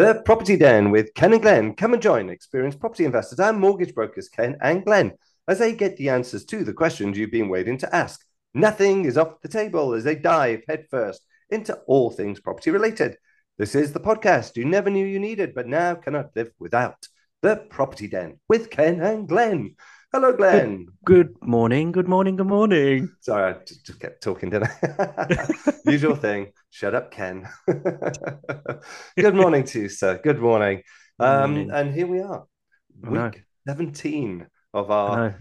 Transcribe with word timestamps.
The 0.00 0.22
Property 0.24 0.56
Den 0.56 0.90
with 0.90 1.12
Ken 1.12 1.34
and 1.34 1.42
Glen. 1.42 1.74
Come 1.74 1.92
and 1.92 2.00
join 2.00 2.30
experienced 2.30 2.80
property 2.80 3.04
investors 3.04 3.38
and 3.38 3.60
mortgage 3.60 3.94
brokers, 3.94 4.30
Ken 4.30 4.56
and 4.62 4.82
Glen, 4.82 5.12
as 5.46 5.58
they 5.58 5.74
get 5.74 5.98
the 5.98 6.08
answers 6.08 6.46
to 6.46 6.64
the 6.64 6.72
questions 6.72 7.18
you've 7.18 7.30
been 7.30 7.50
waiting 7.50 7.76
to 7.76 7.94
ask. 7.94 8.24
Nothing 8.54 9.04
is 9.04 9.18
off 9.18 9.42
the 9.42 9.48
table 9.48 9.92
as 9.92 10.02
they 10.02 10.14
dive 10.14 10.62
headfirst 10.66 11.20
into 11.50 11.74
all 11.86 12.10
things 12.10 12.40
property 12.40 12.70
related. 12.70 13.18
This 13.58 13.74
is 13.74 13.92
the 13.92 14.00
podcast 14.00 14.56
you 14.56 14.64
never 14.64 14.88
knew 14.88 15.04
you 15.04 15.20
needed, 15.20 15.54
but 15.54 15.66
now 15.66 15.96
cannot 15.96 16.34
live 16.34 16.50
without. 16.58 17.06
The 17.42 17.56
Property 17.56 18.08
Den 18.08 18.40
with 18.48 18.70
Ken 18.70 19.02
and 19.02 19.28
Glen. 19.28 19.76
Hello, 20.12 20.32
Glen. 20.32 20.88
Good 21.04 21.36
morning, 21.40 21.92
good 21.92 22.08
morning, 22.08 22.34
good 22.34 22.48
morning. 22.48 23.10
Sorry, 23.20 23.54
I 23.54 23.58
just 23.64 23.86
just 23.86 24.00
kept 24.00 24.22
talking, 24.22 24.50
didn't 24.50 24.68
I? 24.82 25.48
Usual 25.84 26.16
thing. 26.16 26.52
Shut 26.70 26.96
up, 26.96 27.12
Ken. 27.12 27.48
Good 29.16 29.34
morning 29.36 29.62
to 29.64 29.82
you, 29.82 29.88
sir. 29.88 30.20
Good 30.22 30.40
morning. 30.40 30.82
Good 31.20 31.26
Um, 31.26 31.70
and 31.72 31.94
here 31.94 32.08
we 32.08 32.20
are, 32.20 32.44
week 33.02 33.44
17 33.68 34.46
of 34.74 34.90
our 34.90 35.36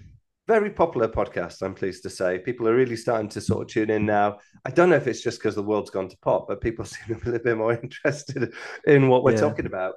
very 0.48 0.70
popular 0.70 1.08
podcast, 1.08 1.64
I'm 1.64 1.74
pleased 1.74 2.04
to 2.04 2.10
say. 2.12 2.38
People 2.38 2.68
are 2.68 2.76
really 2.76 2.96
starting 2.96 3.30
to 3.30 3.42
sort 3.42 3.64
of 3.64 3.68
tune 3.70 3.90
in 3.90 4.06
now. 4.06 4.38
I 4.66 4.70
don't 4.70 4.90
know 4.90 4.96
if 4.98 5.08
it's 5.08 5.22
just 5.22 5.40
because 5.40 5.56
the 5.56 5.64
world's 5.64 5.90
gone 5.90 6.10
to 6.10 6.18
pop, 6.22 6.48
but 6.48 6.62
people 6.62 6.86
seem 6.94 7.16
a 7.16 7.26
little 7.26 7.40
bit 7.44 7.58
more 7.58 7.74
interested 7.74 8.54
in 8.86 9.08
what 9.08 9.24
we're 9.24 9.34
Yeah. 9.34 9.40
talking 9.40 9.66
about. 9.66 9.96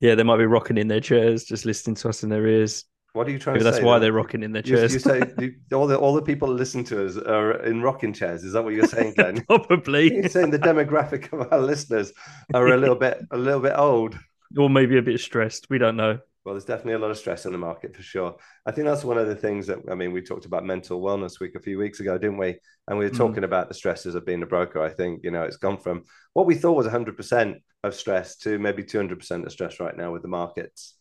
Yeah, 0.00 0.14
they 0.14 0.22
might 0.22 0.38
be 0.38 0.46
rocking 0.46 0.78
in 0.78 0.86
their 0.88 1.00
chairs, 1.00 1.44
just 1.44 1.64
listening 1.64 1.96
to 1.96 2.08
us 2.10 2.22
in 2.22 2.28
their 2.28 2.46
ears. 2.46 2.84
What 3.14 3.28
are 3.28 3.30
you 3.30 3.38
trying 3.38 3.54
Maybe 3.54 3.60
to 3.60 3.64
that's 3.64 3.76
say? 3.78 3.84
why 3.84 4.00
they're 4.00 4.12
rocking 4.12 4.42
in 4.42 4.50
their 4.50 4.62
chairs. 4.62 4.92
you 4.92 4.98
say 4.98 5.22
you, 5.38 5.54
all 5.72 5.86
the 5.86 5.96
all 5.96 6.14
the 6.14 6.20
people 6.22 6.48
that 6.48 6.54
listen 6.54 6.82
to 6.84 7.06
us 7.06 7.16
are 7.16 7.62
in 7.62 7.80
rocking 7.80 8.12
chairs. 8.12 8.42
Is 8.42 8.52
that 8.54 8.62
what 8.64 8.74
you're 8.74 8.88
saying, 8.88 9.14
Glen? 9.14 9.44
Probably, 9.48 10.12
You're 10.16 10.28
saying 10.28 10.50
the 10.50 10.58
demographic 10.58 11.32
of 11.32 11.52
our 11.52 11.60
listeners 11.60 12.12
are 12.52 12.66
a 12.66 12.76
little 12.76 12.96
bit 12.96 13.18
a 13.30 13.38
little 13.38 13.60
bit 13.60 13.74
old. 13.76 14.18
or 14.58 14.68
maybe 14.68 14.98
a 14.98 15.02
bit 15.02 15.20
stressed. 15.20 15.68
We 15.70 15.78
don't 15.78 15.96
know. 15.96 16.18
Well, 16.44 16.54
there's 16.54 16.64
definitely 16.66 16.94
a 16.94 16.98
lot 16.98 17.12
of 17.12 17.16
stress 17.16 17.46
in 17.46 17.52
the 17.52 17.58
market 17.58 17.94
for 17.96 18.02
sure. 18.02 18.34
I 18.66 18.72
think 18.72 18.86
that's 18.86 19.04
one 19.04 19.16
of 19.16 19.28
the 19.28 19.36
things 19.36 19.68
that 19.68 19.78
I 19.88 19.94
mean, 19.94 20.12
we 20.12 20.20
talked 20.20 20.44
about 20.44 20.64
mental 20.64 21.00
wellness 21.00 21.38
week 21.38 21.54
a 21.54 21.60
few 21.60 21.78
weeks 21.78 22.00
ago, 22.00 22.18
didn't 22.18 22.36
we? 22.38 22.58
And 22.88 22.98
we 22.98 23.04
were 23.04 23.10
Mm. 23.12 23.16
talking 23.16 23.44
about 23.44 23.68
the 23.68 23.74
stresses 23.74 24.16
of 24.16 24.26
being 24.26 24.42
a 24.42 24.46
broker. 24.46 24.82
I 24.82 24.90
think 24.90 25.20
you 25.22 25.30
know 25.30 25.44
it's 25.44 25.56
gone 25.56 25.78
from 25.78 26.02
what 26.32 26.46
we 26.46 26.56
thought 26.56 26.76
was 26.76 26.86
100% 26.88 27.54
of 27.84 27.94
stress 27.94 28.36
to 28.38 28.58
maybe 28.58 28.82
200% 28.82 29.46
of 29.46 29.52
stress 29.52 29.78
right 29.78 29.96
now 29.96 30.12
with 30.12 30.22
the 30.22 30.28
markets. 30.28 30.96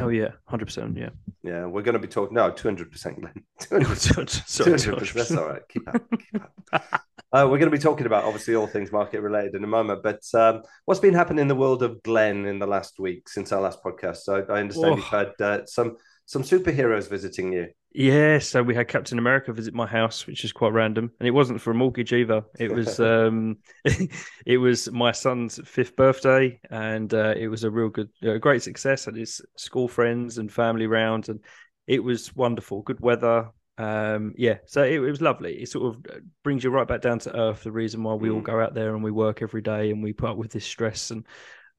Oh 0.00 0.08
yeah, 0.08 0.32
hundred 0.46 0.66
percent. 0.66 0.96
Yeah. 0.96 1.10
Yeah, 1.42 1.64
we're 1.66 1.82
going 1.82 1.94
to 1.94 1.98
be 1.98 2.06
talking 2.08 2.34
no 2.34 2.50
200%, 2.50 3.18
Glen. 3.20 3.32
200%. 3.60 5.12
That's 5.14 5.30
all 5.32 5.46
right. 5.48 5.62
Keep 5.70 5.88
up. 5.88 6.02
Keep 6.10 6.42
up. 6.72 7.02
Uh, 7.32 7.44
we're 7.48 7.58
going 7.58 7.70
to 7.70 7.76
be 7.76 7.78
talking 7.80 8.06
about 8.06 8.24
obviously 8.24 8.56
all 8.56 8.66
things 8.66 8.90
market 8.90 9.20
related 9.20 9.54
in 9.54 9.62
a 9.62 9.66
moment. 9.68 10.02
But 10.02 10.20
um, 10.34 10.62
what's 10.84 10.98
been 10.98 11.14
happening 11.14 11.38
in 11.42 11.46
the 11.46 11.54
world 11.54 11.84
of 11.84 12.02
Glen 12.02 12.44
in 12.44 12.58
the 12.58 12.66
last 12.66 12.98
week 12.98 13.28
since 13.28 13.52
our 13.52 13.60
last 13.60 13.84
podcast? 13.84 14.16
So 14.22 14.44
I 14.48 14.58
understand 14.58 14.94
Oh. 14.94 14.96
you've 14.96 15.04
had 15.04 15.32
uh, 15.40 15.64
some 15.64 15.96
some 16.30 16.44
superheroes 16.44 17.10
visiting 17.10 17.52
you. 17.52 17.66
Yeah, 17.92 18.38
so 18.38 18.62
we 18.62 18.72
had 18.72 18.86
Captain 18.86 19.18
America 19.18 19.52
visit 19.52 19.74
my 19.74 19.84
house, 19.86 20.28
which 20.28 20.44
is 20.44 20.52
quite 20.52 20.72
random, 20.72 21.10
and 21.18 21.26
it 21.26 21.32
wasn't 21.32 21.60
for 21.60 21.72
a 21.72 21.74
mortgage 21.74 22.12
either. 22.12 22.44
It 22.56 22.72
was 22.72 23.00
um, 23.00 23.56
it 24.46 24.58
was 24.58 24.88
my 24.92 25.10
son's 25.10 25.58
fifth 25.68 25.96
birthday, 25.96 26.60
and 26.70 27.12
uh, 27.12 27.34
it 27.36 27.48
was 27.48 27.64
a 27.64 27.70
real 27.70 27.88
good, 27.88 28.10
uh, 28.24 28.38
great 28.38 28.62
success. 28.62 29.08
And 29.08 29.16
his 29.16 29.42
school 29.56 29.88
friends 29.88 30.38
and 30.38 30.52
family 30.52 30.86
round, 30.86 31.28
and 31.28 31.40
it 31.88 31.98
was 32.04 32.32
wonderful. 32.36 32.82
Good 32.82 33.00
weather, 33.00 33.50
um, 33.76 34.32
yeah. 34.38 34.58
So 34.66 34.84
it, 34.84 34.92
it 34.92 35.00
was 35.00 35.20
lovely. 35.20 35.54
It 35.60 35.68
sort 35.68 35.96
of 35.96 36.06
uh, 36.14 36.20
brings 36.44 36.62
you 36.62 36.70
right 36.70 36.86
back 36.86 37.00
down 37.00 37.18
to 37.20 37.36
earth. 37.36 37.64
The 37.64 37.72
reason 37.72 38.04
why 38.04 38.14
we 38.14 38.30
all 38.30 38.40
Mm. 38.40 38.44
go 38.44 38.60
out 38.60 38.72
there 38.74 38.94
and 38.94 39.02
we 39.02 39.10
work 39.10 39.42
every 39.42 39.62
day 39.62 39.90
and 39.90 40.00
we 40.00 40.12
put 40.12 40.30
up 40.30 40.36
with 40.36 40.52
this 40.52 40.64
stress 40.64 41.10
and. 41.10 41.26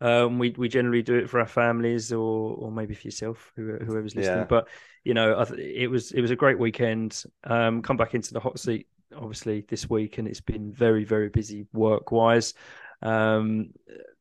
Um, 0.01 0.39
we 0.39 0.49
we 0.57 0.67
generally 0.67 1.03
do 1.03 1.15
it 1.15 1.29
for 1.29 1.39
our 1.39 1.47
families, 1.47 2.11
or 2.11 2.55
or 2.55 2.71
maybe 2.71 2.93
for 2.95 3.07
yourself, 3.07 3.51
whoever's 3.55 4.15
listening. 4.15 4.39
Yeah. 4.39 4.43
But 4.45 4.67
you 5.03 5.13
know, 5.13 5.39
I 5.39 5.45
th- 5.45 5.59
it 5.59 5.87
was 5.87 6.11
it 6.11 6.21
was 6.21 6.31
a 6.31 6.35
great 6.35 6.59
weekend. 6.59 7.23
Um, 7.43 7.81
come 7.81 7.97
back 7.97 8.15
into 8.15 8.33
the 8.33 8.39
hot 8.39 8.59
seat 8.59 8.87
obviously 9.15 9.65
this 9.67 9.89
week, 9.89 10.17
and 10.17 10.27
it's 10.27 10.41
been 10.41 10.71
very 10.73 11.03
very 11.03 11.29
busy 11.29 11.67
work 11.73 12.11
wise. 12.11 12.53
Um, 13.01 13.69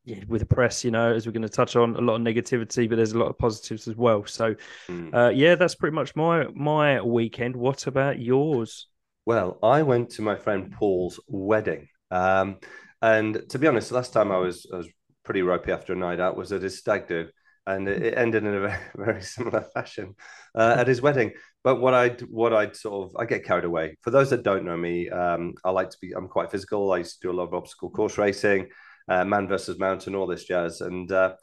yeah, 0.05 0.23
with 0.27 0.41
the 0.41 0.47
press, 0.47 0.83
you 0.83 0.89
know, 0.91 1.13
as 1.13 1.25
we're 1.25 1.31
going 1.31 1.43
to 1.43 1.49
touch 1.49 1.75
on, 1.75 1.95
a 1.95 2.01
lot 2.01 2.15
of 2.15 2.21
negativity, 2.21 2.89
but 2.89 2.95
there's 2.95 3.11
a 3.11 3.19
lot 3.19 3.29
of 3.29 3.37
positives 3.37 3.87
as 3.87 3.95
well. 3.95 4.25
So, 4.25 4.55
Mm. 4.89 5.13
uh, 5.13 5.29
yeah, 5.29 5.55
that's 5.55 5.75
pretty 5.75 5.95
much 5.95 6.15
my 6.15 6.47
my 6.55 7.01
weekend. 7.01 7.55
What 7.55 7.87
about 7.87 8.19
yours? 8.19 8.87
Well, 9.25 9.59
I 9.61 9.83
went 9.83 10.09
to 10.11 10.23
my 10.23 10.35
friend 10.35 10.71
Paul's 10.71 11.19
wedding, 11.27 11.87
um, 12.09 12.57
and 13.01 13.43
to 13.49 13.59
be 13.59 13.67
honest, 13.67 13.91
last 13.91 14.13
time 14.13 14.31
I 14.31 14.37
was 14.37 14.65
I 14.73 14.77
was 14.77 14.89
pretty 15.23 15.41
ropey 15.41 15.71
after 15.71 15.93
a 15.93 15.95
night 15.95 16.19
out 16.19 16.37
was 16.37 16.51
at 16.51 16.61
his 16.61 16.77
stag 16.77 17.07
do, 17.07 17.27
and 17.67 17.87
it, 17.87 18.17
ended 18.17 18.43
in 18.43 18.53
a 18.53 18.79
very, 18.95 19.21
similar 19.21 19.61
fashion 19.61 20.15
uh, 20.55 20.75
at 20.77 20.87
his 20.87 21.01
wedding. 21.01 21.33
But 21.63 21.79
what 21.79 21.93
I 21.93 22.09
what 22.29 22.53
I'd 22.53 22.75
sort 22.75 23.09
of 23.09 23.15
I 23.17 23.25
get 23.25 23.45
carried 23.45 23.65
away. 23.65 23.97
For 24.01 24.11
those 24.11 24.29
that 24.31 24.43
don't 24.43 24.65
know 24.65 24.77
me, 24.77 25.09
um, 25.09 25.53
I 25.63 25.71
like 25.71 25.89
to 25.91 25.97
be 26.01 26.13
I'm 26.13 26.27
quite 26.27 26.51
physical. 26.51 26.91
I 26.91 26.97
used 26.97 27.21
to 27.21 27.27
do 27.27 27.31
a 27.31 27.37
lot 27.37 27.47
of 27.47 27.53
obstacle 27.53 27.89
course 27.89 28.17
racing, 28.17 28.67
uh, 29.07 29.25
man 29.25 29.47
versus 29.47 29.79
mountain, 29.79 30.15
all 30.15 30.27
this 30.27 30.45
jazz, 30.45 30.81
and 30.81 31.11
uh, 31.11 31.35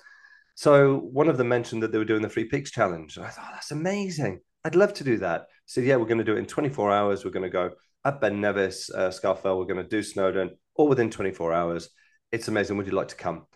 so 0.58 0.96
one 0.96 1.28
of 1.28 1.36
them 1.36 1.48
mentioned 1.48 1.84
that 1.84 1.92
they 1.92 1.98
were 1.98 2.04
doing 2.04 2.20
the 2.20 2.28
Three 2.28 2.46
Peaks 2.46 2.72
Challenge. 2.72 3.16
And 3.16 3.24
I 3.24 3.28
thought, 3.28 3.46
oh, 3.46 3.52
that's 3.52 3.70
amazing. 3.70 4.40
I'd 4.64 4.74
love 4.74 4.92
to 4.94 5.04
do 5.04 5.16
that. 5.18 5.46
So 5.66 5.80
yeah, 5.80 5.94
we're 5.94 6.06
going 6.06 6.18
to 6.18 6.24
do 6.24 6.34
it 6.34 6.40
in 6.40 6.46
24 6.46 6.90
hours. 6.90 7.24
We're 7.24 7.30
going 7.30 7.44
to 7.44 7.48
go 7.48 7.70
up 8.04 8.20
Ben 8.20 8.40
Nevis, 8.40 8.90
uh, 8.90 9.10
Scafell. 9.10 9.56
We're 9.56 9.72
going 9.72 9.76
to 9.76 9.88
do 9.88 10.02
Snowdon, 10.02 10.50
all 10.74 10.88
within 10.88 11.10
24 11.10 11.52
hours. 11.52 11.90
It's 12.32 12.48
amazing. 12.48 12.76
Would 12.76 12.86
you 12.86 12.92
like 12.92 13.06
to 13.06 13.14
come? 13.14 13.46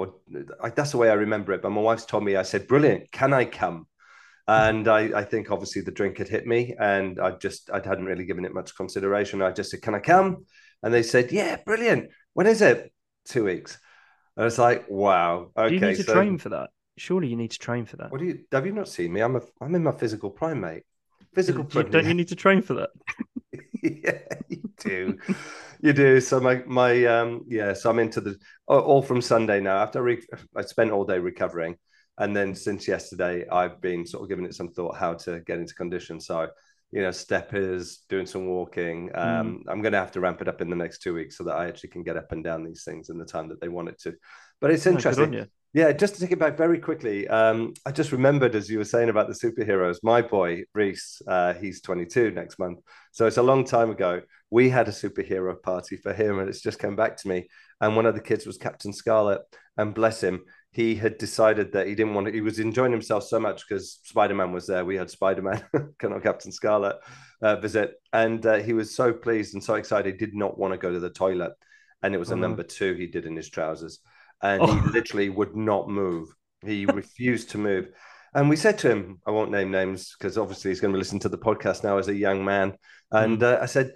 Or 0.00 0.14
I, 0.62 0.70
that's 0.70 0.92
the 0.92 0.96
way 0.96 1.10
I 1.10 1.14
remember 1.14 1.52
it. 1.52 1.60
But 1.60 1.70
my 1.70 1.80
wife's 1.80 2.06
told 2.06 2.24
me, 2.24 2.36
I 2.36 2.42
said, 2.42 2.66
brilliant. 2.66 3.12
Can 3.12 3.34
I 3.34 3.44
come? 3.44 3.86
And 4.48 4.88
I, 4.88 5.20
I 5.20 5.24
think 5.24 5.50
obviously 5.50 5.82
the 5.82 5.92
drink 5.92 6.18
had 6.18 6.26
hit 6.26 6.44
me, 6.44 6.74
and 6.80 7.20
I 7.20 7.32
just 7.32 7.70
I 7.70 7.76
hadn't 7.76 8.06
really 8.06 8.24
given 8.24 8.44
it 8.44 8.52
much 8.52 8.74
consideration. 8.74 9.42
I 9.42 9.52
just 9.52 9.70
said, 9.70 9.80
"Can 9.80 9.94
I 9.94 10.00
come?" 10.00 10.44
And 10.82 10.92
they 10.92 11.04
said, 11.04 11.30
"Yeah, 11.30 11.56
brilliant. 11.64 12.10
When 12.32 12.48
is 12.48 12.60
it? 12.60 12.92
Two 13.26 13.44
weeks." 13.44 13.78
And 14.36 14.46
it's 14.46 14.58
like, 14.58 14.86
wow. 14.88 15.52
Okay, 15.56 15.68
do 15.68 15.74
you 15.74 15.80
need 15.80 15.96
to 15.98 16.02
so 16.02 16.14
train 16.14 16.38
for 16.38 16.48
that? 16.48 16.70
Surely 16.96 17.28
you 17.28 17.36
need 17.36 17.52
to 17.52 17.58
train 17.58 17.84
for 17.84 17.96
that. 17.98 18.10
what 18.10 18.18
do 18.18 18.26
you 18.26 18.40
have 18.50 18.66
you 18.66 18.72
not 18.72 18.88
seen 18.88 19.12
me? 19.12 19.20
I'm 19.20 19.36
a 19.36 19.42
I'm 19.60 19.74
in 19.74 19.84
my 19.84 19.92
physical 19.92 20.30
prime, 20.30 20.60
mate. 20.60 20.82
Physical 21.32 21.62
prime. 21.62 21.90
don't 21.90 22.06
you 22.06 22.14
need 22.14 22.28
to 22.28 22.36
train 22.36 22.62
for 22.62 22.74
that? 22.74 22.90
yeah, 24.04 24.18
you 24.48 24.62
do. 24.78 25.16
You 25.80 25.92
do. 25.92 26.20
So 26.20 26.40
my 26.40 26.62
my 26.66 27.04
um 27.06 27.44
yeah, 27.48 27.72
so 27.72 27.90
I'm 27.90 27.98
into 27.98 28.20
the 28.20 28.36
all 28.68 29.02
from 29.02 29.20
Sunday 29.20 29.60
now. 29.60 29.82
After 29.82 30.02
re- 30.02 30.26
I 30.56 30.62
spent 30.62 30.90
all 30.90 31.04
day 31.04 31.18
recovering, 31.18 31.76
and 32.18 32.36
then 32.36 32.54
since 32.54 32.86
yesterday, 32.88 33.48
I've 33.48 33.80
been 33.80 34.06
sort 34.06 34.22
of 34.24 34.28
giving 34.28 34.44
it 34.44 34.54
some 34.54 34.68
thought 34.72 34.96
how 34.96 35.14
to 35.14 35.40
get 35.40 35.58
into 35.58 35.74
condition. 35.74 36.20
So 36.20 36.48
you 36.92 37.02
know, 37.02 37.12
steppers, 37.12 38.00
doing 38.08 38.26
some 38.26 38.46
walking. 38.46 39.10
Um, 39.14 39.62
I'm 39.68 39.80
going 39.80 39.92
to 39.92 39.98
have 39.98 40.10
to 40.12 40.20
ramp 40.20 40.40
it 40.42 40.48
up 40.48 40.60
in 40.60 40.68
the 40.70 40.76
next 40.76 40.98
two 41.02 41.14
weeks 41.14 41.38
so 41.38 41.44
that 41.44 41.54
I 41.54 41.68
actually 41.68 41.90
can 41.90 42.02
get 42.02 42.16
up 42.16 42.32
and 42.32 42.42
down 42.42 42.64
these 42.64 42.82
things 42.84 43.10
in 43.10 43.18
the 43.18 43.24
time 43.24 43.48
that 43.50 43.60
they 43.60 43.68
want 43.68 43.90
it 43.90 44.00
to. 44.00 44.14
But 44.60 44.72
it's 44.72 44.86
Oh, 44.90 44.98
interesting. 44.98 45.32
you. 45.32 45.46
Yeah, 45.72 45.92
just 45.92 46.14
to 46.14 46.20
take 46.20 46.32
it 46.32 46.38
back 46.40 46.56
very 46.56 46.80
quickly, 46.80 47.28
um, 47.28 47.74
I 47.86 47.92
just 47.92 48.10
remembered 48.10 48.56
as 48.56 48.68
you 48.68 48.78
were 48.78 48.84
saying 48.84 49.08
about 49.08 49.28
the 49.28 49.34
superheroes, 49.34 49.98
my 50.02 50.20
boy 50.20 50.64
Reese, 50.74 51.22
uh, 51.28 51.54
he's 51.54 51.80
22 51.80 52.32
next 52.32 52.58
month. 52.58 52.80
So 53.12 53.26
it's 53.26 53.36
a 53.36 53.42
long 53.42 53.62
time 53.64 53.90
ago. 53.90 54.22
We 54.50 54.68
had 54.68 54.88
a 54.88 54.92
superhero 54.92 55.60
party 55.62 55.96
for 55.96 56.12
him, 56.12 56.40
and 56.40 56.48
it's 56.48 56.60
just 56.60 56.80
come 56.80 56.96
back 56.96 57.16
to 57.18 57.28
me. 57.28 57.46
And 57.80 57.94
one 57.94 58.04
of 58.04 58.16
the 58.16 58.20
kids 58.20 58.46
was 58.46 58.58
Captain 58.58 58.92
Scarlet, 58.92 59.42
and 59.76 59.94
bless 59.94 60.20
him, 60.20 60.40
he 60.72 60.96
had 60.96 61.18
decided 61.18 61.72
that 61.72 61.86
he 61.86 61.94
didn't 61.94 62.14
want 62.14 62.26
to, 62.26 62.32
he 62.32 62.40
was 62.40 62.58
enjoying 62.58 62.92
himself 62.92 63.22
so 63.24 63.38
much 63.38 63.62
because 63.68 64.00
Spider 64.02 64.34
Man 64.34 64.50
was 64.50 64.66
there. 64.66 64.84
We 64.84 64.96
had 64.96 65.08
Spider 65.08 65.42
Man, 65.42 65.64
not 66.02 66.22
Captain 66.24 66.50
Scarlet, 66.50 66.96
uh, 67.42 67.56
visit. 67.56 67.94
And 68.12 68.44
uh, 68.44 68.56
he 68.56 68.72
was 68.72 68.92
so 68.92 69.12
pleased 69.12 69.54
and 69.54 69.62
so 69.62 69.74
excited, 69.74 70.14
he 70.14 70.18
did 70.18 70.34
not 70.34 70.58
want 70.58 70.74
to 70.74 70.78
go 70.78 70.92
to 70.92 71.00
the 71.00 71.10
toilet. 71.10 71.52
And 72.02 72.12
it 72.12 72.18
was 72.18 72.32
a 72.32 72.36
no. 72.36 72.42
number 72.42 72.64
two 72.64 72.94
he 72.94 73.06
did 73.06 73.24
in 73.24 73.36
his 73.36 73.48
trousers 73.48 74.00
and 74.42 74.62
Oh. 74.62 74.66
he 74.74 74.80
literally 74.92 75.28
would 75.28 75.54
not 75.56 75.88
move. 75.88 76.28
He 76.64 76.86
refused 76.86 77.50
to 77.50 77.58
move. 77.58 77.88
And 78.34 78.48
we 78.48 78.56
said 78.56 78.78
to 78.78 78.90
him, 78.90 79.20
I 79.26 79.30
won't 79.32 79.50
name 79.50 79.70
names 79.70 80.14
because 80.18 80.38
obviously 80.38 80.70
he's 80.70 80.80
going 80.80 80.92
to 80.92 80.98
listen 80.98 81.18
to 81.20 81.28
the 81.28 81.38
podcast 81.38 81.82
now 81.82 81.98
as 81.98 82.08
a 82.08 82.14
young 82.14 82.44
man. 82.44 82.74
And 83.10 83.42
uh, 83.42 83.58
I 83.60 83.66
said, 83.66 83.92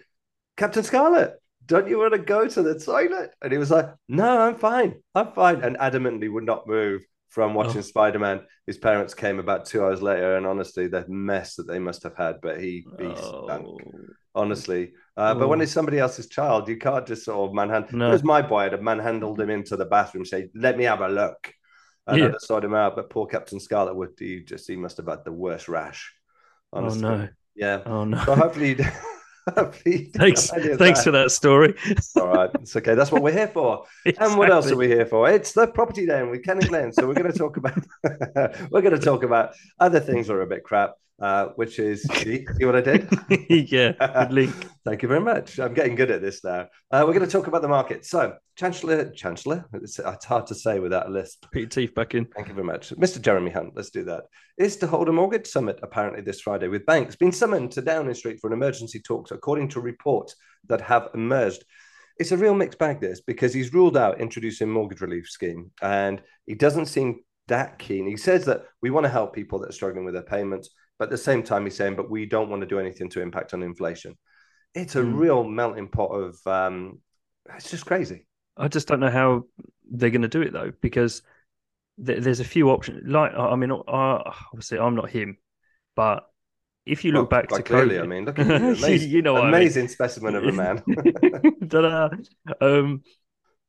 Captain 0.57 0.83
Scarlet, 0.83 1.35
don't 1.67 1.89
you 1.89 1.99
want 1.99 2.15
to 2.15 2.19
go 2.19 2.47
to 2.49 2.63
the 2.63 2.79
toilet? 2.79 3.31
And 3.43 3.53
he 3.53 3.59
was 3.59 3.71
like, 3.71 3.89
No, 4.09 4.41
I'm 4.41 4.57
fine. 4.57 4.97
I'm 5.15 5.33
fine. 5.33 5.63
And 5.63 5.77
adamantly 5.79 6.33
would 6.33 6.45
not 6.45 6.67
move 6.67 7.03
from 7.29 7.55
watching 7.55 7.79
Oh. 7.79 7.83
Spider 7.83 8.19
Man. 8.19 8.41
His 8.67 8.79
parents 8.79 9.15
came 9.15 9.39
about 9.39 9.67
two 9.67 9.83
hours 9.83 10.01
later, 10.03 10.37
and 10.37 10.47
honestly, 10.47 10.89
the 10.89 11.05
mess 11.09 11.57
that 11.57 11.67
they 11.69 11.79
must 11.79 12.03
have 12.03 12.17
had. 12.17 12.41
But 12.41 12.61
he, 12.61 12.85
he 12.99 13.15
stunk 13.17 13.67
Oh. 13.67 13.79
Honestly. 14.35 14.93
Uh, 15.17 15.35
But 15.35 15.49
when 15.49 15.61
Oh. 15.61 15.63
it's 15.63 15.73
somebody 15.73 15.99
else's 15.99 16.29
child, 16.29 16.69
you 16.69 16.77
can't 16.77 17.07
just 17.07 17.25
sort 17.25 17.49
of 17.49 17.55
manhandle. 17.55 17.99
No. 17.99 18.09
It 18.09 18.13
was 18.13 18.25
my 18.25 18.43
boy. 18.43 18.61
I'd 18.61 18.73
have 18.73 18.83
manhandled 18.83 19.41
him 19.41 19.51
into 19.51 19.77
the 19.77 19.85
bathroom, 19.85 20.25
say, 20.25 20.51
"Let 20.55 20.77
me 20.77 20.85
have 20.85 21.01
a 21.03 21.09
look," 21.09 21.53
and 22.07 22.19
Yeah. 22.19 22.27
I'd 22.27 22.51
have 22.55 22.65
him 22.65 22.75
out. 22.75 22.97
But 22.97 23.11
poor 23.11 23.27
Captain 23.27 23.61
Scarlet 23.61 23.95
would 23.95 24.11
he 24.19 24.41
just 24.41 24.67
he 24.67 24.77
must 24.77 24.97
have 24.97 25.07
had 25.07 25.25
the 25.25 25.33
worst 25.33 25.69
rash. 25.69 26.13
Oh 26.73 26.79
Honestly. 26.79 27.03
no! 27.03 27.29
Yeah. 27.55 27.83
Oh 27.87 28.05
no! 28.05 28.19
So 28.25 28.35
hopefully, 28.35 28.75
thanks, 30.17 30.51
thanks 30.51 31.05
for 31.05 31.11
that 31.13 31.31
story. 31.31 31.75
All 32.17 32.29
right, 32.29 32.51
it's 32.55 32.75
okay. 32.77 32.95
That's 32.97 33.13
what 33.13 33.23
we're 33.23 33.33
here 33.33 33.47
for. 33.49 33.85
Exactly. 34.05 34.27
And 34.31 34.39
what 34.39 34.51
else 34.51 34.71
are 34.73 34.77
we 34.77 34.89
here 34.89 35.07
for? 35.07 35.31
It's 35.31 35.53
the 35.53 35.67
property 35.69 36.07
Den 36.07 36.31
with 36.31 36.43
Ken 36.45 36.59
and 36.59 36.69
Glen. 36.69 36.93
So 36.93 37.07
we're 37.07 37.15
going 37.15 37.31
to 37.31 37.39
talk 37.39 37.57
about 37.57 37.79
we're 38.71 38.83
going 38.83 38.99
to 38.99 39.07
talk 39.11 39.23
about 39.23 39.55
other 39.79 40.01
things 40.01 40.27
that 40.27 40.35
are 40.35 40.43
a 40.43 40.47
bit 40.47 40.65
crap 40.65 40.95
uh, 41.21 41.47
which 41.57 41.79
is 41.79 42.03
see, 42.15 42.47
see, 42.59 42.65
what 42.65 42.77
I 42.77 42.81
did? 42.81 43.09
yeah, 43.49 44.29
link. 44.31 44.55
Thank 44.85 45.03
you 45.03 45.09
very 45.09 45.21
much. 45.21 45.59
I'm 45.59 45.75
getting 45.75 45.95
good 45.95 46.11
at 46.11 46.21
this 46.21 46.43
now. 46.45 46.67
Uh, 46.91 47.05
we're 47.07 47.15
going 47.15 47.21
to 47.25 47.31
talk 47.31 47.47
about 47.47 47.63
the 47.63 47.69
market. 47.69 48.05
So, 48.05 48.35
Chancellor, 48.57 49.11
Chancellor, 49.11 49.65
it's, 49.73 49.99
it's 49.99 50.25
hard 50.25 50.47
to 50.49 50.55
say 50.55 50.79
without 50.81 51.07
a 51.07 51.11
list. 51.11 51.47
Put 51.53 51.61
your 51.61 51.69
teeth 51.69 51.95
back 51.95 52.15
in. 52.15 52.27
Thank 52.27 52.49
you 52.49 52.55
very 52.55 52.67
much, 52.67 52.91
Mr. 52.91 53.21
Jeremy 53.21 53.51
Hunt. 53.51 53.73
Let's 53.75 53.91
do 53.91 54.05
that. 54.05 54.25
Is 54.59 54.77
to 54.79 54.87
hold 54.87 55.09
a 55.09 55.13
mortgage 55.13 55.47
summit 55.47 55.79
apparently 55.83 56.23
this 56.23 56.41
Friday 56.41 56.69
with 56.69 56.87
banks 56.87 57.17
being 57.17 57.33
summoned 57.33 57.73
to 57.73 57.83
Downing 57.83 58.15
Street 58.15 58.39
for 58.41 58.49
an 58.49 58.53
emergency 58.53 59.01
talks, 59.01 59.31
according 59.31 59.69
to 59.71 59.81
reports 59.81 60.37
that 60.69 60.81
have 60.81 61.09
emerged. 61.15 61.65
It's 62.17 62.33
a 62.33 62.37
real 62.37 62.55
mixed 62.55 62.79
bag, 62.79 63.01
this, 63.01 63.21
because 63.21 63.53
he's 63.53 63.75
ruled 63.75 63.97
out 63.97 64.21
introducing 64.21 64.71
mortgage 64.71 65.01
relief 65.01 65.29
scheme, 65.29 65.73
and 65.83 66.23
he 66.47 66.55
doesn't 66.55 66.87
seem 66.87 67.21
that 67.49 67.79
keen. 67.79 68.07
He 68.07 68.17
says 68.17 68.45
that 68.45 68.65
we 68.83 68.91
want 68.91 69.05
to 69.05 69.11
help 69.11 69.35
people 69.35 69.59
that 69.61 69.71
are 69.71 69.73
struggling 69.73 70.05
with 70.05 70.15
their 70.15 70.23
payments 70.23 70.71
but 70.99 71.07
at 71.07 71.11
the 71.11 71.19
same 71.19 71.43
time, 71.43 71.65
he's 71.65 71.77
saying, 71.77 71.97
but 71.97 72.11
we 72.11 72.27
don't 72.27 72.51
want 72.51 72.61
to 72.61 72.67
do 72.67 72.79
anything 72.79 73.09
to 73.11 73.21
impact 73.21 73.55
on 73.55 73.63
inflation. 73.63 74.17
It's 74.75 74.97
a 74.97 75.01
mm. 75.01 75.19
real 75.19 75.45
melting 75.45 75.89
pot 75.89 76.11
of, 76.11 76.39
um, 76.47 77.01
it's 77.55 77.71
just 77.71 77.87
crazy. 77.87 78.27
I 78.57 78.69
just 78.69 78.89
don't 78.89 79.01
know 79.01 79.11
how 79.11 79.45
they're 79.91 80.11
going 80.11 80.23
to 80.23 80.29
do 80.29 80.43
it 80.43 80.53
though, 80.53 80.73
because 80.81 81.23
th- 82.05 82.23
there's 82.23 82.41
a 82.41 82.45
few 82.45 82.71
options. 82.71 83.03
Like, 83.07 83.33
I 83.35 83.57
mean, 83.57 83.73
uh, 83.73 83.83
obviously, 83.87 84.79
I'm 84.79 84.95
not 84.95 85.11
him, 85.11 85.39
but 85.97 86.25
if 86.87 87.05
you 87.05 87.13
look 87.13 87.31
well, 87.31 87.41
back 87.41 87.49
to 87.49 87.63
clearly, 87.63 87.97
COVID, 87.97 88.03
I 88.03 88.07
mean, 88.07 88.25
look 88.25 88.39
at 88.39 88.47
you, 88.47 88.55
amazing, 88.85 89.11
you 89.11 89.23
know, 89.23 89.37
amazing 89.37 89.83
I 89.83 89.85
mean. 89.85 89.89
specimen 89.89 90.35
of 90.37 90.45
a 90.45 90.53
man. 90.53 90.83
um, 92.61 93.03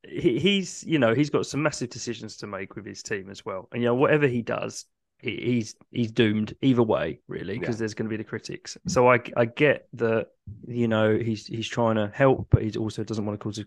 he, 0.04 0.40
he's, 0.40 0.84
you 0.84 1.00
know, 1.00 1.14
he's 1.14 1.30
got 1.30 1.46
some 1.46 1.64
massive 1.64 1.90
decisions 1.90 2.38
to 2.38 2.48
make 2.48 2.76
with 2.76 2.86
his 2.86 3.02
team 3.02 3.30
as 3.30 3.46
well, 3.46 3.68
and 3.72 3.82
you 3.82 3.88
know, 3.88 3.96
whatever 3.96 4.28
he 4.28 4.42
does, 4.42 4.86
he's 5.20 5.76
he's 5.92 6.12
doomed 6.12 6.56
either 6.62 6.84
way, 6.84 7.20
really, 7.28 7.58
because 7.58 7.76
yeah. 7.76 7.80
there's 7.80 7.94
going 7.94 8.10
to 8.10 8.10
be 8.10 8.18
the 8.18 8.24
critics. 8.24 8.78
So 8.88 9.10
I 9.10 9.20
I 9.36 9.46
get 9.46 9.88
that 9.94 10.28
you 10.68 10.88
know 10.88 11.18
he's 11.18 11.48
he's 11.48 11.68
trying 11.68 11.96
to 11.96 12.12
help, 12.14 12.48
but 12.50 12.64
he 12.64 12.72
also 12.78 13.04
doesn't 13.04 13.26
want 13.26 13.40
to 13.40 13.44
cause 13.44 13.60
a 13.60 13.66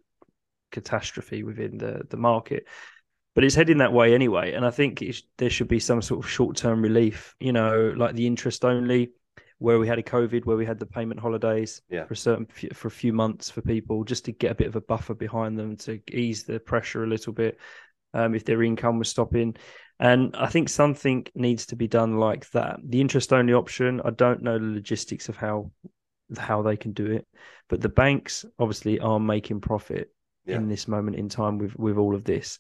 catastrophe 0.71 1.43
within 1.43 1.79
the 1.79 2.03
the 2.09 2.17
market. 2.17 2.67
But 3.35 3.45
it's 3.45 3.55
heading 3.55 3.79
that 3.79 3.93
way 3.93 4.15
anyway, 4.15 4.55
and 4.55 4.67
I 4.67 4.71
think 4.71 5.05
there 5.37 5.51
should 5.51 5.69
be 5.69 5.79
some 5.79 6.03
sort 6.03 6.25
of 6.25 6.31
short 6.31 6.57
term 6.57 6.83
relief. 6.83 7.35
You 7.41 7.53
know, 7.53 7.93
like 7.97 8.15
the 8.15 8.27
interest 8.27 8.65
only, 8.65 9.13
where 9.59 9.79
we 9.79 9.87
had 9.87 9.99
a 9.99 10.03
COVID, 10.03 10.45
where 10.45 10.57
we 10.57 10.67
had 10.67 10.79
the 10.79 10.87
payment 10.87 11.21
holidays 11.21 11.83
yeah. 11.89 12.05
for 12.05 12.15
a 12.15 12.17
certain 12.17 12.47
for 12.47 12.89
a 12.89 12.91
few 12.91 13.13
months 13.13 13.51
for 13.51 13.61
people, 13.61 14.05
just 14.05 14.25
to 14.25 14.33
get 14.33 14.53
a 14.53 14.57
bit 14.57 14.69
of 14.69 14.77
a 14.77 14.81
buffer 14.81 15.15
behind 15.15 15.59
them 15.59 15.77
to 15.77 16.01
ease 16.11 16.45
the 16.45 16.59
pressure 16.59 17.05
a 17.05 17.09
little 17.09 17.33
bit. 17.33 17.59
Um, 18.15 18.35
if 18.35 18.45
their 18.45 18.63
income 18.63 18.99
was 18.99 19.09
stopping, 19.09 19.55
and 20.01 20.35
I 20.37 20.47
think 20.47 20.69
something 20.69 21.27
needs 21.35 21.67
to 21.67 21.77
be 21.77 21.89
done 21.89 22.19
like 22.19 22.49
that. 22.51 22.79
The 22.85 23.01
interest 23.01 23.33
only 23.33 23.53
option, 23.53 24.01
I 24.05 24.11
don't 24.11 24.43
know 24.43 24.59
the 24.59 24.65
logistics 24.65 25.29
of 25.29 25.37
how 25.37 25.73
how 26.37 26.63
they 26.63 26.77
can 26.77 26.93
do 26.93 27.07
it, 27.07 27.27
but 27.69 27.81
the 27.81 27.89
banks 27.89 28.45
obviously 28.59 29.01
are 29.01 29.19
making 29.19 29.61
profit 29.61 30.13
yeah. 30.45 30.57
in 30.57 30.69
this 30.69 30.87
moment 30.87 31.17
in 31.17 31.29
time 31.29 31.59
with 31.59 31.77
with 31.77 31.97
all 31.97 32.15
of 32.15 32.25
this. 32.25 32.59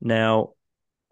Now, 0.00 0.54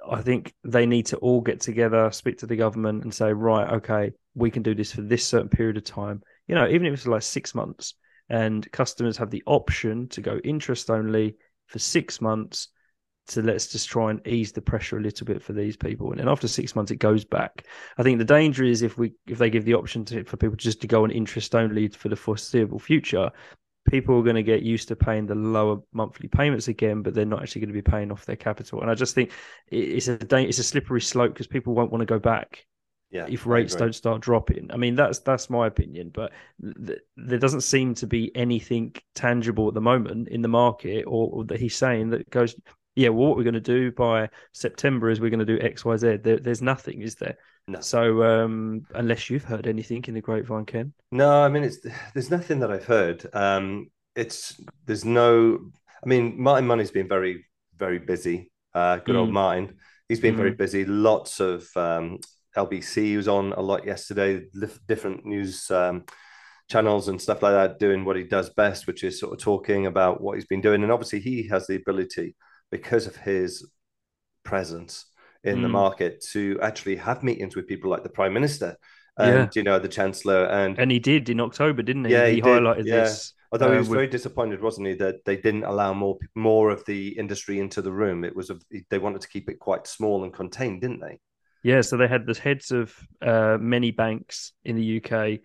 I 0.09 0.23
think 0.23 0.55
they 0.65 0.87
need 0.87 1.07
to 1.07 1.17
all 1.19 1.41
get 1.41 1.61
together, 1.61 2.11
speak 2.11 2.39
to 2.39 2.47
the 2.47 2.57
government, 2.57 3.05
and 3.05 3.15
say, 3.15 3.33
right, 3.33 3.75
okay, 3.75 4.13
we 4.35 4.51
can 4.51 4.63
do 4.63 4.75
this 4.75 4.93
for 4.93 5.03
this 5.03 5.25
certain 5.27 5.49
period 5.49 5.77
of 5.77 5.85
time. 5.85 6.23
You 6.49 6.55
know, 6.55 6.69
even 6.69 6.87
if 6.87 6.95
it's 6.95 7.07
like 7.07 7.23
six 7.23 7.55
months, 7.55 7.95
and 8.29 8.71
customers 8.73 9.17
have 9.19 9.31
the 9.31 9.43
option 9.47 10.09
to 10.09 10.21
go 10.21 10.39
interest 10.43 10.91
only 10.91 11.37
for 11.67 11.79
six 11.79 12.21
months 12.21 12.69
to 13.29 13.43
let's 13.43 13.67
just 13.67 13.89
try 13.89 14.11
and 14.11 14.27
ease 14.27 14.53
the 14.53 14.63
pressure 14.63 14.99
a 14.99 15.03
little 15.03 15.27
bit 15.27 15.43
for 15.43 15.53
these 15.53 15.77
people. 15.77 16.11
And 16.11 16.21
then 16.21 16.29
after 16.29 16.49
six 16.49 16.77
months, 16.77 16.91
it 16.91 16.97
goes 16.97 17.25
back. 17.25 17.67
I 17.99 18.03
think 18.03 18.19
the 18.19 18.25
danger 18.25 18.65
is 18.65 18.83
if 18.83 18.97
we 18.99 19.13
if 19.27 19.39
they 19.39 19.51
give 19.51 19.65
the 19.65 19.75
option 19.75 20.05
to, 20.07 20.25
for 20.25 20.37
people 20.37 20.57
just 20.57 20.81
to 20.83 20.87
go 20.87 21.05
on 21.05 21.11
interest 21.11 21.55
only 21.55 21.89
for 21.89 22.09
the 22.09 22.17
foreseeable 22.17 22.79
future, 22.79 23.31
people 23.89 24.19
are 24.19 24.23
going 24.23 24.37
to 24.37 24.43
get 24.43 24.63
used 24.63 24.89
to 24.89 24.97
paying 24.97 25.27
the 25.27 25.35
lower 25.35 25.79
monthly 25.93 26.29
payments 26.29 26.69
again, 26.69 27.03
but 27.03 27.15
they're 27.15 27.25
not 27.25 27.43
actually 27.43 27.63
going 27.63 27.75
to 27.75 27.83
be 27.83 27.83
paying 27.83 28.13
off 28.13 28.27
their 28.27 28.37
capital. 28.37 28.81
And 28.81 28.91
I 28.91 28.95
just 28.95 29.15
think 29.15 29.33
it's 29.69 30.09
a 30.09 30.19
it's 30.37 30.59
a 30.59 30.65
slippery 30.65 31.01
slope 31.01 31.33
because 31.33 31.47
people 31.47 31.75
won't 31.75 31.91
want 31.91 32.03
to 32.03 32.07
go 32.07 32.19
back. 32.19 32.67
Yeah, 33.11 33.27
if 33.29 33.47
rates 33.47 33.77
don't 33.77 33.95
start 33.95 34.21
dropping, 34.21 34.71
I 34.73 34.77
mean 34.77 34.97
that's 34.97 35.21
that's 35.21 35.49
my 35.49 35.69
opinion, 35.69 36.11
but 36.13 36.33
th- 36.61 36.99
there 37.17 37.39
doesn't 37.39 37.61
seem 37.61 37.95
to 37.95 38.07
be 38.07 38.35
anything 38.35 38.95
tangible 39.15 39.69
at 39.69 39.75
the 39.75 39.81
moment 39.81 40.29
in 40.29 40.43
the 40.43 40.49
market, 40.49 41.05
or, 41.05 41.31
or 41.33 41.45
that 41.45 41.61
he's 41.61 41.77
saying 41.77 42.11
that 42.11 42.29
goes 42.31 42.57
yeah, 42.97 43.11
well, 43.11 43.29
what 43.29 43.37
we're 43.37 43.45
going 43.45 43.55
to 43.55 43.61
do 43.61 43.93
by 43.93 44.31
September 44.53 45.11
is 45.11 45.21
we're 45.21 45.31
going 45.31 45.39
to 45.39 45.45
do 45.45 45.61
X, 45.61 45.85
Y, 45.85 45.97
Z. 45.99 46.17
There, 46.25 46.39
there's 46.39 46.63
nothing, 46.63 47.03
is 47.03 47.15
there? 47.17 47.37
No. 47.69 47.81
So, 47.81 48.23
um, 48.23 48.87
unless 48.95 49.29
you've 49.29 49.45
heard 49.45 49.67
anything 49.67 50.03
in 50.09 50.15
the 50.15 50.23
grapevine, 50.23 50.65
Ken. 50.65 50.95
No, 51.13 51.43
I 51.43 51.49
mean, 51.49 51.63
it's 51.63 51.79
there's 52.15 52.31
nothing 52.31 52.61
that 52.61 52.73
I've 52.73 52.87
heard. 52.87 53.27
Um, 53.35 53.91
it's 54.15 54.59
there's 54.87 55.05
no. 55.05 55.61
I 56.03 56.09
mean, 56.09 56.41
Martin 56.41 56.67
Money's 56.67 56.91
been 56.91 57.09
very, 57.09 57.45
very 57.77 57.99
busy. 57.99 58.51
Uh, 58.75 58.97
good 58.97 59.15
mm. 59.15 59.19
old 59.19 59.33
Martin. 59.33 59.77
He's 60.09 60.21
been 60.21 60.35
mm. 60.35 60.39
very 60.39 60.53
busy. 60.53 60.87
Lots 60.87 61.39
of 61.41 61.69
um, 61.77 62.21
LBC 62.57 63.17
was 63.17 63.29
on 63.29 63.53
a 63.53 63.61
lot 63.61 63.85
yesterday. 63.85 64.47
Different 64.89 65.27
news. 65.27 65.71
Um, 65.71 66.05
channels 66.71 67.09
and 67.09 67.21
stuff 67.21 67.43
like 67.43 67.53
that 67.53 67.79
doing 67.79 68.05
what 68.05 68.17
he 68.17 68.25
does 68.25 68.51
best 68.51 68.89
which 68.89 69.05
is 69.05 69.21
sort 69.21 69.33
of 69.33 69.39
talking 69.39 69.87
about 69.87 70.21
what 70.21 70.35
he's 70.35 70.47
been 70.47 70.61
doing 70.61 70.83
and 70.83 70.91
obviously 70.91 71.21
he 71.21 71.47
has 71.47 71.65
the 71.69 71.77
ability 71.77 72.35
because 72.71 73.07
of 73.07 73.17
his 73.17 73.69
presence 74.45 75.07
in 75.45 75.59
mm. 75.59 75.63
the 75.63 75.69
market 75.69 76.25
to 76.33 76.59
actually 76.63 76.97
have 76.97 77.23
meetings 77.23 77.57
with 77.57 77.67
people 77.67 77.91
like 77.91 78.03
the 78.03 78.09
prime 78.09 78.33
minister 78.33 78.77
and 79.19 79.35
yeah. 79.35 79.49
you 79.55 79.63
know 79.63 79.79
the 79.79 79.89
chancellor 79.89 80.45
and 80.47 80.79
and 80.79 80.91
he 80.91 80.99
did 80.99 81.29
in 81.29 81.41
october 81.41 81.83
didn't 81.83 82.05
he 82.05 82.13
yeah 82.13 82.27
he, 82.27 82.37
he 82.37 82.41
highlighted 82.43 82.85
yeah. 82.85 83.01
this 83.01 83.33
although 83.53 83.69
uh, 83.69 83.73
he 83.73 83.79
was 83.79 83.89
with... 83.89 83.97
very 83.97 84.07
disappointed 84.07 84.61
wasn't 84.61 84.87
he 84.87 84.95
that 84.95 85.25
they 85.25 85.37
didn't 85.37 85.65
allow 85.65 85.93
more 85.93 86.19
more 86.35 86.71
of 86.71 86.85
the 86.85 87.09
industry 87.19 87.59
into 87.59 87.81
the 87.81 87.93
room 87.93 88.25
it 88.25 88.35
was 88.35 88.51
a, 88.51 88.59
they 88.91 88.99
wanted 88.99 89.21
to 89.21 89.29
keep 89.29 89.49
it 89.49 89.59
quite 89.59 89.87
small 89.87 90.25
and 90.25 90.35
contained 90.35 90.81
didn't 90.81 91.01
they 91.01 91.19
yeah 91.63 91.81
so 91.81 91.97
they 91.97 92.09
had 92.09 92.27
the 92.27 92.39
heads 92.39 92.71
of 92.71 92.95
uh, 93.23 93.57
many 93.61 93.91
banks 93.91 94.53
in 94.65 94.77
the 94.77 95.03
uk 95.03 95.39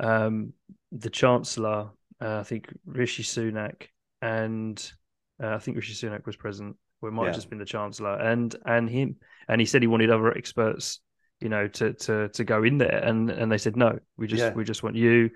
um, 0.00 0.52
the 0.92 1.10
chancellor 1.10 1.90
uh, 2.20 2.38
i 2.38 2.42
think 2.42 2.68
rishi 2.86 3.22
sunak 3.22 3.88
and 4.20 4.92
uh, 5.42 5.54
I 5.54 5.58
think 5.58 5.76
Rishi 5.76 5.94
Sunak 5.94 6.26
was 6.26 6.36
present, 6.36 6.76
or 7.00 7.08
it 7.08 7.12
might 7.12 7.22
yeah. 7.22 7.28
have 7.28 7.36
just 7.36 7.50
been 7.50 7.58
the 7.58 7.64
Chancellor 7.64 8.14
and 8.16 8.54
and 8.64 8.88
him. 8.88 9.16
And 9.48 9.60
he 9.60 9.66
said 9.66 9.82
he 9.82 9.88
wanted 9.88 10.10
other 10.10 10.32
experts, 10.36 11.00
you 11.40 11.48
know, 11.48 11.68
to 11.68 11.92
to 11.94 12.28
to 12.28 12.44
go 12.44 12.64
in 12.64 12.78
there, 12.78 13.02
and 13.04 13.30
and 13.30 13.50
they 13.50 13.58
said 13.58 13.76
no, 13.76 13.98
we 14.16 14.26
just 14.26 14.42
yeah. 14.42 14.52
we 14.52 14.64
just 14.64 14.82
want 14.82 14.96
you, 14.96 15.30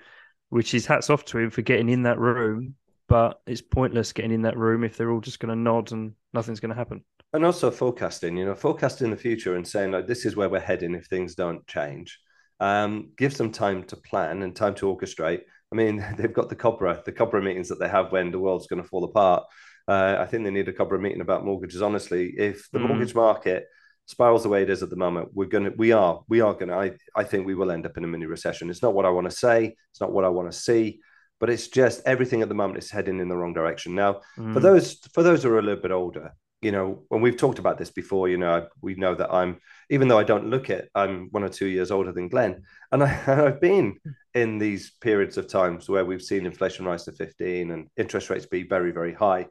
which 0.48 0.74
is 0.74 0.86
hats 0.86 1.10
off 1.10 1.24
to 1.26 1.38
him 1.38 1.50
for 1.50 1.62
getting 1.62 1.88
in 1.88 2.02
that 2.04 2.18
room. 2.18 2.74
But 3.08 3.40
it's 3.46 3.60
pointless 3.60 4.12
getting 4.12 4.32
in 4.32 4.42
that 4.42 4.56
room 4.56 4.84
if 4.84 4.96
they're 4.96 5.10
all 5.10 5.20
just 5.20 5.38
going 5.38 5.50
to 5.50 5.56
nod 5.56 5.92
and 5.92 6.12
nothing's 6.32 6.60
going 6.60 6.70
to 6.70 6.76
happen. 6.76 7.04
And 7.34 7.44
also 7.44 7.70
forecasting, 7.70 8.36
you 8.36 8.46
know, 8.46 8.54
forecasting 8.54 9.10
the 9.10 9.16
future 9.16 9.56
and 9.56 9.66
saying 9.66 9.90
like 9.92 10.06
this 10.06 10.24
is 10.24 10.36
where 10.36 10.48
we're 10.48 10.60
heading 10.60 10.94
if 10.94 11.06
things 11.06 11.34
don't 11.34 11.66
change. 11.66 12.18
Um, 12.60 13.10
give 13.16 13.36
them 13.36 13.50
time 13.50 13.82
to 13.84 13.96
plan 13.96 14.42
and 14.42 14.54
time 14.54 14.74
to 14.76 14.86
orchestrate. 14.86 15.40
I 15.72 15.74
mean, 15.74 16.04
they've 16.16 16.32
got 16.32 16.48
the 16.48 16.56
COBRA, 16.56 17.02
the 17.04 17.12
COBRA 17.12 17.42
meetings 17.42 17.68
that 17.68 17.80
they 17.80 17.88
have 17.88 18.12
when 18.12 18.30
the 18.30 18.38
world's 18.38 18.66
going 18.66 18.82
to 18.82 18.88
fall 18.88 19.04
apart. 19.04 19.44
Uh, 19.92 20.22
I 20.22 20.26
think 20.26 20.44
they 20.44 20.50
need 20.50 20.68
a 20.68 20.72
couple 20.72 20.94
of 20.94 21.02
meeting 21.02 21.20
about 21.20 21.44
mortgages. 21.44 21.82
Honestly, 21.82 22.32
if 22.38 22.70
the 22.70 22.78
mm. 22.78 22.88
mortgage 22.88 23.14
market 23.14 23.66
spirals 24.06 24.42
the 24.42 24.48
way 24.48 24.62
it 24.62 24.70
is 24.70 24.82
at 24.82 24.90
the 24.90 24.96
moment, 24.96 25.28
we're 25.34 25.46
gonna, 25.46 25.72
we 25.76 25.92
are, 25.92 26.22
we 26.28 26.40
are 26.40 26.54
gonna. 26.54 26.76
I, 26.76 26.92
I 27.14 27.24
think 27.24 27.46
we 27.46 27.54
will 27.54 27.70
end 27.70 27.84
up 27.84 27.96
in 27.96 28.04
a 28.04 28.06
mini 28.06 28.26
recession. 28.26 28.70
It's 28.70 28.82
not 28.82 28.94
what 28.94 29.04
I 29.04 29.10
want 29.10 29.28
to 29.28 29.36
say. 29.36 29.76
It's 29.90 30.00
not 30.00 30.12
what 30.12 30.24
I 30.24 30.28
want 30.28 30.50
to 30.50 30.58
see. 30.58 31.00
But 31.40 31.50
it's 31.50 31.68
just 31.68 32.02
everything 32.06 32.40
at 32.40 32.48
the 32.48 32.54
moment 32.54 32.78
is 32.78 32.90
heading 32.90 33.20
in 33.20 33.28
the 33.28 33.36
wrong 33.36 33.52
direction. 33.52 33.94
Now, 33.94 34.20
mm. 34.38 34.54
for 34.54 34.60
those 34.60 34.94
for 35.12 35.22
those 35.22 35.42
who 35.42 35.50
are 35.50 35.58
a 35.58 35.62
little 35.62 35.82
bit 35.82 35.90
older, 35.90 36.32
you 36.62 36.70
know, 36.70 37.02
when 37.08 37.20
we've 37.20 37.36
talked 37.36 37.58
about 37.58 37.76
this 37.76 37.90
before, 37.90 38.28
you 38.28 38.38
know, 38.38 38.68
we 38.80 38.94
know 38.94 39.16
that 39.16 39.34
I'm, 39.34 39.58
even 39.90 40.06
though 40.06 40.18
I 40.18 40.24
don't 40.24 40.48
look 40.48 40.70
it, 40.70 40.88
I'm 40.94 41.28
one 41.32 41.42
or 41.42 41.48
two 41.48 41.66
years 41.66 41.90
older 41.90 42.12
than 42.12 42.28
Glen. 42.28 42.62
And, 42.92 43.02
I, 43.02 43.06
have 43.42 43.60
been 43.60 43.98
in 44.32 44.58
these 44.58 44.92
periods 45.00 45.36
of 45.36 45.48
times 45.48 45.88
where 45.88 46.04
we've 46.04 46.22
seen 46.22 46.46
inflation 46.46 46.86
rise 46.86 47.04
to 47.04 47.12
15 47.12 47.72
and 47.72 47.88
interest 47.96 48.30
rates 48.30 48.46
be 48.46 48.62
very, 48.62 48.92
very 48.92 49.12
high. 49.12 49.48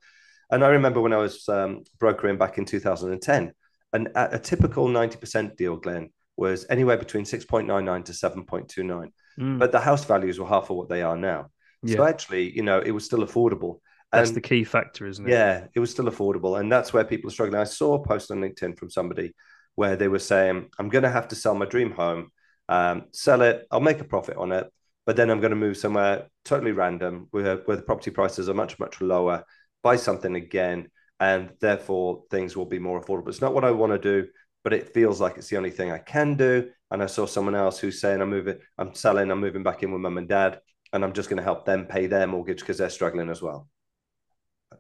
And 0.52 0.64
I 0.64 0.70
remember 0.70 1.02
when 1.02 1.14
I 1.14 1.18
was 1.18 1.48
um, 1.50 1.84
brokering 2.00 2.38
back 2.38 2.58
in 2.58 2.66
2010, 2.66 3.54
and 3.94 4.08
a, 4.08 4.36
a 4.36 4.40
typical 4.40 4.88
90% 4.88 5.56
deal, 5.56 5.78
Glen, 5.78 6.12
was 6.38 6.66
anywhere 6.70 6.98
between 6.98 7.24
6.99 7.24 8.06
to 8.06 8.12
7.29. 8.12 9.12
Mm. 9.40 9.60
But 9.60 9.72
the 9.72 9.80
house 9.80 10.06
values 10.06 10.40
were 10.40 10.48
half 10.48 10.70
of 10.70 10.78
what 10.78 10.90
they 10.90 11.02
are 11.02 11.18
now. 11.18 11.48
Yeah. 11.84 11.98
So 11.98 12.04
actually, 12.04 12.56
you 12.56 12.64
know, 12.64 12.80
it 12.80 12.92
was 12.92 13.06
still 13.06 13.26
affordable. 13.26 13.80
That's 14.12 14.30
and, 14.30 14.38
the 14.38 14.42
key 14.42 14.64
factor, 14.64 15.08
isn't 15.08 15.28
it? 15.28 15.32
Yeah, 15.32 15.68
it 15.74 15.80
was 15.80 15.90
still 15.90 16.06
affordable. 16.06 16.60
And 16.60 16.72
that's 16.72 16.94
where 16.94 17.06
people 17.06 17.30
are 17.30 17.34
struggling. 17.34 17.62
I 17.62 17.66
saw 17.66 17.94
a 17.94 18.06
post 18.06 18.30
on 18.30 18.40
LinkedIn 18.40 18.78
from 18.78 18.90
somebody 18.90 19.34
where 19.76 19.96
they 19.96 20.10
were 20.10 20.20
saying, 20.20 20.70
I'm 20.78 20.90
going 20.90 21.04
to 21.04 21.10
have 21.10 21.30
to 21.30 21.36
sell 21.36 21.56
my 21.56 21.66
dream 21.66 21.92
home, 21.92 22.32
um, 22.68 23.06
sell 23.12 23.42
it, 23.42 23.66
I'll 23.72 23.80
make 23.80 24.02
a 24.02 24.06
profit 24.06 24.38
on 24.38 24.52
it. 24.52 24.70
but 25.06 25.16
then 25.16 25.30
I'm 25.30 25.40
going 25.40 25.52
to 25.52 25.56
move 25.56 25.78
somewhere 25.78 26.28
totally 26.46 26.74
random 26.74 27.28
where, 27.32 27.58
where 27.58 27.78
the 27.78 27.84
property 27.84 28.12
prices 28.12 28.50
are 28.50 28.54
much, 28.54 28.78
much 28.80 29.02
lower, 29.02 29.44
buy 29.84 29.96
something 29.96 30.36
again, 30.36 30.90
and 31.20 31.52
therefore 31.60 32.24
things 32.30 32.56
will 32.56 32.66
be 32.66 32.80
more 32.80 33.02
affordable. 33.02 33.30
It's 33.30 33.42
not 33.42 33.54
what 33.54 33.66
I 33.66 33.72
want 33.72 33.94
to 33.94 34.00
do, 34.00 34.28
but 34.64 34.74
it 34.74 34.94
feels 34.94 35.22
like 35.22 35.38
it's 35.38 35.50
the 35.50 35.58
only 35.58 35.72
thing 35.72 35.92
I 35.92 35.98
can 36.00 36.36
do. 36.36 36.70
And 36.90 37.02
I 37.02 37.06
saw 37.06 37.26
someone 37.26 37.56
else 37.56 37.80
who's 37.80 38.02
saying, 38.02 38.22
I'm 38.22 38.30
moving, 38.30 38.58
I'm 38.78 38.94
selling, 38.94 39.32
I'm 39.32 39.40
moving 39.40 39.64
back 39.64 39.82
in 39.84 39.92
with 39.92 40.02
mum 40.02 40.18
and 40.18 40.28
dad, 40.28 40.60
and 40.94 41.04
I'm 41.04 41.14
just 41.14 41.30
going 41.30 41.38
to 41.38 41.44
help 41.44 41.66
them 41.66 41.86
pay 41.86 42.08
their 42.08 42.28
mortgage 42.28 42.60
because 42.60 42.78
they're 42.78 42.90
struggling 42.90 43.30
as 43.30 43.42
well. 43.42 43.70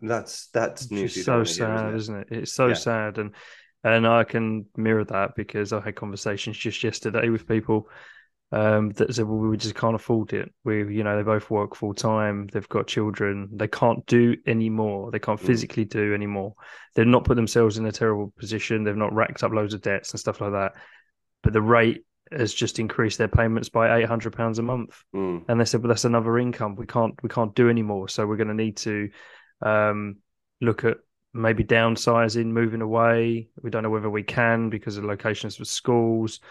That's 0.01 0.47
that's 0.47 0.89
news. 0.89 1.23
so 1.23 1.43
sad, 1.43 1.87
hear, 1.87 1.95
isn't, 1.95 2.15
it? 2.15 2.27
isn't 2.27 2.37
it? 2.37 2.41
It's 2.43 2.53
so 2.53 2.67
yeah. 2.69 2.73
sad, 2.73 3.17
and 3.17 3.35
and 3.83 4.07
I 4.07 4.23
can 4.23 4.65
mirror 4.75 5.05
that 5.05 5.35
because 5.35 5.73
I 5.73 5.81
had 5.81 5.95
conversations 5.95 6.57
just 6.57 6.83
yesterday 6.83 7.29
with 7.29 7.47
people 7.47 7.89
um, 8.51 8.89
that 8.91 9.13
said, 9.15 9.25
well, 9.25 9.37
we 9.37 9.55
just 9.55 9.75
can't 9.75 9.95
afford 9.95 10.33
it. 10.33 10.51
We, 10.65 10.79
you 10.95 11.03
know, 11.03 11.15
they 11.15 11.23
both 11.23 11.49
work 11.49 11.75
full 11.75 11.93
time. 11.93 12.47
They've 12.47 12.67
got 12.67 12.87
children. 12.87 13.49
They 13.53 13.67
can't 13.67 14.05
do 14.07 14.35
any 14.45 14.69
more. 14.69 15.09
They 15.09 15.19
can't 15.19 15.39
mm. 15.39 15.45
physically 15.45 15.85
do 15.85 16.13
anymore. 16.13 16.55
They've 16.93 17.07
not 17.07 17.23
put 17.23 17.35
themselves 17.35 17.77
in 17.77 17.85
a 17.85 17.91
terrible 17.91 18.33
position. 18.37 18.83
They've 18.83 18.95
not 18.95 19.13
racked 19.13 19.43
up 19.43 19.53
loads 19.53 19.73
of 19.73 19.81
debts 19.81 20.11
and 20.11 20.19
stuff 20.19 20.41
like 20.41 20.51
that. 20.51 20.73
But 21.43 21.53
the 21.53 21.61
rate 21.61 22.03
has 22.31 22.53
just 22.53 22.79
increased 22.79 23.17
their 23.17 23.29
payments 23.29 23.69
by 23.69 23.97
eight 23.97 24.07
hundred 24.07 24.35
pounds 24.35 24.59
a 24.59 24.63
month. 24.63 25.01
Mm. 25.15 25.45
And 25.47 25.59
they 25.59 25.65
said, 25.65 25.81
well, 25.81 25.89
that's 25.89 26.05
another 26.05 26.37
income. 26.37 26.75
We 26.75 26.85
can't, 26.85 27.15
we 27.23 27.29
can't 27.29 27.55
do 27.55 27.69
anymore. 27.69 28.09
So 28.09 28.27
we're 28.27 28.35
going 28.35 28.49
to 28.49 28.53
need 28.53 28.77
to 28.77 29.09
um, 29.61 30.17
look 30.59 30.83
at 30.83 30.97
maybe 31.33 31.63
downsizing, 31.63 32.47
moving 32.47 32.81
away. 32.81 33.47
We 33.61 33.69
don't 33.69 33.83
know 33.83 33.89
whether 33.89 34.09
we 34.09 34.23
can 34.23 34.69
because 34.69 34.97
of 34.97 35.05
locations 35.05 35.55
for 35.55 35.63
schools 35.63 36.41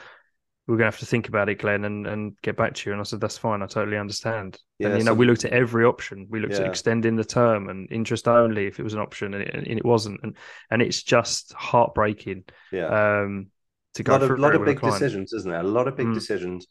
we're 0.70 0.76
going 0.76 0.90
to 0.90 0.96
have 0.96 1.00
to 1.00 1.06
think 1.06 1.26
about 1.26 1.48
it, 1.48 1.56
Glen, 1.56 1.84
and, 1.84 2.06
and 2.06 2.36
get 2.42 2.56
back 2.56 2.74
to 2.74 2.88
you. 2.88 2.92
And 2.92 3.00
I 3.00 3.02
said, 3.02 3.20
that's 3.20 3.36
fine. 3.36 3.60
I 3.60 3.66
totally 3.66 3.98
understand. 3.98 4.56
Yeah, 4.78 4.90
and, 4.90 4.98
you 4.98 5.04
know, 5.04 5.14
we 5.14 5.26
looked 5.26 5.44
at 5.44 5.52
every 5.52 5.84
option. 5.84 6.28
We 6.30 6.38
looked 6.38 6.54
yeah. 6.54 6.60
at 6.60 6.66
extending 6.66 7.16
the 7.16 7.24
term 7.24 7.68
and 7.68 7.90
interest 7.90 8.28
only 8.28 8.66
if 8.66 8.78
it 8.78 8.84
was 8.84 8.94
an 8.94 9.00
option, 9.00 9.34
and 9.34 9.42
it, 9.42 9.52
and 9.52 9.66
it 9.66 9.84
wasn't. 9.84 10.20
And 10.22 10.36
and 10.70 10.80
it's 10.80 11.02
just 11.02 11.52
heartbreaking. 11.54 12.44
Yeah. 12.70 12.86
Um, 12.86 13.48
to 13.94 14.04
go 14.04 14.12
a 14.12 14.18
lot 14.18 14.30
of, 14.30 14.38
lot 14.38 14.54
of 14.54 14.64
big 14.64 14.80
decisions, 14.80 15.32
isn't 15.32 15.50
there? 15.50 15.60
A 15.60 15.64
lot 15.64 15.88
of 15.88 15.96
big 15.96 16.06
mm. 16.06 16.14
decisions. 16.14 16.68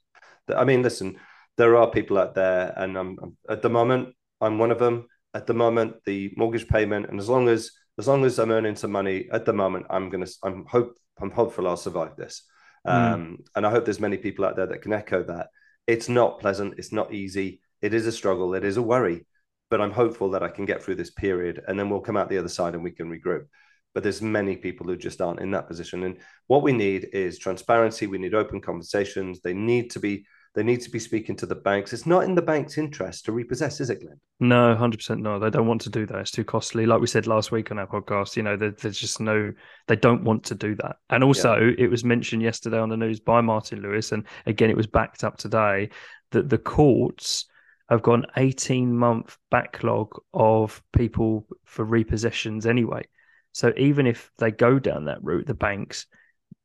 That, 0.47 0.57
I 0.57 0.63
mean, 0.63 0.81
listen, 0.81 1.17
there 1.57 1.75
are 1.75 1.91
people 1.91 2.17
out 2.17 2.35
there, 2.35 2.73
and 2.77 2.97
I'm, 2.97 3.17
I'm, 3.21 3.37
at 3.49 3.61
the 3.61 3.69
moment, 3.69 4.15
I'm 4.39 4.57
one 4.57 4.71
of 4.71 4.79
them. 4.79 5.07
At 5.33 5.45
the 5.45 5.53
moment, 5.53 5.95
the 6.05 6.33
mortgage 6.37 6.69
payment, 6.69 7.09
and 7.09 7.19
as 7.19 7.27
long 7.27 7.49
as 7.49 7.71
as 7.97 8.07
long 8.07 8.23
as 8.23 8.39
I'm 8.39 8.51
earning 8.51 8.77
some 8.77 8.91
money 8.91 9.27
at 9.31 9.45
the 9.45 9.51
moment, 9.51 9.87
I'm 9.89 10.09
gonna, 10.09 10.27
I'm 10.41 10.65
hope, 10.65 10.97
I'm 11.19 11.31
hopeful 11.31 11.67
I'll 11.67 11.75
survive 11.75 12.15
this. 12.15 12.43
Mm. 12.87 13.13
Um, 13.13 13.37
and 13.55 13.65
I 13.65 13.71
hope 13.71 13.85
there's 13.85 13.99
many 13.99 14.17
people 14.17 14.45
out 14.45 14.55
there 14.55 14.67
that 14.67 14.81
can 14.81 14.93
echo 14.93 15.23
that. 15.23 15.47
It's 15.87 16.09
not 16.09 16.39
pleasant. 16.39 16.75
It's 16.77 16.91
not 16.91 17.13
easy. 17.13 17.61
It 17.81 17.93
is 17.93 18.05
a 18.05 18.11
struggle. 18.11 18.53
It 18.53 18.63
is 18.63 18.77
a 18.77 18.81
worry. 18.81 19.25
But 19.69 19.81
I'm 19.81 19.91
hopeful 19.91 20.31
that 20.31 20.43
I 20.43 20.49
can 20.49 20.65
get 20.65 20.81
through 20.81 20.95
this 20.95 21.11
period 21.11 21.61
and 21.67 21.79
then 21.79 21.89
we'll 21.89 21.99
come 21.99 22.17
out 22.17 22.29
the 22.29 22.37
other 22.37 22.49
side 22.49 22.73
and 22.73 22.83
we 22.83 22.91
can 22.91 23.09
regroup. 23.09 23.45
But 23.93 24.03
there's 24.03 24.21
many 24.21 24.55
people 24.55 24.87
who 24.87 24.95
just 24.95 25.21
aren't 25.21 25.39
in 25.39 25.51
that 25.51 25.67
position. 25.67 26.03
And 26.03 26.17
what 26.47 26.63
we 26.63 26.71
need 26.71 27.09
is 27.11 27.39
transparency. 27.39 28.07
We 28.07 28.17
need 28.17 28.33
open 28.33 28.61
conversations. 28.61 29.41
They 29.41 29.53
need 29.53 29.91
to 29.91 29.99
be 29.99 30.25
they 30.55 30.63
need 30.63 30.81
to 30.81 30.89
be 30.89 30.99
speaking 30.99 31.35
to 31.37 31.45
the 31.45 31.55
banks. 31.55 31.93
It's 31.93 32.05
not 32.05 32.23
in 32.23 32.33
the 32.33 32.41
bank's 32.41 32.77
interest 32.77 33.25
to 33.25 33.31
repossess, 33.31 33.79
is 33.79 33.89
it, 33.89 34.01
Glen? 34.01 34.19
No, 34.39 34.75
hundred 34.75 34.97
percent 34.97 35.21
no. 35.21 35.37
They 35.37 35.49
don't 35.49 35.67
want 35.67 35.81
to 35.81 35.89
do 35.89 36.05
that. 36.07 36.17
It's 36.19 36.31
too 36.31 36.43
costly. 36.43 36.85
Like 36.85 37.01
we 37.01 37.07
said 37.07 37.27
last 37.27 37.51
week 37.51 37.71
on 37.71 37.79
our 37.79 37.87
podcast, 37.87 38.35
you 38.35 38.43
know, 38.43 38.57
there, 38.57 38.71
there's 38.71 38.99
just 38.99 39.19
no. 39.19 39.53
They 39.87 39.95
don't 39.95 40.23
want 40.23 40.43
to 40.45 40.55
do 40.55 40.75
that. 40.75 40.97
And 41.09 41.23
also, 41.23 41.55
yeah. 41.55 41.75
it 41.77 41.91
was 41.91 42.03
mentioned 42.03 42.41
yesterday 42.41 42.79
on 42.79 42.89
the 42.89 42.97
news 42.97 43.19
by 43.19 43.41
Martin 43.41 43.81
Lewis, 43.81 44.11
and 44.11 44.25
again, 44.45 44.69
it 44.69 44.77
was 44.77 44.87
backed 44.87 45.23
up 45.23 45.37
today 45.37 45.89
that 46.31 46.49
the 46.49 46.57
courts 46.57 47.45
have 47.89 48.01
got 48.01 48.19
an 48.19 48.25
18 48.37 48.95
month 48.95 49.37
backlog 49.49 50.15
of 50.33 50.81
people 50.93 51.47
for 51.65 51.85
repossessions 51.85 52.65
anyway. 52.65 53.03
So 53.51 53.73
even 53.77 54.05
if 54.05 54.31
they 54.37 54.51
go 54.51 54.79
down 54.79 55.05
that 55.05 55.23
route, 55.23 55.47
the 55.47 55.55
banks 55.55 56.05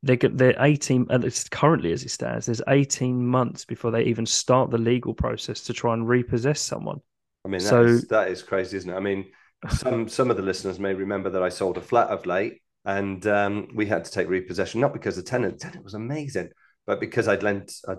they 0.05 0.17
get 0.17 0.37
they're 0.37 0.57
18 0.59 1.07
at 1.11 1.23
least 1.23 1.51
currently 1.51 1.93
as 1.93 2.03
it 2.03 2.11
stands 2.11 2.47
there's 2.47 2.63
18 2.69 3.25
months 3.27 3.65
before 3.65 3.91
they 3.91 4.03
even 4.03 4.27
start 4.27 4.71
the 4.71 4.79
legal 4.79 5.15
process 5.15 5.63
to 5.63 5.73
try 5.73 5.95
and 5.95 6.09
repossess 6.09 6.61
someone 6.61 7.01
i 7.45 7.49
mean 7.49 7.61
so 7.61 7.83
is, 7.83 8.07
that 8.09 8.29
is 8.29 8.43
crazy 8.43 8.77
isn't 8.77 8.91
it 8.91 8.97
i 8.97 9.01
mean 9.01 9.25
some 9.71 10.09
some 10.17 10.31
of 10.31 10.37
the 10.37 10.43
listeners 10.43 10.79
may 10.79 10.95
remember 10.95 11.31
that 11.31 11.43
i 11.43 11.49
sold 11.49 11.79
a 11.79 11.83
flat 11.83 12.09
of 12.09 12.27
late 12.27 12.61
and 12.87 13.27
um, 13.27 13.69
we 13.75 13.87
had 13.87 14.05
to 14.05 14.11
take 14.11 14.29
repossession 14.29 14.81
not 14.81 14.93
because 14.93 15.17
the 15.17 15.23
tenant 15.23 15.59
tenant 15.59 15.83
was 15.83 15.95
amazing 15.95 16.51
but 16.87 17.01
because 17.01 17.29
I'd 17.29 17.43
lent, 17.43 17.73
I 17.89 17.97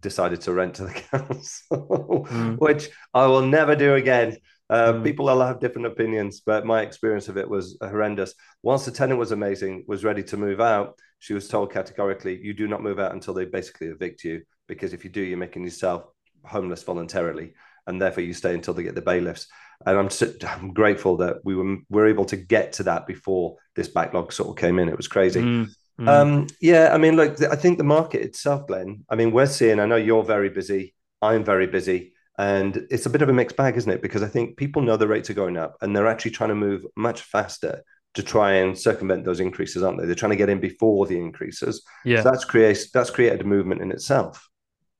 decided 0.00 0.40
to 0.42 0.52
rent 0.52 0.74
to 0.74 0.84
the 0.84 0.92
council, 1.12 2.26
mm. 2.28 2.58
which 2.58 2.88
I 3.14 3.26
will 3.26 3.42
never 3.42 3.76
do 3.76 3.94
again. 3.94 4.36
Uh, 4.68 4.94
mm. 4.94 5.04
People 5.04 5.26
will 5.26 5.40
have 5.40 5.60
different 5.60 5.86
opinions, 5.86 6.40
but 6.40 6.66
my 6.66 6.82
experience 6.82 7.28
of 7.28 7.36
it 7.36 7.48
was 7.48 7.76
horrendous. 7.80 8.34
Once 8.62 8.84
the 8.84 8.90
tenant 8.90 9.18
was 9.18 9.32
amazing, 9.32 9.84
was 9.86 10.04
ready 10.04 10.22
to 10.24 10.36
move 10.36 10.60
out, 10.60 10.98
she 11.18 11.34
was 11.34 11.48
told 11.48 11.72
categorically, 11.72 12.38
you 12.42 12.52
do 12.52 12.66
not 12.66 12.82
move 12.82 12.98
out 12.98 13.12
until 13.12 13.34
they 13.34 13.44
basically 13.44 13.88
evict 13.88 14.24
you, 14.24 14.42
because 14.66 14.92
if 14.92 15.04
you 15.04 15.10
do, 15.10 15.20
you're 15.20 15.38
making 15.38 15.64
yourself 15.64 16.04
homeless 16.44 16.82
voluntarily, 16.82 17.54
and 17.86 18.00
therefore 18.00 18.24
you 18.24 18.32
stay 18.32 18.54
until 18.54 18.74
they 18.74 18.82
get 18.82 18.94
the 18.94 19.02
bailiffs. 19.02 19.46
And 19.84 19.98
I'm, 19.98 20.10
so, 20.10 20.32
I'm 20.46 20.72
grateful 20.72 21.18
that 21.18 21.36
we 21.44 21.54
were, 21.54 21.76
were 21.88 22.06
able 22.06 22.24
to 22.26 22.36
get 22.36 22.72
to 22.74 22.82
that 22.84 23.06
before 23.06 23.56
this 23.76 23.88
backlog 23.88 24.32
sort 24.32 24.48
of 24.48 24.56
came 24.56 24.78
in. 24.78 24.88
It 24.88 24.96
was 24.96 25.08
crazy. 25.08 25.40
Mm. 25.40 25.68
Mm. 26.00 26.08
Um, 26.08 26.46
yeah, 26.60 26.90
I 26.92 26.98
mean, 26.98 27.16
look, 27.16 27.40
I 27.42 27.56
think 27.56 27.78
the 27.78 27.84
market 27.84 28.22
itself, 28.22 28.66
Glen. 28.66 29.04
I 29.08 29.14
mean, 29.14 29.30
we're 29.30 29.46
seeing. 29.46 29.80
I 29.80 29.86
know 29.86 29.96
you're 29.96 30.24
very 30.24 30.50
busy. 30.50 30.94
I'm 31.22 31.44
very 31.44 31.66
busy, 31.66 32.12
and 32.38 32.86
it's 32.90 33.06
a 33.06 33.10
bit 33.10 33.22
of 33.22 33.28
a 33.28 33.32
mixed 33.32 33.56
bag, 33.56 33.76
isn't 33.76 33.90
it? 33.90 34.02
Because 34.02 34.22
I 34.22 34.28
think 34.28 34.56
people 34.56 34.82
know 34.82 34.96
the 34.96 35.08
rates 35.08 35.30
are 35.30 35.34
going 35.34 35.56
up, 35.56 35.76
and 35.80 35.94
they're 35.94 36.06
actually 36.06 36.32
trying 36.32 36.50
to 36.50 36.54
move 36.54 36.84
much 36.96 37.22
faster 37.22 37.82
to 38.14 38.22
try 38.22 38.54
and 38.54 38.78
circumvent 38.78 39.24
those 39.24 39.40
increases, 39.40 39.82
aren't 39.82 39.98
they? 39.98 40.06
They're 40.06 40.14
trying 40.14 40.30
to 40.30 40.36
get 40.36 40.48
in 40.48 40.60
before 40.60 41.06
the 41.06 41.18
increases. 41.18 41.84
Yeah, 42.04 42.22
so 42.22 42.30
that's 42.30 42.44
created 42.44 42.88
that's 42.92 43.10
created 43.10 43.42
a 43.42 43.44
movement 43.44 43.82
in 43.82 43.90
itself. 43.90 44.48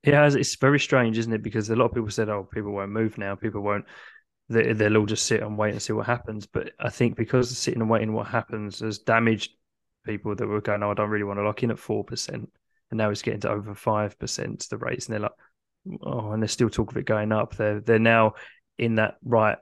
It 0.03 0.13
has. 0.13 0.35
It's 0.35 0.55
very 0.55 0.79
strange, 0.79 1.17
isn't 1.17 1.33
it? 1.33 1.43
Because 1.43 1.69
a 1.69 1.75
lot 1.75 1.85
of 1.85 1.93
people 1.93 2.09
said, 2.09 2.29
"Oh, 2.29 2.43
people 2.43 2.71
won't 2.71 2.91
move 2.91 3.17
now. 3.17 3.35
People 3.35 3.61
won't." 3.61 3.85
They, 4.49 4.71
they'll 4.73 4.97
all 4.97 5.05
just 5.05 5.25
sit 5.25 5.41
and 5.41 5.57
wait 5.57 5.73
and 5.73 5.81
see 5.81 5.93
what 5.93 6.05
happens. 6.05 6.45
But 6.45 6.71
I 6.79 6.89
think 6.89 7.17
because 7.17 7.55
sitting 7.57 7.81
and 7.81 7.89
waiting 7.89 8.13
what 8.13 8.27
happens 8.27 8.79
has 8.79 8.99
damaged 8.99 9.51
people 10.05 10.35
that 10.35 10.47
were 10.47 10.61
going, 10.61 10.83
"Oh, 10.83 10.91
I 10.91 10.93
don't 10.93 11.09
really 11.09 11.25
want 11.25 11.39
to 11.39 11.43
lock 11.43 11.63
in 11.63 11.71
at 11.71 11.79
four 11.79 12.03
percent," 12.03 12.49
and 12.89 12.97
now 12.97 13.09
it's 13.09 13.21
getting 13.21 13.41
to 13.41 13.49
over 13.49 13.75
five 13.75 14.17
percent 14.17 14.67
the 14.69 14.77
rates, 14.77 15.07
and 15.07 15.13
they're 15.13 15.21
like, 15.21 15.31
"Oh," 16.01 16.31
and 16.31 16.41
there's 16.41 16.51
still 16.51 16.69
talk 16.69 16.91
of 16.91 16.97
it 16.97 17.05
going 17.05 17.31
up. 17.31 17.55
They're 17.55 17.79
they're 17.79 17.99
now 17.99 18.33
in 18.77 18.95
that 18.95 19.17
right 19.23 19.57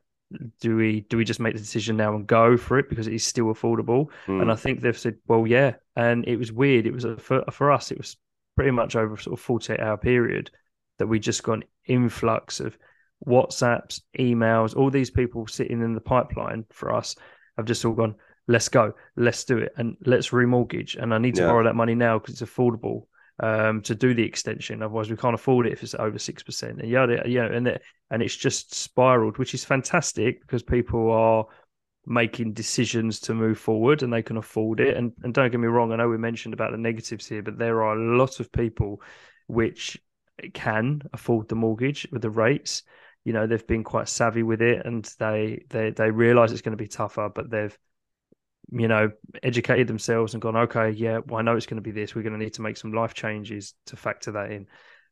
do 0.60 0.76
we 0.76 1.02
do 1.02 1.18
we 1.18 1.24
just 1.24 1.40
make 1.40 1.54
the 1.54 1.60
decision 1.60 1.98
now 1.98 2.16
and 2.16 2.26
go 2.26 2.58
for 2.58 2.80
it 2.80 2.90
because 2.90 3.08
it 3.08 3.14
is 3.14 3.24
still 3.24 3.46
affordable? 3.46 4.08
Mm. 4.28 4.42
And 4.42 4.52
I 4.52 4.56
think 4.56 4.82
they've 4.82 4.98
said, 4.98 5.18
well, 5.28 5.46
yeah. 5.46 5.74
And 5.96 6.28
it 6.28 6.38
was 6.38 6.52
weird. 6.52 6.88
It 6.88 6.94
was 6.94 7.06
a, 7.06 7.18
for 7.18 7.44
for 7.52 7.72
us, 7.72 7.92
it 7.92 7.98
was 7.98 8.18
pretty 8.56 8.72
much 8.72 8.96
over 8.96 9.18
sort 9.18 9.38
of 9.38 9.44
forty 9.44 9.74
eight 9.74 9.80
hour 9.80 9.98
period 9.98 10.52
that 10.98 11.08
we 11.08 11.20
just 11.20 11.44
got 11.44 11.54
an 11.54 11.64
influx 11.86 12.60
of 12.60 12.78
WhatsApps, 13.26 14.02
emails, 14.20 14.76
all 14.76 14.90
these 14.90 15.10
people 15.10 15.48
sitting 15.48 15.82
in 15.82 15.94
the 15.94 16.02
pipeline 16.02 16.66
for 16.72 16.94
us 16.94 17.16
have 17.58 17.66
just 17.66 17.84
all 17.86 17.94
gone. 17.94 18.16
Let's 18.48 18.70
go. 18.70 18.94
Let's 19.16 19.44
do 19.44 19.58
it, 19.58 19.74
and 19.78 19.98
let's 20.06 20.30
remortgage. 20.30 21.02
And 21.02 21.14
I 21.14 21.18
need 21.18 21.36
to 21.36 21.42
yeah. 21.42 21.48
borrow 21.48 21.64
that 21.64 21.76
money 21.76 21.96
now 21.96 22.20
because 22.20 22.40
it's 22.42 22.52
affordable 22.52 23.06
um, 23.40 23.82
to 23.82 23.96
do 23.96 24.14
the 24.14 24.24
extension. 24.24 24.82
Otherwise, 24.82 25.10
we 25.10 25.18
can't 25.18 25.36
afford 25.36 25.68
it 25.68 25.74
if 25.74 25.84
it's 25.84 25.96
over 25.96 26.18
six 26.18 26.44
percent. 26.44 26.80
And 26.80 26.90
yeah, 26.90 27.06
yeah, 27.26 27.46
and 27.46 27.68
it, 27.68 27.82
and 28.10 28.22
it's 28.22 28.36
just 28.36 28.74
spiraled, 28.74 29.38
which 29.38 29.54
is 29.54 29.66
fantastic 29.66 30.42
because 30.42 30.64
people 30.64 31.12
are 31.12 31.46
making 32.08 32.54
decisions 32.54 33.20
to 33.20 33.34
move 33.34 33.58
forward 33.58 34.04
and 34.04 34.14
they 34.14 34.22
can 34.22 34.38
afford 34.38 34.80
it. 34.80 34.96
And 34.96 35.12
and 35.24 35.34
don't 35.34 35.52
get 35.52 35.60
me 35.60 35.68
wrong, 35.68 35.92
I 35.92 35.98
know 35.98 36.10
we 36.10 36.18
mentioned 36.18 36.54
about 36.54 36.72
the 36.72 36.78
negatives 36.78 37.28
here, 37.28 37.42
but 37.42 37.58
there 37.58 37.84
are 37.84 37.98
a 37.98 38.18
lot 38.18 38.40
of 38.40 38.52
people 38.52 39.02
which 39.48 39.98
can 40.54 41.02
afford 41.14 41.48
the 41.48 41.56
mortgage 41.56 42.08
with 42.12 42.22
the 42.22 42.30
rates. 42.30 42.84
You 43.24 43.34
know, 43.34 43.48
they've 43.48 43.68
been 43.68 43.84
quite 43.84 44.08
savvy 44.08 44.44
with 44.44 44.62
it, 44.62 44.86
and 44.86 45.04
they 45.20 45.66
they 45.70 45.90
they 45.90 46.12
realize 46.12 46.52
it's 46.52 46.62
going 46.62 46.78
to 46.78 46.84
be 46.84 46.88
tougher, 46.88 47.30
but 47.34 47.50
they've 47.50 47.78
you 48.72 48.88
know, 48.88 49.12
educated 49.44 49.88
themselves 49.88 50.34
and 50.34 50.42
gone, 50.42 50.56
okay, 50.56 50.92
yeah, 50.92 51.20
well, 51.26 51.40
I 51.40 51.42
know 51.42 51.56
it's 51.56 51.66
going 51.66 51.78
to 51.78 51.82
be 51.82 51.92
this. 51.92 52.16
We're 52.16 52.24
going 52.24 52.38
to 52.38 52.44
need 52.44 52.54
to 52.56 52.62
make 52.62 52.78
some 52.78 52.94
life 52.94 53.14
changes 53.14 53.74
to 53.88 53.96
factor 53.96 54.32
that 54.34 54.52
in. 54.52 54.68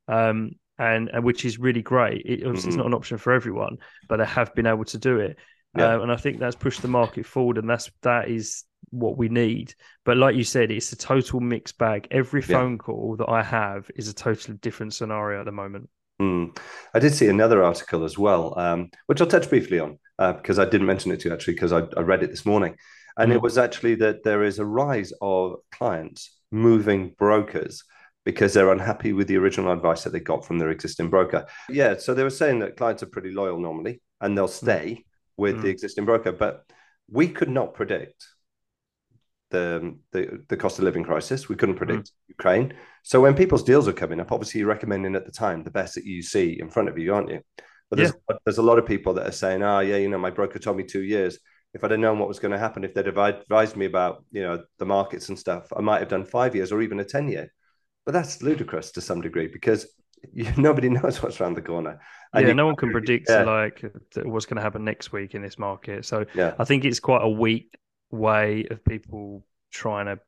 Um, 0.07 0.51
and, 0.79 1.09
and 1.09 1.23
which 1.23 1.45
is 1.45 1.59
really 1.59 1.81
great. 1.81 2.23
It, 2.25 2.43
mm-hmm. 2.43 2.55
It's 2.55 2.75
not 2.75 2.87
an 2.87 2.93
option 2.93 3.17
for 3.17 3.33
everyone, 3.33 3.77
but 4.09 4.17
they 4.17 4.25
have 4.25 4.55
been 4.55 4.65
able 4.65 4.85
to 4.85 4.97
do 4.97 5.19
it. 5.19 5.37
Yeah. 5.77 5.95
Uh, 5.95 6.01
and 6.01 6.11
I 6.11 6.15
think 6.15 6.39
that's 6.39 6.55
pushed 6.55 6.81
the 6.81 6.87
market 6.87 7.25
forward, 7.25 7.57
and 7.57 7.69
that's 7.69 7.89
that 8.01 8.29
is 8.29 8.63
what 8.89 9.17
we 9.17 9.29
need. 9.29 9.73
But 10.05 10.17
like 10.17 10.35
you 10.35 10.43
said, 10.43 10.71
it's 10.71 10.91
a 10.91 10.95
total 10.95 11.39
mixed 11.39 11.77
bag. 11.77 12.07
Every 12.11 12.41
phone 12.41 12.73
yeah. 12.73 12.77
call 12.77 13.15
that 13.17 13.29
I 13.29 13.41
have 13.41 13.89
is 13.95 14.07
a 14.07 14.13
totally 14.13 14.57
different 14.57 14.93
scenario 14.93 15.39
at 15.39 15.45
the 15.45 15.51
moment. 15.51 15.89
Mm. 16.21 16.57
I 16.93 16.99
did 16.99 17.13
see 17.13 17.27
another 17.27 17.63
article 17.63 18.03
as 18.03 18.17
well, 18.17 18.57
um, 18.57 18.91
which 19.07 19.19
I'll 19.19 19.27
touch 19.27 19.49
briefly 19.49 19.79
on 19.79 19.97
uh, 20.19 20.33
because 20.33 20.59
I 20.59 20.65
didn't 20.65 20.87
mention 20.87 21.11
it 21.11 21.21
to 21.21 21.29
you 21.29 21.33
actually 21.33 21.55
because 21.55 21.73
I, 21.73 21.83
I 21.97 22.01
read 22.01 22.23
it 22.23 22.29
this 22.29 22.45
morning. 22.45 22.75
And 23.17 23.31
mm. 23.31 23.35
it 23.35 23.41
was 23.41 23.57
actually 23.57 23.95
that 23.95 24.23
there 24.23 24.43
is 24.43 24.59
a 24.59 24.65
rise 24.65 25.13
of 25.21 25.57
clients 25.71 26.31
moving 26.51 27.13
brokers 27.17 27.83
because 28.25 28.53
they're 28.53 28.71
unhappy 28.71 29.13
with 29.13 29.27
the 29.27 29.37
original 29.37 29.71
advice 29.71 30.03
that 30.03 30.11
they 30.11 30.19
got 30.19 30.45
from 30.45 30.57
their 30.57 30.69
existing 30.69 31.09
broker. 31.09 31.45
Yeah, 31.69 31.97
so 31.97 32.13
they 32.13 32.23
were 32.23 32.29
saying 32.29 32.59
that 32.59 32.77
clients 32.77 33.03
are 33.03 33.07
pretty 33.07 33.31
loyal 33.31 33.59
normally 33.59 34.01
and 34.21 34.37
they'll 34.37 34.47
hmm. 34.47 34.65
stay 34.65 34.85
mm. 34.97 35.03
with 35.37 35.57
mm. 35.57 35.61
the 35.63 35.69
existing 35.69 36.05
broker, 36.05 36.31
but 36.31 36.65
we 37.11 37.27
could 37.27 37.49
not 37.49 37.73
predict 37.73 38.25
the, 39.49 39.95
the, 40.11 40.43
the 40.47 40.57
cost 40.57 40.79
of 40.79 40.85
living 40.85 41.03
crisis. 41.03 41.47
We 41.47 41.55
couldn't 41.55 41.75
predict 41.75 42.07
mm. 42.07 42.11
Ukraine. 42.29 42.73
So 43.03 43.21
when 43.21 43.35
people's 43.35 43.63
deals 43.63 43.87
are 43.87 43.93
coming 43.93 44.19
up, 44.19 44.31
obviously 44.31 44.59
you're 44.59 44.69
recommending 44.69 45.15
at 45.15 45.25
the 45.25 45.31
time 45.31 45.63
the 45.63 45.71
best 45.71 45.95
that 45.95 46.05
you 46.05 46.21
see 46.23 46.57
in 46.59 46.69
front 46.69 46.89
of 46.89 46.97
you, 46.97 47.13
aren't 47.13 47.29
you? 47.29 47.41
But 47.89 47.97
there's, 47.97 48.13
yeah. 48.29 48.37
there's 48.45 48.57
a 48.57 48.63
lot 48.63 48.79
of 48.79 48.87
people 48.87 49.13
that 49.15 49.27
are 49.27 49.31
saying, 49.31 49.61
oh, 49.61 49.79
yeah, 49.81 49.97
you 49.97 50.09
know, 50.09 50.17
my 50.17 50.31
broker 50.31 50.57
told 50.57 50.77
me 50.77 50.83
two 50.83 51.03
years. 51.03 51.37
If 51.73 51.83
I'd 51.83 51.91
have 51.91 51.99
known 51.99 52.19
what 52.19 52.27
was 52.27 52.39
going 52.39 52.51
to 52.51 52.59
happen, 52.59 52.83
if 52.83 52.93
they'd 52.93 53.07
advised 53.07 53.75
me 53.75 53.85
about, 53.85 54.23
you 54.31 54.43
know, 54.43 54.63
the 54.77 54.85
markets 54.85 55.29
and 55.29 55.39
stuff, 55.39 55.71
I 55.75 55.81
might 55.81 55.99
have 55.99 56.09
done 56.09 56.23
five 56.23 56.55
years 56.55 56.71
or 56.71 56.81
even 56.81 56.99
a 56.99 57.05
10 57.05 57.29
year. 57.29 57.51
But 58.05 58.11
that's 58.11 58.41
ludicrous 58.41 58.91
to 58.91 59.01
some 59.01 59.21
degree 59.21 59.47
because 59.47 59.87
you, 60.33 60.51
nobody 60.57 60.89
knows 60.89 61.21
what's 61.21 61.41
around 61.41 61.55
the 61.55 61.61
corner. 61.61 61.99
And 62.33 62.47
yeah, 62.47 62.53
no 62.53 62.65
one 62.65 62.75
can 62.75 62.91
predict 62.91 63.29
yeah. 63.29 63.43
like 63.43 63.83
what's 64.23 64.45
going 64.45 64.57
to 64.57 64.61
happen 64.61 64.83
next 64.83 65.11
week 65.11 65.35
in 65.35 65.41
this 65.41 65.59
market. 65.59 66.05
So 66.05 66.25
yeah. 66.33 66.53
I 66.57 66.65
think 66.65 66.85
it's 66.85 66.99
quite 66.99 67.21
a 67.21 67.29
weak 67.29 67.77
way 68.11 68.65
of 68.69 68.83
people 68.85 69.45
trying 69.71 70.05
to, 70.05 70.19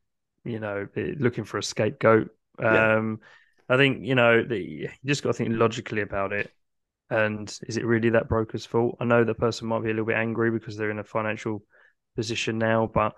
you 0.44 0.60
know, 0.60 0.88
looking 0.96 1.44
for 1.44 1.58
a 1.58 1.64
scapegoat. 1.64 2.30
Um, 2.60 3.20
I 3.68 3.78
think 3.78 4.04
you 4.04 4.16
know 4.16 4.44
the, 4.44 4.60
you 4.60 4.90
just 5.06 5.24
got 5.24 5.30
to 5.30 5.34
think 5.34 5.50
logically 5.58 6.02
about 6.02 6.34
it. 6.34 6.52
And 7.10 7.48
is 7.68 7.78
it 7.78 7.86
really 7.86 8.10
that 8.12 8.28
broker's 8.28 8.66
fault? 8.66 8.98
I 9.00 9.06
know 9.06 9.24
the 9.24 9.34
person 9.34 9.68
might 9.68 9.84
be 9.84 9.90
a 9.90 9.94
little 9.94 10.06
bit 10.06 10.18
angry 10.18 10.52
because 10.52 10.76
they're 10.76 10.92
in 10.92 11.00
a 11.00 11.04
financial 11.04 11.62
position 12.16 12.58
now, 12.58 12.90
but 12.92 13.14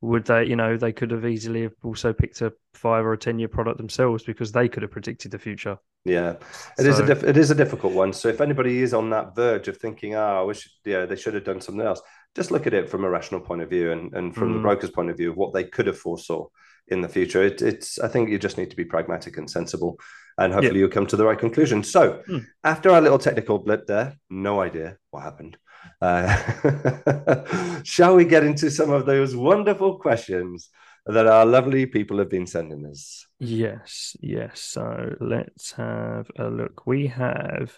would 0.00 0.24
they, 0.26 0.44
you 0.44 0.56
know, 0.56 0.76
they 0.76 0.92
could 0.92 1.10
have 1.12 1.24
easily 1.24 1.62
have 1.62 1.74
also 1.82 2.12
picked 2.12 2.40
a 2.40 2.52
five 2.74 3.04
or 3.04 3.12
a 3.12 3.18
ten 3.18 3.38
year 3.38 3.48
product 3.48 3.78
themselves 3.78 4.24
because 4.24 4.52
they 4.52 4.68
could 4.68 4.82
have 4.82 4.90
predicted 4.90 5.30
the 5.30 5.38
future. 5.38 5.78
Yeah, 6.04 6.32
it 6.78 6.82
so, 6.82 6.88
is 6.88 6.98
a 6.98 7.06
diff- 7.06 7.24
it 7.24 7.36
is 7.36 7.50
a 7.52 7.54
difficult 7.54 7.92
one. 7.92 8.12
So 8.12 8.28
if 8.28 8.40
anybody 8.40 8.82
is 8.82 8.92
on 8.92 9.10
that 9.10 9.36
verge 9.36 9.68
of 9.68 9.76
thinking, 9.76 10.14
oh, 10.14 10.40
I 10.40 10.42
wish, 10.42 10.68
yeah, 10.84 11.06
they 11.06 11.14
should 11.14 11.34
have 11.34 11.44
done 11.44 11.60
something 11.60 11.86
else, 11.86 12.02
just 12.34 12.50
look 12.50 12.66
at 12.66 12.74
it 12.74 12.90
from 12.90 13.04
a 13.04 13.10
rational 13.10 13.40
point 13.40 13.62
of 13.62 13.70
view 13.70 13.92
and, 13.92 14.12
and 14.14 14.34
from 14.34 14.50
mm. 14.50 14.54
the 14.54 14.60
broker's 14.60 14.90
point 14.90 15.10
of 15.10 15.16
view 15.16 15.30
of 15.30 15.36
what 15.36 15.52
they 15.52 15.64
could 15.64 15.86
have 15.86 15.98
foresaw 15.98 16.46
in 16.88 17.00
the 17.00 17.08
future. 17.08 17.42
It, 17.42 17.62
it's 17.62 18.00
I 18.00 18.08
think 18.08 18.30
you 18.30 18.38
just 18.38 18.58
need 18.58 18.70
to 18.70 18.76
be 18.76 18.84
pragmatic 18.84 19.36
and 19.36 19.48
sensible 19.48 19.98
and 20.38 20.52
hopefully 20.52 20.78
you'll 20.78 20.88
come 20.88 21.06
to 21.06 21.16
the 21.16 21.24
right 21.24 21.38
conclusion. 21.38 21.82
So, 21.82 22.22
hmm. 22.26 22.38
after 22.64 22.90
our 22.90 23.00
little 23.00 23.18
technical 23.18 23.58
blip 23.58 23.86
there, 23.86 24.16
no 24.30 24.60
idea 24.60 24.96
what 25.10 25.22
happened. 25.22 25.56
Uh, 26.00 27.82
shall 27.82 28.16
we 28.16 28.24
get 28.24 28.44
into 28.44 28.70
some 28.70 28.90
of 28.90 29.06
those 29.06 29.36
wonderful 29.36 29.98
questions 29.98 30.70
that 31.06 31.26
our 31.26 31.44
lovely 31.44 31.86
people 31.86 32.18
have 32.18 32.30
been 32.30 32.46
sending 32.46 32.86
us? 32.86 33.26
Yes, 33.38 34.16
yes. 34.20 34.60
So 34.60 35.16
let's 35.20 35.72
have 35.72 36.30
a 36.38 36.48
look. 36.48 36.86
We 36.86 37.08
have, 37.08 37.76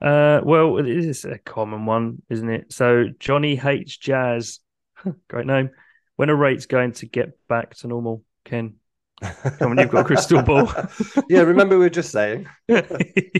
uh, 0.00 0.40
well, 0.42 0.78
it 0.78 0.88
is 0.88 1.24
a 1.24 1.38
common 1.38 1.86
one, 1.86 2.22
isn't 2.28 2.50
it? 2.50 2.72
So 2.72 3.06
Johnny 3.18 3.60
H 3.62 4.00
Jazz, 4.00 4.60
great 5.28 5.46
name. 5.46 5.70
When 6.16 6.30
are 6.30 6.36
rates 6.36 6.66
going 6.66 6.92
to 6.92 7.06
get 7.06 7.30
back 7.48 7.74
to 7.76 7.88
normal, 7.88 8.24
Ken? 8.44 8.74
Come 9.58 9.72
on, 9.72 9.78
you've 9.78 9.90
got 9.90 10.00
a 10.00 10.04
crystal 10.04 10.42
ball. 10.42 10.72
yeah, 11.28 11.40
remember 11.40 11.78
we 11.78 11.84
were 11.84 11.90
just 11.90 12.10
saying. 12.10 12.48
I 12.70 12.82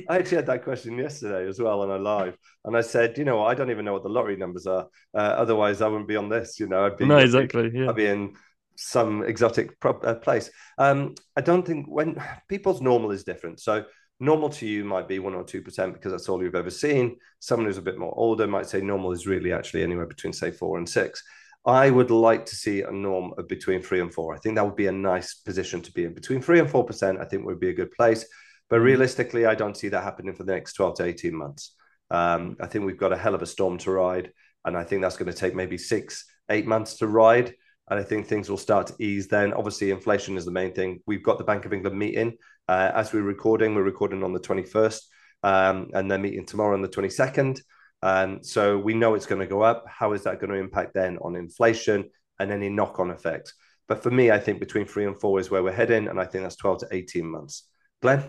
actually 0.08 0.36
had 0.36 0.46
that 0.46 0.64
question 0.64 0.96
yesterday 0.96 1.48
as 1.48 1.60
well 1.60 1.80
on 1.82 1.90
a 1.90 1.98
live, 1.98 2.36
and 2.64 2.76
I 2.76 2.80
said, 2.80 3.18
you 3.18 3.24
know, 3.24 3.44
I 3.44 3.54
don't 3.54 3.70
even 3.70 3.84
know 3.84 3.92
what 3.92 4.02
the 4.02 4.08
lottery 4.08 4.36
numbers 4.36 4.66
are. 4.66 4.86
Uh, 5.14 5.18
otherwise, 5.18 5.82
I 5.82 5.88
wouldn't 5.88 6.08
be 6.08 6.16
on 6.16 6.28
this. 6.28 6.60
You 6.60 6.68
know, 6.68 6.86
I'd 6.86 6.96
be 6.96 7.06
no, 7.06 7.18
exactly. 7.18 7.70
Yeah. 7.74 7.88
I'd 7.88 7.96
be 7.96 8.06
in 8.06 8.34
some 8.76 9.22
exotic 9.24 9.76
uh, 9.84 10.14
place. 10.14 10.50
Um, 10.78 11.14
I 11.36 11.40
don't 11.40 11.66
think 11.66 11.86
when 11.88 12.22
people's 12.48 12.80
normal 12.80 13.10
is 13.10 13.24
different. 13.24 13.60
So 13.60 13.84
normal 14.20 14.50
to 14.50 14.66
you 14.66 14.84
might 14.84 15.08
be 15.08 15.18
one 15.18 15.34
or 15.34 15.44
two 15.44 15.62
percent 15.62 15.94
because 15.94 16.12
that's 16.12 16.28
all 16.28 16.42
you've 16.42 16.54
ever 16.54 16.70
seen. 16.70 17.16
Someone 17.40 17.66
who's 17.66 17.78
a 17.78 17.82
bit 17.82 17.98
more 17.98 18.14
older 18.16 18.46
might 18.46 18.68
say 18.68 18.80
normal 18.80 19.12
is 19.12 19.26
really 19.26 19.52
actually 19.52 19.82
anywhere 19.82 20.06
between 20.06 20.32
say 20.32 20.50
four 20.50 20.78
and 20.78 20.88
six. 20.88 21.22
I 21.64 21.90
would 21.90 22.11
like 22.11 22.47
to 22.47 22.57
see 22.57 22.83
a 22.83 22.90
norm 22.90 23.35
of 23.38 23.47
between 23.47 23.83
three 23.83 24.00
and 24.00 24.12
four. 24.12 24.35
I 24.35 24.38
think 24.38 24.57
that 24.57 24.64
would 24.64 24.76
be 24.76 24.88
a 24.88 24.92
nice 24.92 25.35
position 25.35 25.81
to 25.83 25.92
be 25.92 26.04
in. 26.04 26.14
Between 26.14 26.42
three 26.42 26.59
and 26.59 26.69
four 26.69 26.85
percent, 26.85 27.21
I 27.21 27.25
think 27.25 27.45
would 27.45 27.61
be 27.61 27.71
a 27.71 27.75
good 27.75 27.92
place. 27.92 28.25
But 28.69 28.81
mm. 28.81 28.85
realistically, 28.85 29.47
I 29.47 29.54
don't 29.54 29.76
see 29.76 29.89
that 29.89 30.02
happening 30.02 30.34
for 30.34 30.45
the 30.45 30.52
next 30.52 30.73
12 30.73 30.97
to 30.97 31.04
18 31.04 31.34
months. 31.34 31.75
Um, 32.10 32.56
I 32.60 32.67
think 32.67 32.84
we've 32.84 32.99
got 32.99 33.13
a 33.13 33.17
hell 33.17 33.34
of 33.34 33.43
a 33.43 33.47
storm 33.47 33.78
to 33.78 33.93
ride. 33.93 34.32
And 34.65 34.76
I 34.76 34.84
think 34.84 35.02
that's 35.02 35.17
going 35.17 35.30
to 35.30 35.36
take 35.36 35.54
maybe 35.54 35.78
six, 35.78 36.25
eight 36.49 36.67
months 36.67 36.99
to 36.99 37.06
ride. 37.06 37.54
And 37.91 37.99
I 37.99 38.02
think 38.02 38.26
things 38.26 38.49
will 38.49 38.56
start 38.56 38.86
to 38.89 38.95
ease 38.99 39.28
then. 39.28 39.52
Obviously, 39.52 39.91
inflation 39.91 40.36
is 40.36 40.45
the 40.45 40.50
main 40.50 40.73
thing. 40.73 41.00
We've 41.06 41.23
got 41.23 41.39
the 41.39 41.45
Bank 41.45 41.65
of 41.65 41.73
England 41.73 41.99
meeting. 41.99 42.36
Uh, 42.69 42.91
as 42.95 43.13
we're 43.13 43.23
recording, 43.23 43.75
we're 43.75 43.82
recording 43.82 44.23
on 44.23 44.32
the 44.32 44.41
21st. 44.41 45.00
Um, 45.43 45.91
and 45.93 46.10
they're 46.10 46.19
meeting 46.19 46.47
tomorrow 46.47 46.75
on 46.75 46.82
the 46.82 46.89
22nd. 46.89 47.60
Um, 48.02 48.43
so 48.43 48.78
we 48.78 48.95
know 48.95 49.15
it's 49.15 49.26
going 49.26 49.41
to 49.41 49.47
go 49.47 49.62
up. 49.62 49.84
How 49.86 50.12
is 50.12 50.25
that 50.25 50.41
going 50.41 50.50
to 50.52 50.58
impact 50.58 50.95
then 50.95 51.19
on 51.19 51.36
inflation 51.36 52.10
and 52.38 52.50
any 52.50 52.69
knock 52.69 52.99
on 52.99 53.10
effects? 53.10 53.54
But 53.88 54.02
for 54.02 54.10
me, 54.10 54.30
I 54.30 54.38
think 54.38 54.58
between 54.58 54.86
three 54.86 55.06
and 55.06 55.19
four 55.21 55.38
is 55.38 55.50
where 55.50 55.62
we're 55.62 55.73
heading. 55.73 56.08
And 56.08 56.21
I 56.21 56.25
think 56.25 56.43
that's 56.43 56.56
12 56.56 56.80
to 56.80 56.88
18 56.91 57.26
months. 57.26 57.69
Glen? 58.00 58.25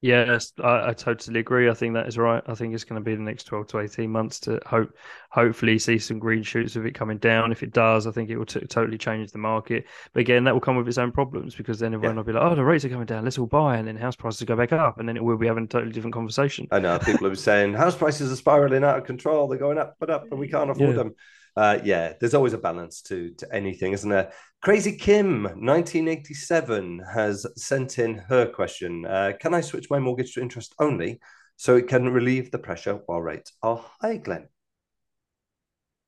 Yes, 0.00 0.52
I, 0.62 0.90
I, 0.90 0.92
totally 0.92 1.40
agree. 1.40 1.68
I 1.68 1.74
think 1.74 1.94
that 1.94 2.06
is 2.06 2.16
right. 2.16 2.40
I 2.46 2.54
think 2.54 2.72
it's 2.72 2.84
going 2.84 3.02
to 3.02 3.04
be 3.04 3.16
the 3.16 3.22
next 3.22 3.44
twelve 3.44 3.66
to 3.68 3.80
eighteen 3.80 4.12
months 4.12 4.38
to 4.40 4.60
hope, 4.64 4.94
hopefully, 5.30 5.76
see 5.80 5.98
some 5.98 6.20
green 6.20 6.44
shoots 6.44 6.76
of 6.76 6.86
it 6.86 6.94
coming 6.94 7.18
down. 7.18 7.50
If 7.50 7.64
it 7.64 7.72
does, 7.72 8.06
I 8.06 8.12
think 8.12 8.30
it 8.30 8.36
will 8.36 8.46
t- 8.46 8.60
totally 8.60 8.96
change 8.96 9.32
the 9.32 9.38
market. 9.38 9.86
But 10.12 10.20
again, 10.20 10.44
that 10.44 10.54
will 10.54 10.60
come 10.60 10.76
with 10.76 10.86
its 10.86 10.98
own 10.98 11.10
problems 11.10 11.56
because 11.56 11.80
then 11.80 11.94
everyone 11.94 12.14
yeah. 12.14 12.20
will 12.20 12.26
be 12.26 12.32
like, 12.32 12.44
"Oh, 12.44 12.54
the 12.54 12.64
rates 12.64 12.84
are 12.84 12.88
coming 12.88 13.06
down. 13.06 13.24
Let's 13.24 13.38
all 13.38 13.46
buy," 13.46 13.76
and 13.76 13.88
then 13.88 13.96
house 13.96 14.14
prices 14.14 14.44
go 14.44 14.54
back 14.54 14.72
up, 14.72 15.00
and 15.00 15.08
then 15.08 15.16
it 15.16 15.24
will 15.24 15.36
be 15.36 15.48
having 15.48 15.64
a 15.64 15.68
totally 15.68 15.92
different 15.92 16.14
conversation. 16.14 16.68
I 16.70 16.78
know 16.78 17.00
people 17.00 17.26
are 17.26 17.34
saying 17.34 17.74
house 17.74 17.96
prices 17.96 18.30
are 18.30 18.36
spiraling 18.36 18.84
out 18.84 18.98
of 18.98 19.04
control. 19.04 19.48
They're 19.48 19.58
going 19.58 19.78
up, 19.78 19.96
but 19.98 20.10
up, 20.10 20.26
and 20.30 20.38
we 20.38 20.46
can't 20.46 20.70
afford 20.70 20.90
yeah. 20.90 20.96
them. 21.02 21.14
Uh, 21.58 21.80
yeah, 21.82 22.12
there's 22.20 22.34
always 22.34 22.52
a 22.52 22.58
balance 22.58 23.02
to 23.02 23.30
to 23.30 23.52
anything, 23.52 23.92
isn't 23.92 24.08
there? 24.08 24.30
Crazy 24.62 24.96
Kim, 24.96 25.42
1987, 25.42 27.02
has 27.12 27.44
sent 27.56 27.98
in 27.98 28.14
her 28.14 28.46
question. 28.46 29.04
Uh, 29.04 29.32
can 29.40 29.54
I 29.54 29.60
switch 29.60 29.90
my 29.90 29.98
mortgage 29.98 30.34
to 30.34 30.40
interest 30.40 30.72
only 30.78 31.18
so 31.56 31.74
it 31.74 31.88
can 31.88 32.10
relieve 32.10 32.52
the 32.52 32.60
pressure 32.60 33.00
while 33.06 33.20
rates 33.20 33.54
are 33.60 33.84
high, 34.00 34.18
Glen? 34.18 34.46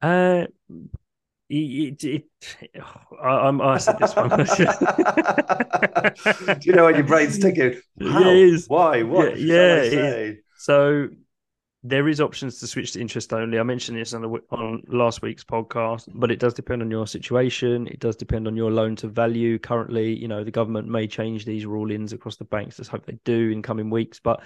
Uh, 0.00 0.46
it, 1.48 2.04
it, 2.04 2.26
I, 3.20 3.48
am 3.48 3.60
I 3.60 3.78
said 3.78 3.98
this 3.98 4.14
one. 4.14 4.28
Do 6.60 6.62
you 6.62 6.74
know 6.74 6.84
what 6.84 6.94
your 6.94 7.02
brain's 7.02 7.38
thinking? 7.38 7.80
How? 8.00 8.50
Why? 8.68 9.02
What? 9.02 9.40
Yeah, 9.40 9.82
yeah 9.82 10.32
so 10.58 11.08
there 11.82 12.08
is 12.08 12.20
options 12.20 12.60
to 12.60 12.66
switch 12.66 12.92
to 12.92 13.00
interest 13.00 13.32
only. 13.32 13.58
I 13.58 13.62
mentioned 13.62 13.96
this 13.96 14.12
on, 14.12 14.20
the, 14.20 14.28
on 14.50 14.82
last 14.88 15.22
week's 15.22 15.44
podcast, 15.44 16.08
but 16.14 16.30
it 16.30 16.38
does 16.38 16.52
depend 16.52 16.82
on 16.82 16.90
your 16.90 17.06
situation. 17.06 17.86
It 17.86 18.00
does 18.00 18.16
depend 18.16 18.46
on 18.46 18.56
your 18.56 18.70
loan 18.70 18.96
to 18.96 19.08
value. 19.08 19.58
Currently, 19.58 20.14
you 20.14 20.28
know, 20.28 20.44
the 20.44 20.50
government 20.50 20.88
may 20.88 21.06
change 21.06 21.46
these 21.46 21.64
rulings 21.64 22.12
across 22.12 22.36
the 22.36 22.44
banks. 22.44 22.78
Let's 22.78 22.88
hope 22.88 23.06
they 23.06 23.18
do 23.24 23.48
in 23.48 23.62
coming 23.62 23.88
weeks. 23.88 24.20
But 24.20 24.42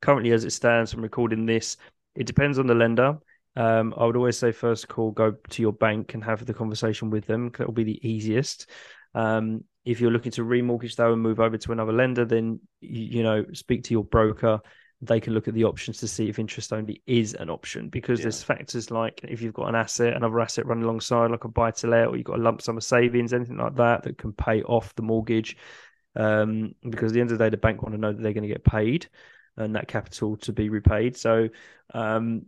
currently, 0.00 0.32
as 0.32 0.44
it 0.44 0.52
stands, 0.52 0.90
from 0.90 1.02
recording 1.02 1.44
this, 1.44 1.76
it 2.14 2.26
depends 2.26 2.58
on 2.58 2.66
the 2.66 2.74
lender. 2.74 3.18
Um, 3.54 3.92
I 3.96 4.06
would 4.06 4.16
always 4.16 4.38
say 4.38 4.52
first 4.52 4.88
call, 4.88 5.10
go 5.10 5.34
to 5.50 5.62
your 5.62 5.72
bank 5.72 6.14
and 6.14 6.24
have 6.24 6.46
the 6.46 6.54
conversation 6.54 7.10
with 7.10 7.26
them. 7.26 7.50
That 7.58 7.66
will 7.66 7.74
be 7.74 7.84
the 7.84 8.08
easiest. 8.08 8.70
Um, 9.14 9.64
if 9.84 10.00
you're 10.00 10.10
looking 10.10 10.32
to 10.32 10.42
remortgage 10.42 10.96
though 10.96 11.12
and 11.12 11.20
move 11.20 11.40
over 11.40 11.58
to 11.58 11.72
another 11.72 11.92
lender, 11.92 12.24
then 12.24 12.60
you, 12.80 13.18
you 13.18 13.22
know 13.22 13.44
speak 13.52 13.84
to 13.84 13.94
your 13.94 14.04
broker 14.04 14.60
they 15.00 15.20
can 15.20 15.32
look 15.32 15.46
at 15.46 15.54
the 15.54 15.64
options 15.64 15.98
to 15.98 16.08
see 16.08 16.28
if 16.28 16.38
interest 16.38 16.72
only 16.72 17.02
is 17.06 17.34
an 17.34 17.48
option 17.48 17.88
because 17.88 18.18
yeah. 18.18 18.24
there's 18.24 18.42
factors 18.42 18.90
like 18.90 19.20
if 19.22 19.40
you've 19.40 19.54
got 19.54 19.68
an 19.68 19.76
asset, 19.76 20.14
another 20.14 20.40
asset 20.40 20.66
running 20.66 20.84
alongside, 20.84 21.30
like 21.30 21.44
a 21.44 21.48
buy 21.48 21.70
to 21.70 21.86
let, 21.86 22.08
or 22.08 22.16
you've 22.16 22.26
got 22.26 22.38
a 22.38 22.42
lump 22.42 22.60
sum 22.60 22.76
of 22.76 22.82
savings, 22.82 23.32
anything 23.32 23.58
like 23.58 23.76
that 23.76 24.02
that 24.02 24.18
can 24.18 24.32
pay 24.32 24.62
off 24.62 24.94
the 24.96 25.02
mortgage. 25.02 25.56
Um, 26.16 26.74
because 26.88 27.12
at 27.12 27.14
the 27.14 27.20
end 27.20 27.30
of 27.30 27.38
the 27.38 27.44
day, 27.44 27.50
the 27.50 27.56
bank 27.56 27.82
want 27.82 27.94
to 27.94 28.00
know 28.00 28.12
that 28.12 28.20
they're 28.20 28.32
going 28.32 28.42
to 28.42 28.48
get 28.48 28.64
paid 28.64 29.08
and 29.56 29.76
that 29.76 29.86
capital 29.86 30.36
to 30.38 30.52
be 30.52 30.68
repaid. 30.68 31.16
So, 31.16 31.48
um, 31.94 32.46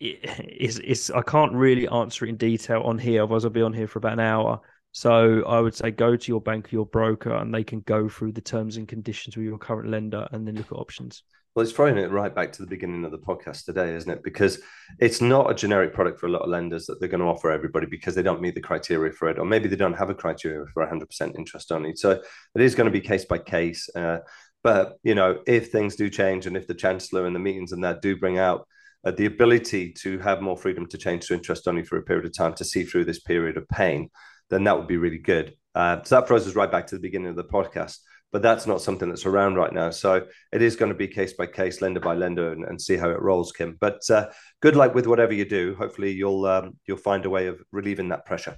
it, 0.00 0.20
it's, 0.22 0.78
it's 0.78 1.10
I 1.10 1.20
can't 1.20 1.52
really 1.52 1.88
answer 1.88 2.24
it 2.24 2.30
in 2.30 2.36
detail 2.36 2.82
on 2.82 2.98
here, 2.98 3.22
otherwise 3.22 3.44
I'll 3.44 3.50
be 3.50 3.62
on 3.62 3.74
here 3.74 3.86
for 3.86 3.98
about 3.98 4.14
an 4.14 4.20
hour. 4.20 4.60
So 4.92 5.42
I 5.44 5.60
would 5.60 5.74
say 5.74 5.90
go 5.90 6.16
to 6.16 6.28
your 6.32 6.40
bank 6.40 6.66
or 6.66 6.76
your 6.76 6.86
broker, 6.86 7.34
and 7.34 7.52
they 7.52 7.64
can 7.64 7.80
go 7.80 8.08
through 8.08 8.32
the 8.32 8.40
terms 8.40 8.76
and 8.76 8.88
conditions 8.88 9.36
with 9.36 9.44
your 9.44 9.58
current 9.58 9.90
lender, 9.90 10.26
and 10.32 10.46
then 10.46 10.54
look 10.54 10.72
at 10.72 10.78
options. 10.78 11.22
Well, 11.54 11.64
it's 11.64 11.72
throwing 11.72 11.98
it 11.98 12.10
right 12.10 12.34
back 12.34 12.50
to 12.52 12.62
the 12.62 12.68
beginning 12.68 13.04
of 13.04 13.10
the 13.10 13.18
podcast 13.18 13.66
today, 13.66 13.94
isn't 13.94 14.10
it? 14.10 14.22
Because 14.22 14.58
it's 14.98 15.20
not 15.20 15.50
a 15.50 15.54
generic 15.54 15.92
product 15.92 16.18
for 16.18 16.26
a 16.26 16.30
lot 16.30 16.40
of 16.40 16.48
lenders 16.48 16.86
that 16.86 16.98
they're 16.98 17.10
going 17.10 17.20
to 17.20 17.26
offer 17.26 17.50
everybody 17.50 17.86
because 17.86 18.14
they 18.14 18.22
don't 18.22 18.40
meet 18.40 18.54
the 18.54 18.60
criteria 18.62 19.12
for 19.12 19.28
it, 19.28 19.38
or 19.38 19.44
maybe 19.44 19.68
they 19.68 19.76
don't 19.76 19.92
have 19.92 20.08
a 20.08 20.14
criteria 20.14 20.64
for 20.72 20.86
100% 20.86 21.36
interest 21.36 21.70
only. 21.70 21.94
So 21.94 22.12
it 22.12 22.60
is 22.62 22.74
going 22.74 22.86
to 22.86 22.90
be 22.90 23.02
case 23.02 23.26
by 23.26 23.36
case. 23.36 23.86
Uh, 23.94 24.20
but 24.64 24.96
you 25.02 25.14
know, 25.14 25.40
if 25.46 25.70
things 25.70 25.94
do 25.94 26.08
change, 26.08 26.46
and 26.46 26.56
if 26.56 26.66
the 26.66 26.74
chancellor 26.74 27.26
and 27.26 27.36
the 27.36 27.40
meetings 27.40 27.72
and 27.72 27.84
that 27.84 28.00
do 28.00 28.16
bring 28.16 28.38
out 28.38 28.66
uh, 29.04 29.10
the 29.10 29.26
ability 29.26 29.92
to 29.92 30.18
have 30.20 30.40
more 30.40 30.56
freedom 30.56 30.86
to 30.86 30.96
change 30.96 31.26
to 31.26 31.34
interest 31.34 31.68
only 31.68 31.84
for 31.84 31.98
a 31.98 32.02
period 32.02 32.24
of 32.24 32.32
time 32.32 32.54
to 32.54 32.64
see 32.64 32.82
through 32.82 33.04
this 33.04 33.20
period 33.20 33.58
of 33.58 33.68
pain, 33.68 34.08
then 34.48 34.64
that 34.64 34.78
would 34.78 34.88
be 34.88 34.96
really 34.96 35.18
good. 35.18 35.52
Uh, 35.74 36.02
so 36.02 36.14
that 36.14 36.26
throws 36.26 36.48
us 36.48 36.54
right 36.54 36.72
back 36.72 36.86
to 36.86 36.94
the 36.94 37.02
beginning 37.02 37.28
of 37.28 37.36
the 37.36 37.44
podcast 37.44 37.98
but 38.32 38.42
that's 38.42 38.66
not 38.66 38.80
something 38.80 39.10
that's 39.10 39.26
around 39.26 39.56
right 39.56 39.72
now. 39.72 39.90
So 39.90 40.26
it 40.52 40.62
is 40.62 40.74
going 40.74 40.90
to 40.90 40.96
be 40.96 41.06
case 41.06 41.34
by 41.34 41.46
case, 41.46 41.82
lender 41.82 42.00
by 42.00 42.14
lender, 42.14 42.52
and, 42.52 42.64
and 42.64 42.80
see 42.80 42.96
how 42.96 43.10
it 43.10 43.20
rolls, 43.20 43.52
Kim. 43.52 43.76
But 43.78 44.00
uh, 44.10 44.30
good 44.60 44.74
luck 44.74 44.94
with 44.94 45.06
whatever 45.06 45.34
you 45.34 45.44
do. 45.44 45.76
Hopefully, 45.78 46.12
you'll 46.12 46.46
um, 46.46 46.76
you'll 46.86 46.96
find 46.96 47.24
a 47.26 47.30
way 47.30 47.46
of 47.46 47.62
relieving 47.70 48.08
that 48.08 48.24
pressure. 48.24 48.56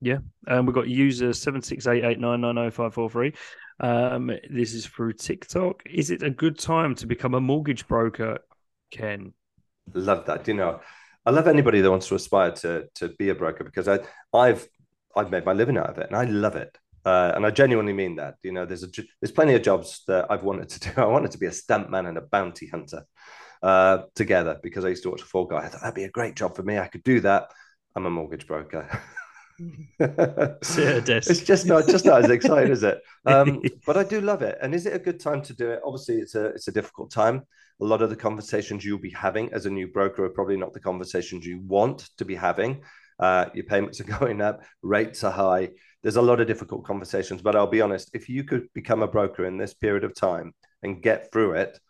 Yeah, 0.00 0.18
and 0.48 0.58
um, 0.58 0.66
we've 0.66 0.74
got 0.74 0.88
user 0.88 1.32
seven 1.32 1.62
six 1.62 1.86
eight 1.86 2.04
eight 2.04 2.18
nine 2.18 2.40
nine 2.40 2.56
zero 2.56 2.70
five 2.70 2.92
four 2.92 3.08
three. 3.08 3.32
Um, 3.80 4.30
this 4.50 4.74
is 4.74 4.86
through 4.86 5.14
TikTok. 5.14 5.82
Is 5.86 6.10
it 6.10 6.22
a 6.22 6.30
good 6.30 6.58
time 6.58 6.94
to 6.96 7.06
become 7.06 7.34
a 7.34 7.40
mortgage 7.40 7.86
broker, 7.86 8.38
Ken? 8.90 9.32
Love 9.94 10.26
that. 10.26 10.46
You 10.48 10.54
know, 10.54 10.80
I 11.24 11.30
love 11.30 11.46
anybody 11.46 11.80
that 11.80 11.90
wants 11.90 12.08
to 12.08 12.16
aspire 12.16 12.50
to 12.50 12.88
to 12.96 13.08
be 13.10 13.28
a 13.28 13.34
broker 13.34 13.62
because 13.62 13.86
I 13.86 14.00
I've 14.32 14.68
I've 15.16 15.30
made 15.30 15.44
my 15.44 15.52
living 15.52 15.78
out 15.78 15.88
of 15.90 15.98
it 15.98 16.08
and 16.08 16.16
I 16.16 16.24
love 16.24 16.56
it. 16.56 16.76
Uh, 17.04 17.32
and 17.34 17.44
I 17.44 17.50
genuinely 17.50 17.92
mean 17.92 18.16
that. 18.16 18.36
You 18.42 18.52
know, 18.52 18.64
there's 18.64 18.82
a 18.82 18.88
there's 19.20 19.32
plenty 19.32 19.54
of 19.54 19.62
jobs 19.62 20.02
that 20.08 20.26
I've 20.30 20.42
wanted 20.42 20.68
to 20.70 20.80
do. 20.80 20.90
I 20.96 21.06
wanted 21.06 21.32
to 21.32 21.38
be 21.38 21.46
a 21.46 21.52
stamp 21.52 21.90
man 21.90 22.06
and 22.06 22.18
a 22.18 22.22
bounty 22.22 22.66
hunter 22.66 23.04
uh, 23.62 24.02
together 24.14 24.58
because 24.62 24.84
I 24.84 24.88
used 24.88 25.02
to 25.04 25.10
watch 25.10 25.22
a 25.22 25.26
Fall 25.26 25.46
Guy. 25.46 25.58
I 25.58 25.68
thought 25.68 25.80
that'd 25.82 25.94
be 25.94 26.04
a 26.04 26.10
great 26.10 26.36
job 26.36 26.56
for 26.56 26.62
me. 26.62 26.78
I 26.78 26.88
could 26.88 27.04
do 27.04 27.20
that. 27.20 27.50
I'm 27.96 28.06
a 28.06 28.10
mortgage 28.10 28.46
broker. 28.46 28.88
it's 30.00 31.42
just 31.42 31.66
not 31.66 31.86
just 31.86 32.04
not 32.04 32.24
as 32.24 32.30
exciting, 32.30 32.72
is 32.72 32.82
it? 32.82 33.00
Um, 33.26 33.62
but 33.86 33.96
I 33.96 34.04
do 34.04 34.20
love 34.20 34.42
it. 34.42 34.58
And 34.60 34.74
is 34.74 34.84
it 34.84 34.92
a 34.92 34.98
good 34.98 35.18
time 35.18 35.40
to 35.42 35.54
do 35.54 35.70
it? 35.70 35.80
Obviously, 35.82 36.16
it's 36.16 36.34
a 36.34 36.46
it's 36.46 36.68
a 36.68 36.72
difficult 36.72 37.10
time. 37.10 37.42
A 37.80 37.84
lot 37.84 38.02
of 38.02 38.10
the 38.10 38.16
conversations 38.16 38.84
you'll 38.84 38.98
be 38.98 39.10
having 39.10 39.50
as 39.54 39.64
a 39.64 39.70
new 39.70 39.88
broker 39.88 40.24
are 40.24 40.30
probably 40.30 40.58
not 40.58 40.74
the 40.74 40.80
conversations 40.80 41.46
you 41.46 41.60
want 41.60 42.10
to 42.18 42.24
be 42.26 42.34
having. 42.34 42.82
Uh, 43.18 43.46
your 43.54 43.64
payments 43.64 44.00
are 44.00 44.04
going 44.18 44.42
up, 44.42 44.62
rates 44.82 45.24
are 45.24 45.32
high. 45.32 45.70
There's 46.04 46.16
a 46.16 46.22
lot 46.22 46.40
of 46.40 46.46
difficult 46.46 46.84
conversations. 46.84 47.42
But 47.42 47.56
I'll 47.56 47.66
be 47.66 47.80
honest, 47.80 48.10
if 48.14 48.28
you 48.28 48.44
could 48.44 48.72
become 48.74 49.02
a 49.02 49.08
broker 49.08 49.44
in 49.44 49.58
this 49.58 49.74
period 49.74 50.04
of 50.04 50.14
time 50.14 50.54
and 50.84 51.02
get 51.02 51.32
through 51.32 51.54
it, 51.54 51.80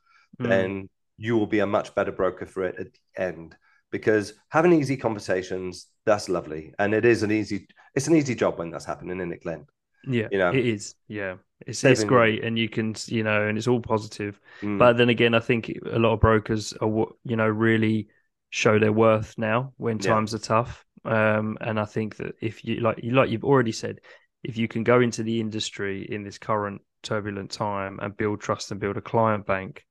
mm. 0.40 0.48
then 0.48 0.88
you 1.18 1.36
will 1.36 1.46
be 1.46 1.58
a 1.58 1.66
much 1.66 1.94
better 1.94 2.12
broker 2.12 2.46
for 2.46 2.64
it 2.64 2.76
at 2.78 2.86
the 2.92 3.22
end 3.22 3.54
because 3.90 4.34
having 4.48 4.72
easy 4.72 4.96
conversations 4.96 5.86
that's 6.04 6.28
lovely 6.28 6.74
and 6.78 6.92
it 6.92 7.04
is 7.04 7.22
an 7.22 7.30
easy 7.30 7.66
it's 7.94 8.08
an 8.08 8.16
easy 8.16 8.34
job 8.34 8.58
when 8.58 8.70
that's 8.70 8.84
happening 8.84 9.20
in 9.20 9.32
it 9.32 9.42
glen 9.42 9.64
yeah 10.06 10.26
you 10.32 10.38
know 10.38 10.50
it 10.50 10.66
is 10.66 10.96
yeah 11.06 11.36
it's, 11.64 11.84
it's 11.84 12.02
great 12.02 12.42
and 12.42 12.58
you 12.58 12.68
can 12.68 12.94
you 13.06 13.22
know 13.22 13.46
and 13.46 13.56
it's 13.56 13.68
all 13.68 13.80
positive 13.80 14.40
mm. 14.62 14.78
but 14.78 14.96
then 14.96 15.08
again 15.08 15.34
i 15.34 15.40
think 15.40 15.72
a 15.92 15.98
lot 15.98 16.12
of 16.12 16.20
brokers 16.20 16.72
are 16.80 16.88
what 16.88 17.10
you 17.24 17.36
know 17.36 17.46
really 17.46 18.08
show 18.50 18.78
their 18.78 18.92
worth 18.92 19.34
now 19.38 19.72
when 19.76 19.98
times 19.98 20.32
yeah. 20.32 20.36
are 20.36 20.40
tough 20.40 20.84
um 21.04 21.58
and 21.60 21.78
i 21.78 21.84
think 21.84 22.16
that 22.16 22.34
if 22.40 22.64
you 22.64 22.80
like 22.80 23.02
you 23.02 23.12
like 23.12 23.30
you've 23.30 23.44
already 23.44 23.72
said 23.72 24.00
if 24.42 24.56
you 24.56 24.68
can 24.68 24.84
go 24.84 25.00
into 25.00 25.22
the 25.22 25.40
industry 25.40 26.06
in 26.10 26.22
this 26.22 26.38
current 26.38 26.80
turbulent 27.02 27.50
time 27.50 27.98
and 28.00 28.16
build 28.16 28.40
trust 28.40 28.70
and 28.70 28.80
build 28.80 28.96
a 28.96 29.02
client 29.02 29.46
bank 29.46 29.84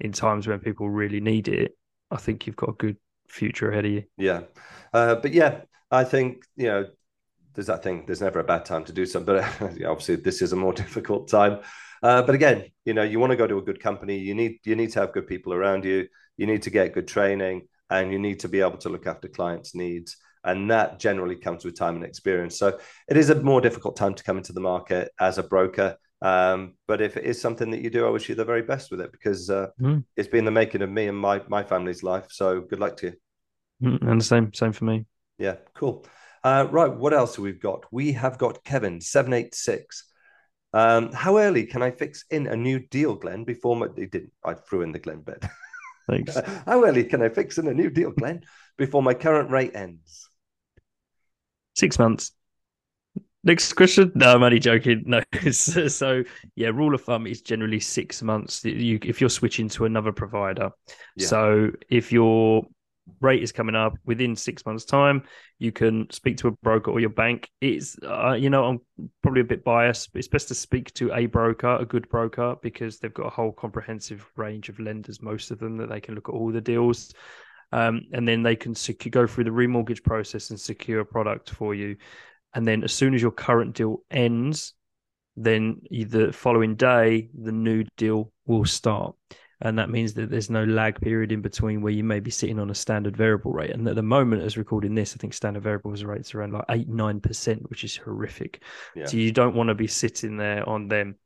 in 0.00 0.12
times 0.12 0.46
when 0.46 0.58
people 0.58 0.88
really 0.88 1.20
need 1.20 1.48
it 1.48 1.76
i 2.10 2.16
think 2.16 2.46
you've 2.46 2.56
got 2.56 2.70
a 2.70 2.74
good 2.74 2.96
future 3.28 3.70
ahead 3.70 3.84
of 3.84 3.92
you. 3.92 4.04
Yeah, 4.16 4.42
uh, 4.92 5.16
but 5.16 5.32
yeah, 5.32 5.62
I 5.90 6.04
think 6.04 6.44
you 6.56 6.66
know 6.66 6.86
there's 7.54 7.66
that 7.66 7.82
thing. 7.82 8.04
There's 8.06 8.20
never 8.20 8.40
a 8.40 8.44
bad 8.44 8.64
time 8.64 8.84
to 8.84 8.92
do 8.92 9.06
something, 9.06 9.36
but 9.36 9.62
obviously 9.86 10.16
this 10.16 10.42
is 10.42 10.52
a 10.52 10.56
more 10.56 10.72
difficult 10.84 11.28
time. 11.28 11.60
Uh, 12.02 12.22
but 12.22 12.34
again, 12.34 12.64
you 12.84 12.94
know, 12.94 13.02
you 13.02 13.18
want 13.18 13.30
to 13.30 13.36
go 13.36 13.46
to 13.46 13.58
a 13.58 13.62
good 13.62 13.80
company. 13.80 14.18
You 14.18 14.34
need 14.34 14.58
you 14.64 14.76
need 14.76 14.92
to 14.92 15.00
have 15.00 15.12
good 15.12 15.26
people 15.26 15.52
around 15.52 15.84
you. 15.84 16.08
You 16.36 16.46
need 16.46 16.62
to 16.62 16.70
get 16.70 16.94
good 16.94 17.08
training, 17.08 17.68
and 17.90 18.12
you 18.12 18.18
need 18.18 18.40
to 18.40 18.48
be 18.48 18.60
able 18.60 18.78
to 18.78 18.88
look 18.88 19.06
after 19.06 19.28
clients' 19.28 19.74
needs. 19.74 20.16
And 20.48 20.70
that 20.70 20.98
generally 20.98 21.36
comes 21.36 21.62
with 21.62 21.76
time 21.76 21.96
and 21.96 22.04
experience. 22.04 22.58
So 22.58 22.78
it 23.06 23.18
is 23.18 23.28
a 23.28 23.34
more 23.34 23.60
difficult 23.60 23.96
time 23.96 24.14
to 24.14 24.24
come 24.24 24.38
into 24.38 24.54
the 24.54 24.60
market 24.60 25.12
as 25.20 25.36
a 25.36 25.42
broker. 25.42 25.96
Um, 26.22 26.74
but 26.86 27.02
if 27.02 27.18
it 27.18 27.24
is 27.24 27.38
something 27.38 27.70
that 27.70 27.82
you 27.82 27.90
do, 27.90 28.06
I 28.06 28.10
wish 28.10 28.30
you 28.30 28.34
the 28.34 28.46
very 28.46 28.62
best 28.62 28.90
with 28.90 29.02
it 29.02 29.12
because 29.12 29.50
uh, 29.50 29.66
mm. 29.78 30.02
it's 30.16 30.28
been 30.28 30.46
the 30.46 30.50
making 30.50 30.80
of 30.80 30.90
me 30.90 31.06
and 31.06 31.18
my 31.18 31.42
my 31.48 31.62
family's 31.62 32.02
life. 32.02 32.28
So 32.30 32.62
good 32.62 32.80
luck 32.80 32.96
to 32.98 33.08
you. 33.08 33.12
Mm, 33.90 34.10
and 34.10 34.20
the 34.20 34.24
same, 34.24 34.54
same 34.54 34.72
for 34.72 34.86
me. 34.86 35.04
Yeah, 35.38 35.56
cool. 35.74 36.06
Uh, 36.42 36.66
right, 36.70 36.92
what 36.92 37.12
else 37.12 37.36
have 37.36 37.44
we 37.44 37.52
got? 37.52 37.84
We 37.92 38.12
have 38.12 38.38
got 38.38 38.64
Kevin 38.64 39.02
seven 39.02 39.34
eight 39.34 39.54
six. 39.54 40.04
Um, 40.72 41.12
how 41.12 41.36
early 41.36 41.66
can 41.66 41.82
I 41.82 41.90
fix 41.90 42.24
in 42.30 42.46
a 42.46 42.56
new 42.56 42.78
deal, 42.78 43.14
Glen? 43.14 43.44
Before 43.44 43.76
my 43.76 43.86
it 43.96 44.10
didn't, 44.10 44.32
I 44.42 44.54
threw 44.54 44.80
in 44.80 44.92
the 44.92 44.98
Glen 44.98 45.20
bit. 45.20 45.44
Thanks. 46.08 46.36
how 46.66 46.84
early 46.84 47.04
can 47.04 47.22
I 47.22 47.28
fix 47.28 47.58
in 47.58 47.68
a 47.68 47.74
new 47.74 47.90
deal, 47.90 48.12
Glen, 48.12 48.42
before 48.78 49.02
my 49.02 49.14
current 49.14 49.50
rate 49.50 49.76
ends? 49.76 50.27
Six 51.78 51.96
months. 51.96 52.32
Next 53.44 53.74
question. 53.74 54.10
No, 54.16 54.34
I'm 54.34 54.42
only 54.42 54.58
joking. 54.58 55.04
No. 55.06 55.22
so 55.52 56.24
yeah, 56.56 56.68
rule 56.68 56.92
of 56.92 57.02
thumb 57.02 57.28
is 57.28 57.40
generally 57.40 57.78
six 57.78 58.20
months. 58.20 58.64
You, 58.64 58.98
if 59.02 59.20
you're 59.20 59.30
switching 59.30 59.68
to 59.70 59.84
another 59.84 60.10
provider. 60.10 60.70
Yeah. 61.14 61.28
So 61.28 61.70
if 61.88 62.10
your 62.10 62.64
rate 63.20 63.44
is 63.44 63.52
coming 63.52 63.76
up 63.76 63.94
within 64.04 64.34
six 64.34 64.66
months' 64.66 64.84
time, 64.84 65.22
you 65.60 65.70
can 65.70 66.10
speak 66.10 66.36
to 66.38 66.48
a 66.48 66.50
broker 66.50 66.90
or 66.90 66.98
your 66.98 67.10
bank. 67.10 67.48
It's 67.60 67.96
uh, 68.02 68.32
you 68.32 68.50
know 68.50 68.64
I'm 68.64 68.80
probably 69.22 69.42
a 69.42 69.44
bit 69.44 69.62
biased, 69.62 70.12
but 70.12 70.18
it's 70.18 70.26
best 70.26 70.48
to 70.48 70.56
speak 70.56 70.92
to 70.94 71.14
a 71.14 71.26
broker, 71.26 71.76
a 71.76 71.86
good 71.86 72.08
broker, 72.08 72.56
because 72.60 72.98
they've 72.98 73.14
got 73.14 73.26
a 73.26 73.30
whole 73.30 73.52
comprehensive 73.52 74.28
range 74.34 74.68
of 74.68 74.80
lenders, 74.80 75.22
most 75.22 75.52
of 75.52 75.60
them 75.60 75.76
that 75.76 75.90
they 75.90 76.00
can 76.00 76.16
look 76.16 76.28
at 76.28 76.34
all 76.34 76.50
the 76.50 76.60
deals. 76.60 77.14
Um, 77.70 78.02
and 78.12 78.26
then 78.26 78.42
they 78.42 78.56
can 78.56 78.74
secure, 78.74 79.10
go 79.10 79.26
through 79.26 79.44
the 79.44 79.50
remortgage 79.50 80.02
process 80.02 80.50
and 80.50 80.58
secure 80.58 81.00
a 81.00 81.04
product 81.04 81.50
for 81.50 81.74
you. 81.74 81.96
And 82.54 82.66
then 82.66 82.82
as 82.82 82.92
soon 82.92 83.14
as 83.14 83.20
your 83.20 83.30
current 83.30 83.74
deal 83.74 84.02
ends, 84.10 84.72
then 85.36 85.82
the 85.90 86.32
following 86.32 86.76
day, 86.76 87.28
the 87.38 87.52
new 87.52 87.84
deal 87.96 88.32
will 88.46 88.64
start. 88.64 89.14
And 89.60 89.78
that 89.78 89.90
means 89.90 90.14
that 90.14 90.30
there's 90.30 90.50
no 90.50 90.64
lag 90.64 91.00
period 91.00 91.32
in 91.32 91.42
between 91.42 91.82
where 91.82 91.92
you 91.92 92.04
may 92.04 92.20
be 92.20 92.30
sitting 92.30 92.60
on 92.60 92.70
a 92.70 92.74
standard 92.74 93.16
variable 93.16 93.52
rate. 93.52 93.70
And 93.70 93.86
at 93.88 93.96
the 93.96 94.02
moment, 94.02 94.42
as 94.42 94.56
recording 94.56 94.94
this, 94.94 95.14
I 95.14 95.18
think 95.18 95.34
standard 95.34 95.64
variables 95.64 96.04
rates 96.04 96.34
around 96.34 96.52
like 96.52 96.64
eight, 96.70 96.88
nine 96.88 97.20
percent, 97.20 97.68
which 97.68 97.82
is 97.82 97.96
horrific. 97.96 98.62
Yeah. 98.94 99.06
So 99.06 99.16
you 99.16 99.32
don't 99.32 99.56
want 99.56 99.68
to 99.68 99.74
be 99.74 99.88
sitting 99.88 100.36
there 100.36 100.68
on 100.68 100.86
them. 100.86 101.16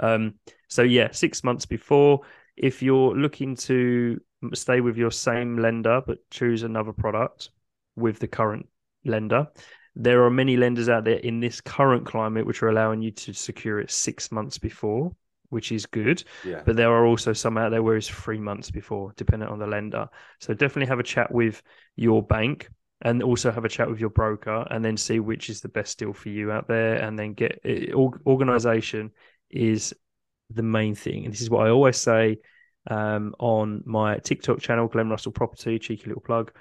Um, 0.00 0.34
so 0.68 0.82
yeah, 0.82 1.08
six 1.12 1.42
months 1.42 1.64
before, 1.64 2.20
if 2.56 2.82
you're 2.82 3.16
looking 3.16 3.56
to 3.56 4.20
stay 4.54 4.80
with 4.80 4.96
your 4.96 5.10
same 5.10 5.58
lender 5.58 6.00
but 6.06 6.18
choose 6.30 6.62
another 6.62 6.92
product 6.92 7.50
with 7.96 8.18
the 8.18 8.28
current 8.28 8.66
lender, 9.04 9.48
there 9.96 10.24
are 10.24 10.30
many 10.30 10.56
lenders 10.56 10.88
out 10.88 11.04
there 11.04 11.16
in 11.16 11.40
this 11.40 11.60
current 11.60 12.06
climate 12.06 12.46
which 12.46 12.62
are 12.62 12.68
allowing 12.68 13.02
you 13.02 13.10
to 13.10 13.32
secure 13.32 13.80
it 13.80 13.90
six 13.90 14.30
months 14.30 14.56
before, 14.56 15.14
which 15.48 15.72
is 15.72 15.86
good. 15.86 16.22
Yeah. 16.44 16.62
But 16.64 16.76
there 16.76 16.92
are 16.92 17.04
also 17.04 17.32
some 17.32 17.58
out 17.58 17.70
there 17.70 17.82
where 17.82 17.96
it's 17.96 18.08
three 18.08 18.38
months 18.38 18.70
before, 18.70 19.12
depending 19.16 19.48
on 19.48 19.58
the 19.58 19.66
lender. 19.66 20.08
So 20.40 20.54
definitely 20.54 20.86
have 20.86 21.00
a 21.00 21.04
chat 21.04 21.32
with 21.32 21.62
your 21.96 22.22
bank 22.22 22.70
and 23.02 23.22
also 23.22 23.50
have 23.50 23.64
a 23.64 23.68
chat 23.68 23.90
with 23.90 23.98
your 23.98 24.10
broker 24.10 24.66
and 24.70 24.84
then 24.84 24.96
see 24.96 25.20
which 25.20 25.50
is 25.50 25.60
the 25.60 25.68
best 25.68 25.98
deal 25.98 26.12
for 26.12 26.28
you 26.28 26.52
out 26.52 26.68
there. 26.68 26.96
And 26.96 27.18
then 27.18 27.34
get 27.34 27.60
eh, 27.64 27.92
organization 27.92 29.10
is 29.50 29.94
the 30.50 30.62
main 30.62 30.94
thing. 30.94 31.24
And 31.24 31.34
this 31.34 31.40
is 31.40 31.50
what 31.50 31.66
I 31.66 31.70
always 31.70 31.96
say 31.96 32.38
um, 32.88 33.34
on 33.38 33.82
my 33.86 34.18
TikTok 34.18 34.60
channel, 34.60 34.88
Glen 34.88 35.10
Russell 35.10 35.32
Property, 35.32 35.78
cheeky 35.78 36.06
little 36.06 36.22
plug. 36.22 36.52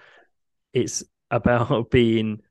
It's 0.73 1.03
about 1.31 1.89
being 1.91 2.41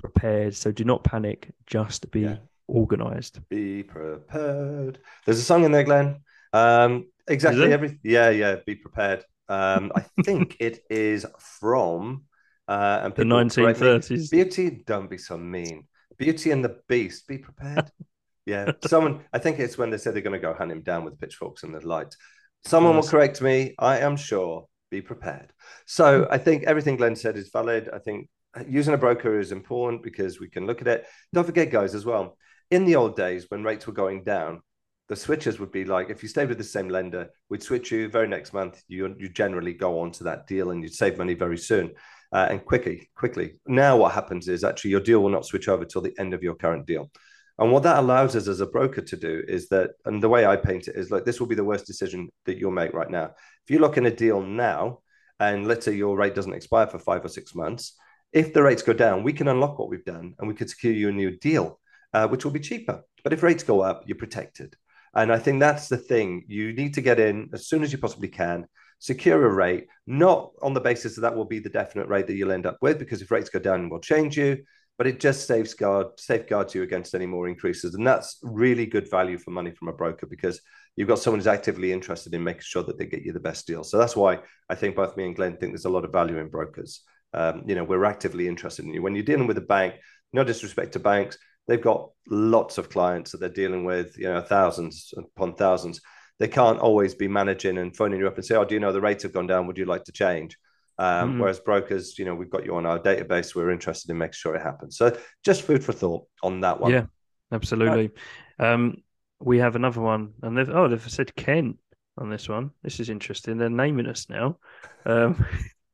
prepared. 0.00 0.54
So 0.54 0.72
do 0.72 0.84
not 0.84 1.04
panic. 1.04 1.52
Just 1.66 2.10
be 2.10 2.20
yeah. 2.20 2.36
organized. 2.66 3.40
Be 3.48 3.82
prepared. 3.82 4.98
There's 5.24 5.38
a 5.38 5.42
song 5.42 5.64
in 5.64 5.72
there, 5.72 5.84
Glen. 5.84 6.20
Um, 6.52 7.06
exactly 7.28 7.72
every. 7.72 7.98
Yeah, 8.02 8.30
yeah. 8.30 8.56
Be 8.66 8.74
prepared. 8.74 9.24
Um, 9.48 9.92
I 9.94 10.04
think 10.22 10.56
it 10.60 10.80
is 10.88 11.26
from 11.38 12.24
uh, 12.68 13.00
and 13.04 13.14
the 13.14 13.24
1930s. 13.24 14.30
Beauty, 14.30 14.82
don't 14.86 15.10
be 15.10 15.18
so 15.18 15.36
mean. 15.36 15.86
Beauty 16.16 16.50
and 16.50 16.64
the 16.64 16.80
Beast. 16.88 17.26
Be 17.26 17.38
prepared. 17.38 17.90
yeah, 18.46 18.72
someone. 18.86 19.24
I 19.32 19.38
think 19.38 19.58
it's 19.58 19.76
when 19.76 19.90
they 19.90 19.98
said 19.98 20.14
they're 20.14 20.22
going 20.22 20.32
to 20.32 20.38
go 20.38 20.54
hunt 20.54 20.72
him 20.72 20.82
down 20.82 21.04
with 21.04 21.18
pitchforks 21.18 21.62
and 21.62 21.74
the 21.74 21.86
lights. 21.86 22.16
Someone 22.66 22.94
yes. 22.94 23.04
will 23.04 23.10
correct 23.10 23.42
me. 23.42 23.74
I 23.78 23.98
am 23.98 24.16
sure. 24.16 24.66
Be 24.90 25.00
prepared. 25.00 25.52
So 25.86 26.26
I 26.30 26.38
think 26.38 26.64
everything 26.64 26.96
Glen 26.96 27.16
said 27.16 27.36
is 27.36 27.50
valid. 27.52 27.90
I 27.92 27.98
think 27.98 28.28
using 28.68 28.94
a 28.94 28.98
broker 28.98 29.38
is 29.38 29.52
important 29.52 30.02
because 30.02 30.40
we 30.40 30.48
can 30.48 30.66
look 30.66 30.80
at 30.80 30.88
it. 30.88 31.06
Don't 31.32 31.44
forget, 31.44 31.70
guys, 31.70 31.94
as 31.94 32.04
well. 32.04 32.36
In 32.70 32.84
the 32.84 32.96
old 32.96 33.16
days, 33.16 33.46
when 33.48 33.64
rates 33.64 33.86
were 33.86 33.92
going 33.92 34.24
down, 34.24 34.62
the 35.08 35.16
switches 35.16 35.58
would 35.60 35.72
be 35.72 35.84
like 35.84 36.08
if 36.08 36.22
you 36.22 36.28
stayed 36.28 36.48
with 36.48 36.58
the 36.58 36.64
same 36.64 36.88
lender, 36.88 37.28
we'd 37.50 37.62
switch 37.62 37.92
you 37.92 38.08
very 38.08 38.26
next 38.26 38.54
month. 38.54 38.82
You 38.88 39.14
you 39.18 39.28
generally 39.28 39.74
go 39.74 40.00
on 40.00 40.12
to 40.12 40.24
that 40.24 40.46
deal 40.46 40.70
and 40.70 40.82
you'd 40.82 40.94
save 40.94 41.18
money 41.18 41.34
very 41.34 41.58
soon 41.58 41.92
uh, 42.32 42.48
and 42.50 42.64
quickly. 42.64 43.10
Quickly. 43.14 43.54
Now, 43.66 43.96
what 43.96 44.12
happens 44.12 44.48
is 44.48 44.64
actually 44.64 44.92
your 44.92 45.00
deal 45.00 45.20
will 45.20 45.30
not 45.30 45.44
switch 45.44 45.68
over 45.68 45.84
till 45.84 46.02
the 46.02 46.14
end 46.18 46.32
of 46.32 46.42
your 46.42 46.54
current 46.54 46.86
deal. 46.86 47.10
And 47.58 47.70
what 47.70 47.84
that 47.84 47.98
allows 47.98 48.34
us 48.34 48.48
as 48.48 48.60
a 48.60 48.66
broker 48.66 49.00
to 49.00 49.16
do 49.16 49.42
is 49.46 49.68
that, 49.68 49.92
and 50.04 50.22
the 50.22 50.28
way 50.28 50.44
I 50.44 50.56
paint 50.56 50.88
it 50.88 50.96
is 50.96 51.10
like 51.10 51.24
this 51.24 51.38
will 51.38 51.46
be 51.46 51.54
the 51.54 51.64
worst 51.64 51.86
decision 51.86 52.28
that 52.46 52.58
you'll 52.58 52.72
make 52.72 52.92
right 52.92 53.10
now. 53.10 53.26
If 53.64 53.70
you 53.70 53.78
lock 53.78 53.96
in 53.96 54.06
a 54.06 54.10
deal 54.10 54.42
now, 54.42 55.00
and 55.38 55.66
let's 55.66 55.84
say 55.84 55.94
your 55.94 56.16
rate 56.16 56.34
doesn't 56.34 56.52
expire 56.52 56.86
for 56.86 56.98
five 56.98 57.24
or 57.24 57.28
six 57.28 57.54
months, 57.54 57.96
if 58.32 58.52
the 58.52 58.62
rates 58.62 58.82
go 58.82 58.92
down, 58.92 59.22
we 59.22 59.32
can 59.32 59.46
unlock 59.46 59.78
what 59.78 59.88
we've 59.88 60.04
done 60.04 60.34
and 60.38 60.48
we 60.48 60.54
could 60.54 60.68
secure 60.68 60.92
you 60.92 61.08
a 61.08 61.12
new 61.12 61.38
deal, 61.38 61.78
uh, 62.12 62.26
which 62.26 62.44
will 62.44 62.52
be 62.52 62.60
cheaper. 62.60 63.02
But 63.22 63.32
if 63.32 63.42
rates 63.42 63.62
go 63.62 63.80
up, 63.80 64.02
you're 64.06 64.18
protected. 64.18 64.74
And 65.14 65.32
I 65.32 65.38
think 65.38 65.60
that's 65.60 65.88
the 65.88 65.96
thing. 65.96 66.44
You 66.48 66.72
need 66.72 66.94
to 66.94 67.00
get 67.00 67.20
in 67.20 67.50
as 67.52 67.68
soon 67.68 67.84
as 67.84 67.92
you 67.92 67.98
possibly 67.98 68.28
can, 68.28 68.66
secure 68.98 69.46
a 69.46 69.52
rate, 69.52 69.86
not 70.08 70.50
on 70.60 70.74
the 70.74 70.80
basis 70.80 71.14
that 71.14 71.20
that 71.20 71.36
will 71.36 71.44
be 71.44 71.60
the 71.60 71.68
definite 71.68 72.08
rate 72.08 72.26
that 72.26 72.34
you'll 72.34 72.50
end 72.50 72.66
up 72.66 72.78
with, 72.82 72.98
because 72.98 73.22
if 73.22 73.30
rates 73.30 73.50
go 73.50 73.60
down, 73.60 73.88
we'll 73.88 74.00
change 74.00 74.36
you. 74.36 74.64
But 74.96 75.08
it 75.08 75.18
just 75.18 75.46
safeguard 75.46 76.18
safeguards 76.18 76.74
you 76.74 76.82
against 76.82 77.14
any 77.14 77.26
more 77.26 77.48
increases, 77.48 77.94
and 77.94 78.06
that's 78.06 78.38
really 78.42 78.86
good 78.86 79.10
value 79.10 79.38
for 79.38 79.50
money 79.50 79.72
from 79.72 79.88
a 79.88 79.92
broker 79.92 80.26
because 80.26 80.60
you've 80.96 81.08
got 81.08 81.18
someone 81.18 81.40
who's 81.40 81.48
actively 81.48 81.92
interested 81.92 82.32
in 82.32 82.44
making 82.44 82.62
sure 82.62 82.84
that 82.84 82.98
they 82.98 83.06
get 83.06 83.22
you 83.22 83.32
the 83.32 83.40
best 83.40 83.66
deal. 83.66 83.82
So 83.82 83.98
that's 83.98 84.16
why 84.16 84.38
I 84.68 84.74
think 84.76 84.94
both 84.94 85.16
me 85.16 85.26
and 85.26 85.34
Glenn 85.34 85.56
think 85.56 85.72
there's 85.72 85.84
a 85.84 85.90
lot 85.90 86.04
of 86.04 86.12
value 86.12 86.38
in 86.38 86.48
brokers. 86.48 87.00
Um, 87.32 87.64
you 87.66 87.74
know, 87.74 87.82
we're 87.82 88.04
actively 88.04 88.46
interested 88.46 88.84
in 88.84 88.94
you. 88.94 89.02
When 89.02 89.16
you're 89.16 89.24
dealing 89.24 89.48
with 89.48 89.58
a 89.58 89.62
bank, 89.62 89.94
no 90.32 90.44
disrespect 90.44 90.92
to 90.92 91.00
banks, 91.00 91.36
they've 91.66 91.80
got 91.80 92.10
lots 92.28 92.78
of 92.78 92.90
clients 92.90 93.32
that 93.32 93.38
they're 93.38 93.48
dealing 93.48 93.84
with, 93.84 94.16
you 94.16 94.24
know, 94.24 94.40
thousands 94.40 95.12
upon 95.16 95.54
thousands. 95.54 96.00
They 96.38 96.48
can't 96.48 96.78
always 96.78 97.14
be 97.14 97.28
managing 97.28 97.78
and 97.78 97.96
phoning 97.96 98.20
you 98.20 98.28
up 98.28 98.36
and 98.36 98.44
say, 98.44 98.54
"Oh, 98.56 98.64
do 98.64 98.74
you 98.74 98.80
know 98.80 98.92
the 98.92 99.00
rates 99.00 99.22
have 99.22 99.32
gone 99.32 99.46
down? 99.46 99.66
Would 99.66 99.78
you 99.78 99.84
like 99.86 100.04
to 100.04 100.12
change?" 100.12 100.56
Um, 100.98 101.34
mm. 101.34 101.40
Whereas 101.40 101.58
brokers, 101.58 102.18
you 102.18 102.24
know, 102.24 102.34
we've 102.34 102.50
got 102.50 102.64
you 102.64 102.76
on 102.76 102.86
our 102.86 102.98
database. 102.98 103.54
We're 103.54 103.70
interested 103.70 104.10
in 104.10 104.18
making 104.18 104.34
sure 104.34 104.54
it 104.54 104.62
happens. 104.62 104.96
So 104.96 105.16
just 105.44 105.62
food 105.62 105.82
for 105.82 105.92
thought 105.92 106.26
on 106.42 106.60
that 106.60 106.80
one. 106.80 106.92
Yeah, 106.92 107.06
absolutely. 107.50 108.10
Um, 108.58 108.98
we 109.40 109.58
have 109.58 109.76
another 109.76 110.00
one, 110.00 110.34
and 110.42 110.56
they've 110.56 110.70
oh 110.70 110.88
they've 110.88 111.10
said 111.10 111.34
Ken 111.34 111.76
on 112.16 112.30
this 112.30 112.48
one. 112.48 112.70
This 112.82 113.00
is 113.00 113.10
interesting. 113.10 113.58
They're 113.58 113.68
naming 113.68 114.06
us 114.06 114.28
now. 114.30 114.58
Um, 115.04 115.44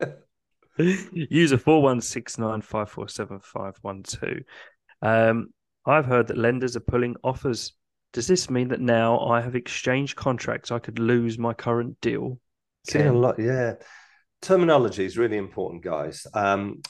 user 0.78 1.58
four 1.58 1.82
one 1.82 2.00
six 2.00 2.38
nine 2.38 2.60
five 2.60 2.90
four 2.90 3.08
seven 3.08 3.40
five 3.40 3.76
one 3.82 4.02
two. 4.02 4.42
Um, 5.02 5.52
I've 5.86 6.06
heard 6.06 6.26
that 6.28 6.36
lenders 6.36 6.76
are 6.76 6.80
pulling 6.80 7.16
offers. 7.24 7.72
Does 8.12 8.26
this 8.26 8.50
mean 8.50 8.68
that 8.68 8.80
now 8.80 9.20
I 9.20 9.40
have 9.40 9.54
exchanged 9.54 10.16
contracts? 10.16 10.70
I 10.70 10.78
could 10.78 10.98
lose 10.98 11.38
my 11.38 11.54
current 11.54 12.00
deal. 12.00 12.38
Seen 12.86 13.06
a 13.06 13.12
lot, 13.12 13.38
yeah. 13.38 13.74
Terminology 14.42 15.05
is 15.05 15.18
really 15.18 15.37
important, 15.37 15.83
guys. 15.83 16.26
Um, 16.35 16.81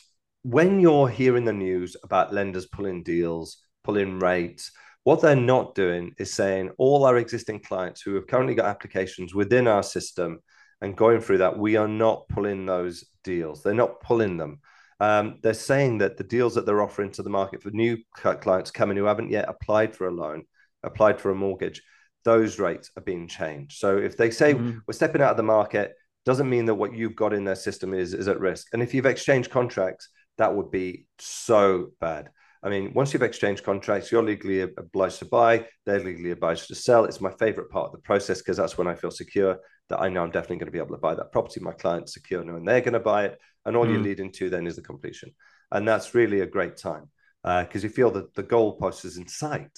when 0.43 0.81
you're 0.81 1.09
hearing 1.09 1.45
the 1.45 1.53
news 1.53 1.97
about 2.05 2.33
lenders 2.33 2.67
pulling 2.67 3.03
deals, 3.03 3.59
pulling 3.85 4.19
rates, 4.19 4.71
what 5.05 5.21
they're 5.21 5.35
not 5.35 5.75
doing 5.75 6.15
is 6.19 6.33
saying 6.33 6.71
all 6.79 7.05
our 7.05 7.17
existing 7.19 7.61
clients 7.61 8.03
who 8.03 8.15
have 8.15 8.27
currently 8.27 8.55
got 8.55 8.67
applications 8.67 9.35
within 9.35 9.67
our 9.67 9.83
system 9.83 10.41
and 10.81 10.97
going 10.97 11.21
through 11.21 11.39
that, 11.39 11.59
we 11.59 11.77
are 11.77 11.89
not 11.89 12.29
pulling 12.29 12.67
those 12.67 13.05
deals. 13.25 13.63
They're 13.63 13.75
not 13.75 14.01
pulling 14.01 14.37
them. 14.37 14.61
Um, 15.01 15.39
they're 15.43 15.55
saying 15.55 15.99
that 15.99 16.17
the 16.17 16.25
deals 16.25 16.55
that 16.55 16.67
they're 16.67 16.83
offering 16.83 17.11
to 17.13 17.23
the 17.23 17.31
market 17.31 17.63
for 17.63 17.71
new 17.71 17.99
clients 18.15 18.71
coming 18.71 18.97
who 18.97 19.05
haven't 19.05 19.31
yet 19.31 19.49
applied 19.49 19.97
for 19.97 20.07
a 20.07 20.13
loan, 20.13 20.45
applied 20.83 21.21
for 21.21 21.31
a 21.31 21.35
mortgage, 21.35 21.83
those 22.25 22.59
rates 22.59 22.91
are 22.97 23.03
being 23.03 23.27
changed. 23.27 23.79
So 23.79 23.97
if 23.97 24.17
they 24.17 24.31
say 24.31 24.55
mm-hmm. 24.55 24.79
we're 24.87 24.93
stepping 24.95 25.23
out 25.23 25.31
of 25.31 25.37
the 25.39 25.43
market, 25.43 25.95
doesn't 26.31 26.49
mean 26.49 26.67
that 26.67 26.77
what 26.77 26.95
you've 26.95 27.17
got 27.17 27.33
in 27.33 27.43
their 27.45 27.57
system 27.57 27.93
is 27.93 28.15
is 28.15 28.29
at 28.29 28.39
risk. 28.39 28.69
And 28.73 28.83
if 28.83 28.95
you've 28.95 29.05
exchanged 29.15 29.51
contracts, 29.51 30.09
that 30.39 30.55
would 30.55 30.71
be 30.71 31.07
so 31.19 31.89
bad. 32.01 32.31
I 32.63 32.69
mean, 32.69 32.93
once 32.95 33.13
you've 33.13 33.25
exchanged 33.25 33.65
contracts, 33.65 34.13
you're 34.13 34.23
legally 34.23 34.61
obliged 34.61 35.19
to 35.19 35.25
buy, 35.25 35.67
they're 35.87 35.99
legally 35.99 36.31
obliged 36.31 36.69
to 36.69 36.77
sell. 36.77 37.05
It's 37.05 37.21
my 37.21 37.33
favorite 37.33 37.69
part 37.71 37.87
of 37.87 37.93
the 37.93 38.07
process 38.11 38.39
because 38.39 38.59
that's 38.59 38.79
when 38.79 38.87
I 38.87 38.95
feel 38.95 39.11
secure 39.11 39.59
that 39.89 40.01
I 40.01 40.09
know 40.09 40.23
I'm 40.23 40.31
definitely 40.31 40.59
going 40.59 40.67
to 40.67 40.79
be 40.79 40.79
able 40.79 40.95
to 40.95 41.01
buy 41.01 41.17
that 41.17 41.33
property. 41.33 41.59
My 41.61 41.73
client's 41.73 42.15
secure 42.15 42.45
knowing 42.45 42.65
they're 42.65 42.81
going 42.81 42.93
to 42.93 43.01
buy 43.01 43.25
it. 43.25 43.39
And 43.65 43.77
all 43.77 43.87
mm. 43.87 43.93
you're 43.93 44.03
leading 44.03 44.31
to 44.33 44.51
then 44.51 44.69
is 44.69 44.77
the 44.77 44.83
completion. 44.83 45.33
And 45.73 45.89
that's 45.89 46.15
really 46.15 46.43
a 46.43 46.47
great 46.47 46.77
time 46.77 47.11
because 47.43 47.83
uh, 47.83 47.87
you 47.87 47.89
feel 47.89 48.13
that 48.13 48.35
the 48.35 48.45
goalpost 48.45 49.05
is 49.05 49.17
in 49.17 49.27
sight. 49.27 49.77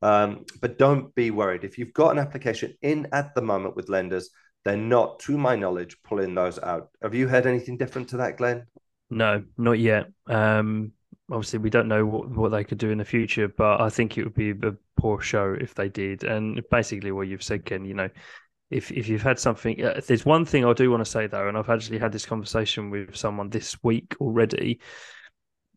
Um, 0.00 0.46
but 0.60 0.78
don't 0.78 1.14
be 1.14 1.30
worried. 1.30 1.62
If 1.62 1.78
you've 1.78 1.92
got 1.92 2.10
an 2.10 2.18
application 2.18 2.74
in 2.82 3.06
at 3.12 3.36
the 3.36 3.42
moment 3.42 3.76
with 3.76 3.88
lenders, 3.88 4.30
they're 4.64 4.76
not, 4.76 5.18
to 5.20 5.36
my 5.36 5.56
knowledge, 5.56 5.96
pulling 6.02 6.34
those 6.34 6.58
out. 6.58 6.90
Have 7.02 7.14
you 7.14 7.28
heard 7.28 7.46
anything 7.46 7.76
different 7.76 8.08
to 8.10 8.18
that, 8.18 8.36
Glen? 8.36 8.66
No, 9.10 9.44
not 9.58 9.78
yet. 9.78 10.10
Um, 10.26 10.92
obviously 11.30 11.58
we 11.58 11.70
don't 11.70 11.88
know 11.88 12.04
what, 12.04 12.30
what 12.30 12.50
they 12.50 12.64
could 12.64 12.78
do 12.78 12.90
in 12.90 12.98
the 12.98 13.04
future, 13.04 13.48
but 13.48 13.80
I 13.80 13.88
think 13.88 14.16
it 14.16 14.24
would 14.24 14.34
be 14.34 14.50
a 14.50 14.74
poor 14.96 15.20
show 15.20 15.56
if 15.58 15.74
they 15.74 15.88
did. 15.88 16.24
And 16.24 16.62
basically, 16.70 17.10
what 17.12 17.28
you've 17.28 17.42
said, 17.42 17.64
Ken, 17.64 17.84
you 17.84 17.94
know, 17.94 18.08
if 18.70 18.90
if 18.90 19.08
you've 19.08 19.22
had 19.22 19.38
something, 19.38 19.78
if 19.78 19.96
uh, 19.96 20.00
there's 20.06 20.24
one 20.24 20.44
thing 20.44 20.64
I 20.64 20.72
do 20.72 20.90
want 20.90 21.04
to 21.04 21.10
say 21.10 21.26
though, 21.26 21.48
and 21.48 21.56
I've 21.56 21.70
actually 21.70 21.98
had 21.98 22.12
this 22.12 22.26
conversation 22.26 22.90
with 22.90 23.16
someone 23.16 23.50
this 23.50 23.82
week 23.82 24.14
already. 24.20 24.80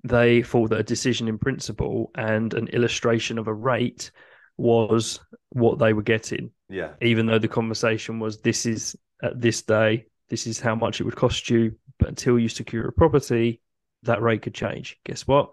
They 0.03 0.43
thought 0.43 0.69
that 0.69 0.79
a 0.79 0.83
decision 0.83 1.27
in 1.27 1.39
principle 1.39 2.11
and 2.15 2.53
an 2.53 2.67
illustration 2.67 3.39
of 3.39 3.47
a 3.47 3.53
rate 3.53 4.11
was 4.57 5.19
what 5.49 5.79
they 5.79 5.93
were 5.93 6.01
getting. 6.01 6.51
Yeah. 6.69 6.93
Even 7.01 7.25
though 7.25 7.39
the 7.39 7.47
conversation 7.47 8.19
was, 8.19 8.39
this 8.41 8.65
is 8.65 8.95
at 9.21 9.39
this 9.39 9.61
day, 9.61 10.05
this 10.29 10.47
is 10.47 10.59
how 10.59 10.75
much 10.75 10.99
it 10.99 11.03
would 11.03 11.15
cost 11.15 11.49
you, 11.49 11.75
but 11.99 12.09
until 12.09 12.39
you 12.39 12.49
secure 12.49 12.87
a 12.87 12.91
property, 12.91 13.61
that 14.03 14.21
rate 14.21 14.41
could 14.41 14.53
change. 14.53 14.97
Guess 15.05 15.27
what? 15.27 15.51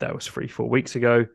That 0.00 0.14
was 0.14 0.26
three, 0.26 0.48
four 0.48 0.68
weeks 0.68 0.96
ago. 0.96 1.26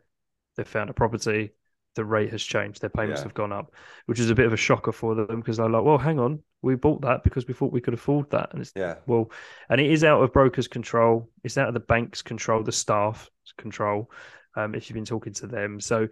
They 0.58 0.64
found 0.64 0.90
a 0.90 0.94
property. 0.94 1.52
The 1.96 2.06
rate 2.06 2.32
has 2.32 2.44
changed. 2.44 2.82
Their 2.82 2.90
payments 2.90 3.20
yeah. 3.20 3.26
have 3.26 3.34
gone 3.34 3.54
up, 3.54 3.74
which 4.06 4.20
is 4.20 4.30
a 4.30 4.36
bit 4.36 4.46
of 4.46 4.54
a 4.54 4.58
shocker 4.58 4.92
for 4.92 5.16
them 5.16 5.40
because 5.40 5.58
they're 5.58 5.70
like, 5.70 5.84
well, 5.84 5.98
hang 5.98 6.20
on, 6.20 6.42
we 6.62 6.76
bought 6.76 7.02
that 7.02 7.24
because 7.24 7.48
we 7.48 7.54
thought 7.54 7.72
we 7.72 7.80
could 7.80 7.94
afford 7.94 8.30
that. 8.32 8.50
And 8.52 8.62
it's, 8.62 8.74
yeah, 8.76 8.96
well, 9.08 9.32
and 9.70 9.80
it 9.80 9.90
is 9.90 10.04
out 10.04 10.22
of 10.22 10.34
brokers' 10.34 10.68
control. 10.68 11.30
It's 11.44 11.58
out 11.58 11.70
of 11.70 11.74
the 11.74 11.80
bank's 11.80 12.22
control, 12.22 12.64
the 12.64 12.74
staff's 12.74 13.30
control. 13.58 14.12
Um, 14.58 14.76
if 14.76 14.90
you've 14.90 14.96
been 14.96 15.06
talking 15.06 15.34
to 15.36 15.48
them, 15.48 15.80
so 15.80 16.10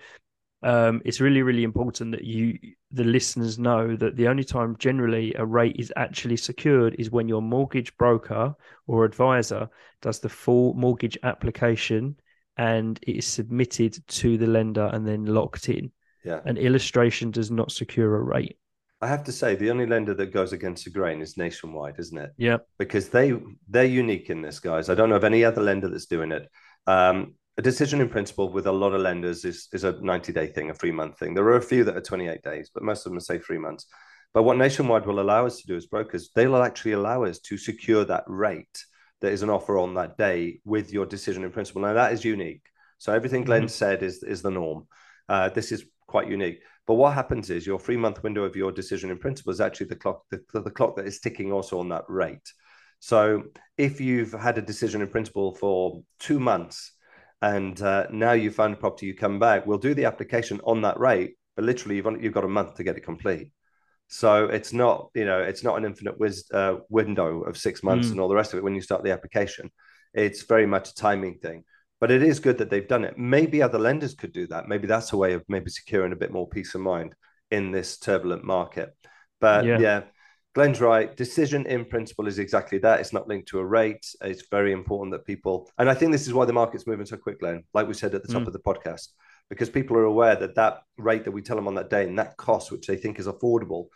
um, 0.64 1.02
it's 1.04 1.20
really, 1.20 1.42
really 1.42 1.64
important 1.64 2.12
that 2.12 2.24
you, 2.24 2.58
the 2.92 3.04
listeners, 3.04 3.60
know 3.60 3.96
that 3.98 4.16
the 4.16 4.28
only 4.28 4.44
time 4.44 4.76
generally 4.80 5.34
a 5.36 5.46
rate 5.46 5.76
is 5.78 5.92
actually 5.96 6.38
secured 6.38 6.96
is 6.98 7.12
when 7.12 7.28
your 7.28 7.42
mortgage 7.42 7.96
broker 7.98 8.56
or 8.88 9.06
advisor 9.06 9.70
does 10.02 10.20
the 10.20 10.30
full 10.30 10.74
mortgage 10.74 11.18
application 11.24 12.16
and 12.58 13.00
it 13.04 13.18
is 13.18 13.26
submitted 13.26 13.98
to 14.08 14.38
the 14.38 14.48
lender 14.48 14.90
and 14.94 15.08
then 15.08 15.26
locked 15.26 15.70
in. 15.70 15.92
Yeah. 16.24 16.40
An 16.46 16.58
illustration 16.58 17.32
does 17.32 17.52
not 17.52 17.72
secure 17.72 18.16
a 18.16 18.22
rate. 18.22 18.58
I 19.02 19.08
have 19.08 19.26
to 19.26 19.34
say, 19.34 19.56
the 19.56 19.70
only 19.70 19.86
lender 19.86 20.14
that 20.14 20.32
goes 20.32 20.54
against 20.54 20.86
the 20.86 20.90
grain 20.90 21.22
is 21.22 21.36
Nationwide, 21.36 21.96
isn't 22.00 22.18
it? 22.18 22.32
Yeah. 22.38 22.58
Because 22.80 23.10
they 23.10 23.34
they're 23.68 23.84
unique 23.84 24.30
in 24.30 24.42
this, 24.42 24.62
guys. 24.62 24.90
I 24.90 24.96
don't 24.96 25.10
know 25.10 25.18
of 25.18 25.26
any 25.26 25.44
other 25.44 25.62
lender 25.62 25.90
that's 25.90 26.06
doing 26.06 26.32
it. 26.32 26.50
Um, 26.88 27.34
a 27.58 27.62
decision 27.62 28.02
in 28.02 28.10
principle 28.10 28.52
with 28.52 28.66
a 28.66 28.72
lot 28.72 28.94
of 28.94 29.02
lenders 29.02 29.46
is, 29.46 29.68
is 29.74 29.84
a 29.84 30.00
90 30.02 30.34
day 30.34 30.48
thing, 30.48 30.70
a 30.70 30.74
three 30.74 30.92
month 30.92 31.20
thing. 31.20 31.34
There 31.34 31.46
are 31.46 31.58
a 31.58 31.62
few 31.62 31.84
that 31.84 31.96
are 31.96 32.02
28 32.02 32.42
days, 32.42 32.72
but 32.74 32.84
most 32.84 33.06
of 33.06 33.12
them 33.12 33.20
say 33.20 33.38
three 33.38 33.60
months. 33.60 33.86
But 34.34 34.44
what 34.44 34.58
Nationwide 34.58 35.06
will 35.06 35.20
allow 35.20 35.46
us 35.46 35.62
to 35.62 35.68
do 35.68 35.76
as 35.76 35.86
brokers, 35.86 36.32
they'll 36.36 36.56
actually 36.58 36.94
allow 36.94 37.24
us 37.24 37.40
to 37.40 37.58
secure 37.58 38.04
that 38.06 38.24
rate 38.28 38.84
that 39.22 39.32
is 39.32 39.44
an 39.44 39.50
offer 39.50 39.78
on 39.78 39.94
that 39.94 40.18
day 40.18 40.60
with 40.66 40.92
your 40.92 41.06
decision 41.06 41.44
in 41.44 41.52
principle. 41.52 41.84
Now, 41.84 41.94
that 41.94 42.12
is 42.12 42.26
unique. 42.26 42.64
So 42.98 43.14
everything 43.14 43.44
Glen 43.44 43.62
mm-hmm. 43.62 43.68
said 43.68 44.02
is, 44.02 44.24
is 44.24 44.42
the 44.42 44.50
norm. 44.50 44.88
Uh, 45.30 45.50
this 45.50 45.72
is 45.72 45.86
quite 46.08 46.28
unique. 46.28 46.62
But 46.88 46.96
what 46.96 47.14
happens 47.14 47.50
is 47.50 47.66
your 47.66 47.80
three 47.80 47.98
month 47.98 48.24
window 48.24 48.44
of 48.44 48.56
your 48.56 48.72
decision 48.72 49.12
in 49.12 49.20
principle 49.20 49.54
is 49.54 49.62
actually 49.62 49.88
the 49.88 49.96
clock, 49.96 50.24
the, 50.32 50.42
the 50.54 50.72
clock 50.72 50.96
that 50.96 51.08
is 51.08 51.20
ticking 51.20 51.52
also 51.52 51.80
on 51.80 51.90
that 51.90 52.04
rate. 52.08 52.52
So 53.00 53.44
if 53.78 54.02
you've 54.02 54.34
had 54.34 54.58
a 54.58 54.62
decision 54.62 55.02
in 55.02 55.08
principle 55.08 55.54
for 55.56 56.02
two 56.20 56.40
months, 56.40 56.92
and 57.44 57.82
uh, 57.82 58.08
now 58.10 58.32
you 58.32 58.50
found 58.52 58.74
a 58.74 58.78
property, 58.78 59.06
you 59.06 59.14
come 59.14 59.38
back, 59.38 59.68
we'll 59.68 59.78
do 59.78 59.94
the 59.94 60.06
application 60.06 60.62
on 60.64 60.82
that 60.84 60.98
rate, 60.98 61.36
but 61.58 61.66
literally 61.66 61.98
you've, 61.98 62.08
only, 62.08 62.24
you've 62.24 62.34
got 62.34 62.46
a 62.46 62.48
month 62.48 62.76
to 62.76 62.86
get 62.86 62.96
it 62.96 63.02
complete. 63.02 63.50
So 64.08 64.46
it's 64.46 64.72
not, 64.72 65.10
you 65.14 65.26
know, 65.26 65.40
it's 65.40 65.62
not 65.62 65.78
an 65.78 65.84
infinite 65.84 66.18
wiz, 66.18 66.46
uh, 66.54 66.76
window 66.88 67.42
of 67.42 67.58
six 67.58 67.84
months 67.84 68.08
mm. 68.08 68.12
and 68.12 68.22
all 68.22 68.30
the 68.30 68.36
rest 68.36 68.54
of 68.54 68.60
it 68.60 68.64
when 68.64 68.76
you 68.76 68.82
start 68.82 69.04
the 69.04 69.12
application. 69.12 69.70
It's 70.14 70.44
very 70.44 70.66
much 70.66 70.92
a 70.92 70.96
timing 70.96 71.40
thing. 71.40 71.66
But 72.00 72.12
it 72.12 72.24
is 72.24 72.40
good 72.40 72.60
that 72.60 72.70
they've 72.70 72.88
done 72.88 73.04
it. 73.04 73.18
Maybe 73.18 73.62
other 73.62 73.80
lenders 73.80 74.16
could 74.16 74.32
do 74.32 74.48
that. 74.48 74.70
Maybe 74.70 74.88
that's 74.88 75.12
a 75.12 75.18
way 75.18 75.34
of 75.34 75.44
maybe 75.50 75.70
securing 75.70 76.14
a 76.14 76.18
bit 76.18 76.32
more 76.32 76.48
peace 76.48 76.76
of 76.76 76.82
mind 76.82 77.14
in 77.52 77.72
this 77.72 77.98
turbulent 77.98 78.46
market. 78.46 78.96
But 79.42 79.66
yeah, 79.66 79.80
yeah 79.80 80.02
Glen's 80.54 80.80
right. 80.80 81.16
Decision 81.18 81.66
in 81.66 81.84
principle 81.86 82.28
is 82.28 82.38
exactly 82.38 82.78
that. 82.80 83.00
It's 83.00 83.14
not 83.14 83.28
linked 83.28 83.48
to 83.50 83.60
a 83.60 83.66
rate. 83.66 84.06
It's 84.22 84.48
very 84.52 84.72
important 84.72 85.12
that 85.12 85.26
people, 85.26 85.70
and 85.80 85.90
I 85.90 85.96
think 85.96 86.12
this 86.12 86.28
is 86.28 86.34
why 86.34 86.46
the 86.46 86.54
market's 86.54 86.86
moving 86.86 87.08
so 87.08 87.18
quick, 87.18 87.40
Glen, 87.40 87.64
like 87.74 87.88
we 87.88 87.96
said 87.96 88.14
at 88.14 88.22
the 88.22 88.32
top 88.32 88.44
mm. 88.44 88.48
of 88.48 88.54
the 88.54 88.60
podcast, 88.60 89.10
because 89.50 89.70
people 89.70 89.98
are 89.98 90.04
aware 90.04 90.36
that 90.36 90.56
that 90.56 90.82
rate 90.98 91.26
that 91.26 91.32
we 91.32 91.42
tell 91.42 91.56
them 91.56 91.68
on 91.68 91.76
that 91.76 91.90
day 91.90 92.08
and 92.08 92.20
that 92.20 92.38
cost, 92.38 92.72
which 92.72 92.86
they 92.86 92.98
think 92.98 93.18
is 93.18 93.28
affordable, 93.28 93.88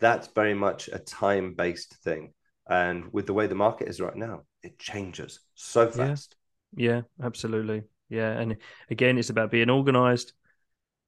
that's 0.00 0.28
very 0.28 0.54
much 0.54 0.88
a 0.88 0.98
time 0.98 1.54
based 1.54 1.94
thing. 2.04 2.34
And 2.68 3.10
with 3.12 3.26
the 3.26 3.32
way 3.32 3.46
the 3.46 3.54
market 3.54 3.88
is 3.88 4.00
right 4.00 4.14
now, 4.14 4.42
it 4.62 4.78
changes 4.78 5.40
so 5.54 5.90
fast. 5.90 6.36
Yeah, 6.74 6.90
yeah 6.90 7.00
absolutely. 7.24 7.84
Yeah. 8.10 8.32
And 8.32 8.58
again, 8.90 9.16
it's 9.16 9.30
about 9.30 9.50
being 9.50 9.70
organized, 9.70 10.34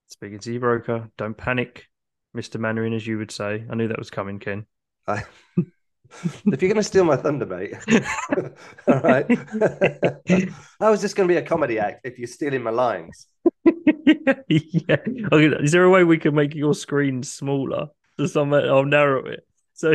speaking 0.08 0.38
to 0.38 0.50
your 0.50 0.60
broker, 0.60 1.10
don't 1.18 1.36
panic, 1.36 1.84
Mr. 2.34 2.58
Mainwaring, 2.58 2.94
as 2.94 3.06
you 3.06 3.18
would 3.18 3.30
say. 3.30 3.64
I 3.68 3.74
knew 3.74 3.88
that 3.88 3.98
was 3.98 4.10
coming, 4.10 4.38
Ken. 4.38 4.64
I, 5.06 5.24
if 6.46 6.62
you're 6.62 6.68
going 6.68 6.76
to 6.76 6.82
steal 6.82 7.04
my 7.04 7.16
thunder, 7.16 7.46
mate, 7.46 7.74
all 8.86 9.00
right. 9.00 9.26
How 10.80 10.92
is 10.92 11.02
this 11.02 11.14
going 11.14 11.28
to 11.28 11.32
be 11.32 11.38
a 11.38 11.42
comedy 11.42 11.78
act 11.78 12.00
if 12.04 12.18
you're 12.18 12.28
stealing 12.28 12.62
my 12.62 12.70
lines? 12.70 13.26
yeah. 14.48 14.96
Okay, 15.32 15.56
Is 15.62 15.72
there 15.72 15.84
a 15.84 15.90
way 15.90 16.04
we 16.04 16.18
can 16.18 16.34
make 16.34 16.54
your 16.54 16.74
screen 16.74 17.22
smaller? 17.22 17.88
So 18.18 18.26
some, 18.26 18.54
I'll 18.54 18.84
narrow 18.84 19.26
it. 19.26 19.46
So 19.74 19.94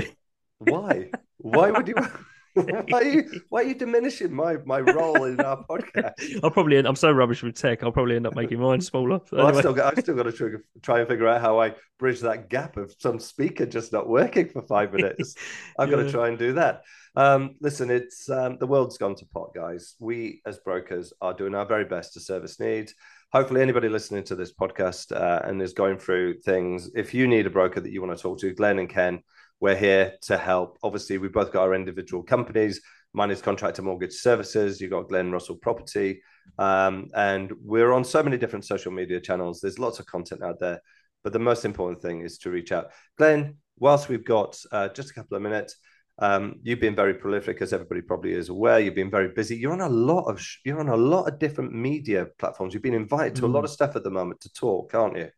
Why? 0.59 1.09
Why 1.37 1.71
would 1.71 1.87
you? 1.87 1.95
why 2.53 2.99
are 2.99 3.03
you? 3.03 3.41
Why 3.49 3.61
are 3.61 3.67
you 3.67 3.75
diminishing 3.75 4.33
my 4.33 4.57
my 4.65 4.79
role 4.79 5.23
in 5.25 5.39
our 5.39 5.63
podcast? 5.65 6.13
I'll 6.43 6.51
probably 6.51 6.77
end, 6.77 6.87
I'm 6.87 6.95
so 6.95 7.11
rubbish 7.11 7.43
with 7.43 7.55
tech. 7.55 7.83
I'll 7.83 7.91
probably 7.91 8.15
end 8.15 8.27
up 8.27 8.35
making 8.35 8.59
mine 8.59 8.81
smaller. 8.81 9.19
So 9.27 9.37
Well, 9.37 9.47
I've 9.47 9.57
still 9.57 9.73
got 9.73 9.97
I've 9.97 10.03
still 10.03 10.15
got 10.15 10.23
to 10.23 10.31
try, 10.31 10.49
try 10.81 10.99
and 10.99 11.07
figure 11.07 11.27
out 11.27 11.41
how 11.41 11.59
I 11.59 11.75
bridge 11.99 12.21
that 12.21 12.49
gap 12.49 12.77
of 12.77 12.93
some 12.97 13.19
speaker 13.19 13.65
just 13.65 13.93
not 13.93 14.07
working 14.07 14.49
for 14.49 14.61
five 14.63 14.93
minutes. 14.93 15.35
I've 15.79 15.89
got 15.89 15.97
to 15.97 16.11
try 16.11 16.29
and 16.29 16.37
do 16.37 16.53
that. 16.53 16.83
Um, 17.15 17.55
listen, 17.59 17.89
it's 17.89 18.29
um, 18.29 18.57
the 18.59 18.67
world's 18.67 18.97
gone 18.97 19.15
to 19.15 19.25
pot, 19.27 19.53
guys. 19.53 19.95
We 19.99 20.41
as 20.45 20.57
brokers 20.59 21.13
are 21.21 21.33
doing 21.33 21.55
our 21.55 21.65
very 21.65 21.85
best 21.85 22.13
to 22.13 22.19
service 22.19 22.59
needs. 22.59 22.93
Hopefully, 23.31 23.61
anybody 23.61 23.89
listening 23.89 24.23
to 24.25 24.35
this 24.35 24.53
podcast 24.53 25.15
uh, 25.15 25.41
and 25.43 25.61
is 25.61 25.73
going 25.73 25.99
through 25.99 26.39
things, 26.39 26.89
if 26.95 27.13
you 27.13 27.27
need 27.27 27.45
a 27.45 27.51
broker 27.51 27.79
that 27.79 27.91
you 27.91 28.01
want 28.01 28.17
to 28.17 28.21
talk 28.21 28.39
to, 28.39 28.53
Glen 28.53 28.79
and 28.79 28.89
Ken, 28.89 29.21
we're 29.59 29.75
here 29.75 30.13
to 30.23 30.37
help. 30.37 30.77
Obviously, 30.83 31.17
we've 31.17 31.33
both 31.33 31.51
got 31.51 31.63
our 31.63 31.75
individual 31.75 32.23
companies. 32.23 32.81
Mine 33.13 33.31
is 33.31 33.41
Contractor 33.41 33.81
Mortgage 33.81 34.13
Services. 34.13 34.79
You've 34.79 34.91
got 34.91 35.09
Glen 35.09 35.31
Russell 35.31 35.55
Property. 35.57 36.21
Um, 36.57 37.07
and 37.15 37.51
we're 37.63 37.91
on 37.91 38.03
so 38.03 38.21
many 38.23 38.37
different 38.37 38.65
social 38.65 38.91
media 38.91 39.19
channels. 39.19 39.59
There's 39.59 39.79
lots 39.79 39.99
of 39.99 40.05
content 40.05 40.43
out 40.43 40.59
there. 40.59 40.79
But 41.23 41.33
the 41.33 41.39
most 41.39 41.65
important 41.65 42.01
thing 42.01 42.21
is 42.21 42.37
to 42.39 42.49
reach 42.51 42.71
out. 42.71 42.91
Glen, 43.17 43.57
whilst 43.77 44.09
we've 44.09 44.23
got 44.25 44.57
uh, 44.71 44.89
just 44.89 45.11
a 45.11 45.13
couple 45.13 45.35
of 45.37 45.43
minutes, 45.43 45.75
um, 46.19 46.55
you've 46.63 46.79
been 46.81 46.95
very 46.95 47.13
prolific, 47.13 47.61
as 47.61 47.71
everybody 47.73 48.01
probably 48.01 48.33
is 48.33 48.49
aware. 48.49 48.79
You've 48.79 48.95
been 48.95 49.09
very 49.11 49.29
busy. 49.29 49.55
You're 49.55 49.71
on 49.73 49.81
a 49.81 49.89
lot 49.89 50.25
of 50.25 50.39
sh- 50.41 50.57
you're 50.65 50.79
on 50.79 50.89
a 50.89 50.97
lot 50.97 51.27
of 51.27 51.39
different 51.39 51.73
media 51.73 52.27
platforms. 52.37 52.73
You've 52.73 52.83
been 52.83 52.93
invited 52.93 53.35
to 53.35 53.45
a 53.45 53.47
lot 53.47 53.61
Mm. 53.61 53.65
of 53.65 53.69
stuff 53.71 53.95
at 53.95 54.03
the 54.03 54.09
moment 54.11 54.41
to 54.41 54.53
talk, 54.53 54.93
aren't 54.93 55.17
you? 55.17 55.29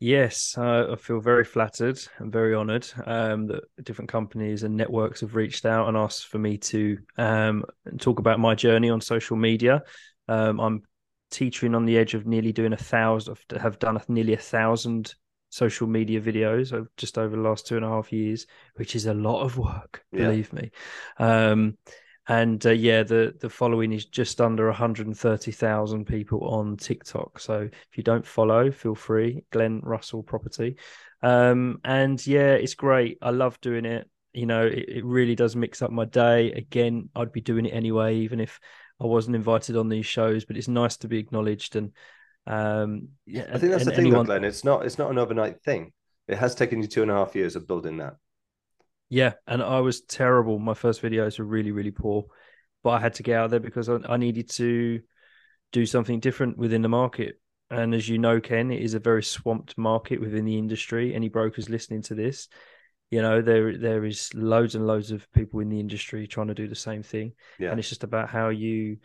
Yes, 0.00 0.56
I 0.56 0.94
feel 0.96 1.20
very 1.20 1.44
flattered 1.44 1.98
and 2.18 2.32
very 2.32 2.54
honoured 2.54 2.86
um, 3.04 3.46
that 3.48 3.64
different 3.82 4.08
companies 4.08 4.62
and 4.62 4.76
networks 4.76 5.22
have 5.22 5.34
reached 5.34 5.66
out 5.66 5.88
and 5.88 5.96
asked 5.96 6.28
for 6.28 6.38
me 6.38 6.56
to 6.58 6.98
um, 7.16 7.64
talk 7.98 8.20
about 8.20 8.38
my 8.38 8.54
journey 8.54 8.90
on 8.90 9.00
social 9.00 9.36
media. 9.36 9.82
Um, 10.28 10.60
I'm 10.60 10.82
teetering 11.32 11.74
on 11.74 11.84
the 11.84 11.98
edge 11.98 12.14
of 12.14 12.26
nearly 12.26 12.52
doing 12.52 12.72
a 12.72 12.76
thousand, 12.76 13.36
have 13.60 13.80
done 13.80 14.00
nearly 14.06 14.34
a 14.34 14.38
thousand 14.38 15.14
social 15.50 15.88
media 15.88 16.20
videos 16.20 16.72
of 16.72 16.88
just 16.96 17.18
over 17.18 17.34
the 17.34 17.42
last 17.42 17.66
two 17.66 17.74
and 17.76 17.84
a 17.84 17.88
half 17.88 18.12
years, 18.12 18.46
which 18.76 18.94
is 18.94 19.06
a 19.06 19.14
lot 19.14 19.42
of 19.42 19.58
work, 19.58 20.04
Yeah. 20.12 20.26
believe 20.26 20.52
me. 20.52 20.70
And 22.28 22.64
uh, 22.66 22.70
yeah, 22.70 23.04
the 23.04 23.34
the 23.40 23.48
following 23.48 23.92
is 23.92 24.04
just 24.04 24.40
under 24.40 24.66
130,000 24.66 26.04
people 26.04 26.46
on 26.46 26.76
TikTok. 26.76 27.40
So 27.40 27.62
if 27.62 27.96
you 27.96 28.02
don't 28.02 28.26
follow, 28.26 28.70
feel 28.70 28.94
free. 28.94 29.44
Glen 29.50 29.80
Russell 29.82 30.22
Property. 30.22 30.76
Um, 31.22 31.80
and 31.84 32.24
yeah, 32.26 32.52
it's 32.52 32.74
great. 32.74 33.16
I 33.22 33.30
love 33.30 33.58
doing 33.62 33.86
it. 33.86 34.10
You 34.34 34.44
know, 34.44 34.66
it, 34.66 34.84
it 34.88 35.04
really 35.06 35.34
does 35.34 35.56
mix 35.56 35.80
up 35.80 35.90
my 35.90 36.04
day. 36.04 36.52
Again, 36.52 37.08
I'd 37.16 37.32
be 37.32 37.40
doing 37.40 37.64
it 37.64 37.70
anyway, 37.70 38.16
even 38.18 38.40
if 38.40 38.60
I 39.00 39.06
wasn't 39.06 39.36
invited 39.36 39.76
on 39.76 39.88
these 39.88 40.06
shows. 40.06 40.44
But 40.44 40.58
it's 40.58 40.68
nice 40.68 40.98
to 40.98 41.08
be 41.08 41.18
acknowledged 41.18 41.76
and 41.76 41.92
um, 42.46 43.08
yeah. 43.26 43.46
I 43.52 43.58
think 43.58 43.72
that's 43.72 43.84
the 43.84 43.90
thing, 43.90 44.00
anyone- 44.00 44.26
though, 44.26 44.38
Glen. 44.38 44.44
It's 44.44 44.64
not 44.64 44.84
it's 44.84 44.98
not 44.98 45.10
an 45.10 45.18
overnight 45.18 45.62
thing. 45.62 45.92
It 46.26 46.36
has 46.36 46.54
taken 46.54 46.82
you 46.82 46.88
two 46.88 47.02
and 47.02 47.10
a 47.10 47.14
half 47.14 47.34
years 47.34 47.56
of 47.56 47.66
building 47.66 47.96
that. 47.98 48.16
Yeah, 49.10 49.34
and 49.46 49.62
I 49.62 49.80
was 49.80 50.02
terrible. 50.02 50.58
My 50.58 50.74
first 50.74 51.02
videos 51.02 51.38
were 51.38 51.44
really, 51.44 51.70
really 51.72 51.90
poor, 51.90 52.26
but 52.82 52.90
I 52.90 53.00
had 53.00 53.14
to 53.14 53.22
get 53.22 53.38
out 53.38 53.50
there 53.50 53.60
because 53.60 53.88
I, 53.88 53.98
I 54.08 54.16
needed 54.16 54.50
to 54.50 55.00
do 55.72 55.86
something 55.86 56.20
different 56.20 56.58
within 56.58 56.82
the 56.82 56.88
market. 56.88 57.40
And 57.70 57.94
as 57.94 58.08
you 58.08 58.18
know, 58.18 58.40
Ken, 58.40 58.70
it 58.70 58.82
is 58.82 58.94
a 58.94 58.98
very 58.98 59.22
swamped 59.22 59.76
market 59.76 60.20
within 60.20 60.44
the 60.44 60.58
industry. 60.58 61.14
Any 61.14 61.28
brokers 61.28 61.68
listening 61.68 62.02
to 62.02 62.14
this, 62.14 62.48
you 63.10 63.22
know, 63.22 63.42
there 63.42 63.76
there 63.76 64.04
is 64.04 64.32
loads 64.34 64.74
and 64.74 64.86
loads 64.86 65.10
of 65.10 65.30
people 65.32 65.60
in 65.60 65.68
the 65.68 65.80
industry 65.80 66.26
trying 66.26 66.48
to 66.48 66.54
do 66.54 66.68
the 66.68 66.74
same 66.74 67.02
thing. 67.02 67.32
Yeah. 67.58 67.70
And 67.70 67.78
it's 67.78 67.88
just 67.88 68.04
about 68.04 68.28
how 68.28 68.48
you, 68.48 68.98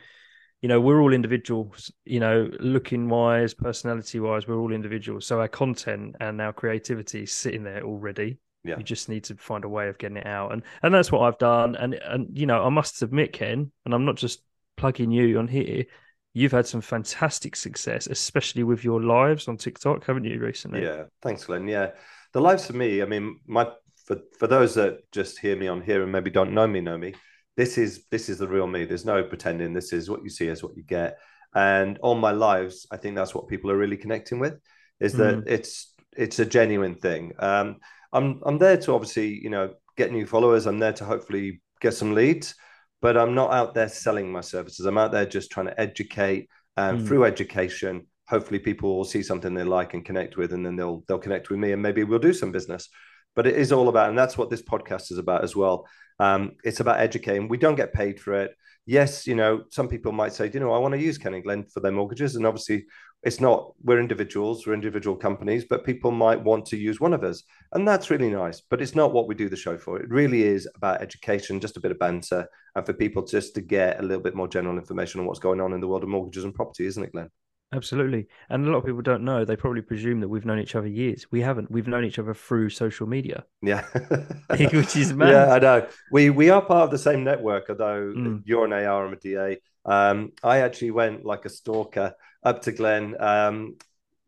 you 0.62 0.70
know, 0.70 0.80
we're 0.80 1.02
all 1.02 1.14
individuals, 1.14 1.92
you 2.06 2.20
know, 2.20 2.50
looking 2.60 3.10
wise, 3.10 3.54
personality 3.54 4.20
wise, 4.20 4.48
we're 4.48 4.60
all 4.60 4.74
individuals. 4.74 5.26
So 5.26 5.40
our 5.40 5.50
content 5.50 6.16
and 6.20 6.42
our 6.42 6.54
creativity 6.54 7.24
is 7.24 7.32
sitting 7.32 7.64
there 7.64 7.84
already. 7.84 8.40
Yeah. 8.64 8.78
You 8.78 8.84
just 8.84 9.10
need 9.10 9.26
to 9.26 9.36
find 9.36 9.66
a 9.66 9.70
way 9.70 9.90
of 9.90 9.98
getting 9.98 10.18
it 10.18 10.26
out. 10.26 10.54
And 10.54 10.64
and 10.82 10.94
that's 10.94 11.12
what 11.12 11.22
I've 11.22 11.38
done. 11.38 11.76
And 11.76 11.96
and 11.96 12.28
you 12.38 12.46
know, 12.46 12.64
I 12.64 12.70
must 12.70 13.02
admit, 13.02 13.34
Ken, 13.34 13.72
and 13.86 13.94
I'm 13.94 14.06
not 14.06 14.16
just 14.16 14.42
plugging 14.78 15.12
you 15.12 15.38
on 15.38 15.48
here, 15.48 15.86
you've 16.34 16.52
had 16.52 16.68
some 16.68 16.82
fantastic 16.82 17.56
success, 17.56 18.08
especially 18.08 18.64
with 18.64 18.84
your 18.84 19.02
lives 19.02 19.48
on 19.48 19.58
TikTok, 19.58 20.06
haven't 20.06 20.26
you, 20.26 20.40
recently? 20.40 20.84
Yeah, 20.84 21.04
thanks, 21.22 21.46
Glen. 21.46 21.68
Yeah, 21.68 21.92
the 22.34 22.42
lives 22.42 22.66
for 22.66 22.74
me. 22.74 23.02
I 23.02 23.06
mean, 23.06 23.40
my 23.46 23.70
for 24.06 24.18
for 24.38 24.48
those 24.48 24.76
that 24.76 25.10
just 25.12 25.40
hear 25.40 25.56
me 25.56 25.68
on 25.68 25.82
here 25.82 26.04
and 26.04 26.12
maybe 26.12 26.30
don't 26.30 26.54
know 26.54 26.68
me, 26.68 26.82
know 26.82 26.98
me. 26.98 27.14
This 27.56 27.78
is 27.78 28.06
this 28.10 28.30
is 28.30 28.40
the 28.40 28.48
real 28.48 28.68
me. 28.68 28.86
There's 28.86 29.06
no 29.06 29.24
pretending. 29.24 29.74
This 29.74 29.94
is 29.94 30.10
what 30.10 30.24
you 30.24 30.30
see 30.30 30.48
is 30.48 30.64
what 30.64 30.76
you 30.76 30.84
get. 30.84 31.18
And 31.56 32.00
all 32.00 32.16
my 32.16 32.32
lives, 32.32 32.88
I 32.92 32.98
think 32.98 33.16
that's 33.16 33.36
what 33.36 33.48
people 33.48 33.70
are 33.70 33.78
really 33.78 33.98
connecting 33.98 34.40
with. 34.40 34.56
Is 35.00 35.14
that 35.14 35.44
it's 35.48 35.94
it's 36.16 36.40
a 36.40 36.46
genuine 36.46 36.96
thing. 36.96 37.34
Um, 37.38 37.78
I'm 38.14 38.42
I'm 38.46 38.58
there 38.58 38.78
to 38.78 38.94
obviously 38.94 39.28
you 39.44 39.50
know 39.50 39.74
get 39.98 40.12
new 40.12 40.26
followers. 40.26 40.66
I'm 40.66 40.80
there 40.80 40.94
to 40.94 41.06
hopefully 41.06 41.62
get 41.82 41.94
some 41.94 42.14
leads, 42.14 42.56
but 43.02 43.18
I'm 43.18 43.36
not 43.36 43.52
out 43.52 43.74
there 43.74 43.90
selling 43.90 44.32
my 44.32 44.42
services. 44.42 44.86
I'm 44.86 44.98
out 44.98 45.12
there 45.12 45.26
just 45.26 45.52
trying 45.52 45.68
to 45.68 45.80
educate, 45.80 46.50
and 46.78 47.00
Mm. 47.00 47.08
through 47.08 47.26
education, 47.26 48.08
hopefully 48.30 48.60
people 48.60 48.96
will 48.96 49.06
see 49.06 49.24
something 49.24 49.54
they 49.54 49.64
like 49.64 49.94
and 49.94 50.06
connect 50.06 50.38
with, 50.38 50.54
and 50.54 50.66
then 50.66 50.76
they'll 50.76 51.04
they'll 51.08 51.20
connect 51.20 51.50
with 51.50 51.60
me, 51.60 51.72
and 51.74 51.82
maybe 51.82 52.04
we'll 52.04 52.20
do 52.20 52.34
some 52.34 52.52
business. 52.52 52.90
But 53.36 53.48
it 53.48 53.56
is 53.56 53.72
all 53.72 53.90
about, 53.90 54.10
and 54.10 54.18
that's 54.18 54.38
what 54.38 54.50
this 54.50 54.62
podcast 54.62 55.12
is 55.12 55.18
about 55.18 55.44
as 55.44 55.56
well. 55.56 55.88
Um, 56.20 56.52
it's 56.64 56.80
about 56.80 57.00
educating. 57.00 57.48
We 57.50 57.58
don't 57.58 57.76
get 57.76 57.92
paid 57.94 58.20
for 58.20 58.34
it. 58.34 58.52
Yes, 58.86 59.26
you 59.26 59.34
know, 59.36 59.64
some 59.72 59.88
people 59.88 60.12
might 60.12 60.34
say, 60.34 60.52
you 60.54 60.60
know, 60.60 60.72
I 60.72 60.78
want 60.78 60.94
to 60.94 61.00
use 61.02 61.18
Ken 61.18 61.34
and 61.34 61.44
Glen 61.44 61.66
for 61.66 61.80
their 61.80 61.92
mortgages, 61.92 62.36
and 62.36 62.46
obviously, 62.46 62.86
it's 63.24 63.40
not. 63.40 63.74
We're 63.84 64.00
individuals, 64.00 64.66
we're 64.68 64.74
individual 64.74 65.16
companies, 65.16 65.66
but 65.66 65.86
people 65.86 66.12
might 66.12 66.42
want 66.44 66.66
to 66.68 66.78
use 66.78 67.00
one 67.00 67.14
of 67.14 67.24
us, 67.24 67.44
and 67.72 67.88
that's 67.88 68.10
really 68.10 68.30
nice. 68.30 68.62
But 68.62 68.82
it's 68.82 68.96
not 68.96 69.14
what 69.14 69.28
we 69.28 69.36
do 69.36 69.50
the 69.50 69.56
show 69.56 69.78
for. 69.78 69.98
It 70.00 70.10
really 70.10 70.44
is 70.44 70.68
about 70.76 71.02
education, 71.02 71.60
just 71.60 71.78
a 71.78 71.82
bit 71.82 71.92
of 71.92 72.00
banter, 72.00 72.48
and 72.76 72.86
for 72.86 72.94
people 72.94 73.26
just 73.26 73.56
to 73.56 73.62
get 73.62 74.00
a 74.00 74.04
little 74.04 74.24
bit 74.24 74.36
more 74.36 74.48
general 74.48 74.78
information 74.78 75.20
on 75.22 75.26
what's 75.28 75.40
going 75.40 75.62
on 75.62 75.74
in 75.74 75.80
the 75.82 75.88
world 75.88 76.04
of 76.04 76.10
mortgages 76.10 76.44
and 76.44 76.54
property, 76.54 76.86
isn't 76.86 77.04
it, 77.04 77.12
Glen? 77.14 77.30
Absolutely. 77.74 78.28
And 78.50 78.68
a 78.68 78.70
lot 78.70 78.78
of 78.78 78.86
people 78.86 79.02
don't 79.02 79.24
know. 79.24 79.46
They 79.46 79.56
probably 79.56 79.82
presume 79.82 80.20
that 80.20 80.28
we've 80.30 80.46
known 80.46 80.60
each 80.60 80.76
other 80.76 80.86
years. 80.88 81.26
We 81.32 81.42
haven't. 81.42 81.72
We've 81.72 81.88
known 81.88 82.06
each 82.06 82.20
other 82.20 82.36
through 82.36 82.70
social 82.70 83.08
media, 83.08 83.46
Yeah, 83.64 83.84
which 84.50 84.96
is 84.96 85.12
mad. 85.16 85.30
yeah, 85.32 85.54
I 85.54 85.60
know. 85.60 85.88
We 86.12 86.30
we 86.30 86.50
are 86.52 86.62
part 86.62 86.84
of 86.84 86.92
the 86.92 87.00
same 87.00 87.24
network, 87.24 87.66
although 87.70 88.14
Mm. 88.16 88.42
you're 88.46 88.66
an 88.66 88.74
AR, 88.74 89.06
I'm 89.08 89.14
a 89.14 89.16
DA. 89.16 89.58
Um, 89.86 90.34
I 90.44 90.60
actually 90.60 90.92
went 90.92 91.26
like 91.26 91.46
a 91.46 91.50
stalker 91.50 92.14
up 92.44 92.62
to 92.64 92.72
Glen 92.72 93.16
um, 93.20 93.78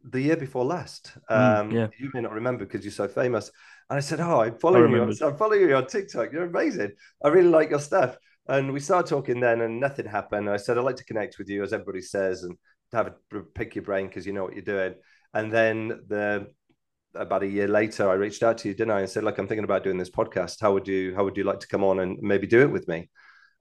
the 0.04 0.22
year 0.22 0.38
before 0.38 0.66
last. 0.66 1.12
Mm, 1.30 1.60
Um, 1.60 1.72
yeah. 1.72 1.88
You 2.00 2.12
may 2.14 2.22
not 2.22 2.32
remember 2.34 2.66
because 2.66 2.84
you're 2.84 2.92
so 2.92 3.08
famous. 3.08 3.52
And 3.90 3.98
I 3.98 4.00
said, 4.02 4.20
"Oh, 4.20 4.42
I'm 4.42 4.58
following 4.60 4.92
you. 4.92 5.02
On. 5.02 5.10
I'm 5.22 5.38
following 5.38 5.62
you 5.62 5.76
on 5.76 5.88
TikTok. 5.88 6.32
You're 6.32 6.46
amazing. 6.46 6.92
I 7.24 7.28
really 7.30 7.50
like 7.50 7.70
your 7.70 7.80
stuff." 7.80 8.18
And 8.48 8.74
we 8.74 8.80
started 8.80 9.10
talking 9.10 9.40
then, 9.40 9.62
and 9.62 9.80
nothing 9.80 10.06
happened. 10.06 10.50
I 10.50 10.58
said, 10.58 10.78
"I'd 10.78 10.84
like 10.84 10.98
to 10.98 11.06
connect 11.06 11.38
with 11.38 11.50
you, 11.50 11.64
as 11.64 11.74
everybody 11.74 12.02
says, 12.02 12.44
and 12.44 12.56
to 12.92 12.98
have 12.98 13.08
a 13.08 13.40
pick 13.54 13.76
your 13.76 13.84
brain 13.84 14.08
because 14.08 14.26
you 14.26 14.34
know 14.34 14.44
what 14.44 14.54
you're 14.54 14.64
doing." 14.64 14.96
And 15.34 15.52
then 15.52 15.90
the 16.08 16.48
about 17.14 17.44
a 17.44 17.48
year 17.48 17.68
later, 17.68 18.10
I 18.10 18.14
reached 18.16 18.44
out 18.44 18.58
to 18.60 18.68
you, 18.68 18.74
didn't 18.74 18.92
I, 18.92 19.02
and 19.02 19.10
said, 19.10 19.24
"Look, 19.24 19.38
I'm 19.38 19.48
thinking 19.48 19.64
about 19.64 19.84
doing 19.84 19.98
this 19.98 20.10
podcast. 20.10 20.62
How 20.62 20.74
would 20.74 20.88
you 20.88 21.16
How 21.16 21.24
would 21.24 21.38
you 21.38 21.44
like 21.44 21.60
to 21.62 21.68
come 21.68 21.84
on 21.84 22.00
and 22.00 22.18
maybe 22.22 22.48
do 22.48 22.62
it 22.62 22.72
with 22.72 22.88
me?" 22.88 23.10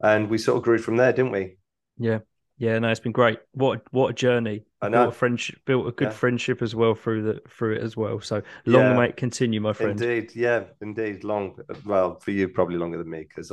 And 0.02 0.28
we 0.30 0.38
sort 0.38 0.56
of 0.56 0.64
grew 0.64 0.78
from 0.78 0.96
there, 0.96 1.12
didn't 1.12 1.32
we? 1.32 1.58
Yeah. 1.98 2.20
Yeah, 2.56 2.78
no, 2.78 2.88
it's 2.88 3.00
been 3.00 3.10
great. 3.12 3.40
What 3.52 3.82
what 3.90 4.10
a 4.10 4.12
journey. 4.12 4.64
I 4.80 4.88
Built 4.88 5.02
know. 5.02 5.08
a 5.08 5.12
friendship 5.12 5.58
built 5.64 5.88
a 5.88 5.92
good 5.92 6.08
Yeah. 6.08 6.14
friendship 6.14 6.60
as 6.62 6.74
well 6.74 6.94
through 6.94 7.22
the 7.22 7.40
through 7.48 7.76
it 7.76 7.82
as 7.82 7.96
well. 7.96 8.20
So 8.20 8.42
long 8.66 8.82
Yeah. 8.82 8.96
may 8.96 9.08
it 9.08 9.16
continue, 9.16 9.60
my 9.60 9.72
friend. 9.72 10.00
Indeed, 10.00 10.36
yeah, 10.36 10.64
indeed. 10.80 11.24
Long, 11.24 11.58
well, 11.84 12.20
for 12.20 12.30
you, 12.30 12.48
probably 12.48 12.76
longer 12.76 12.98
than 12.98 13.10
me, 13.10 13.26
because 13.26 13.50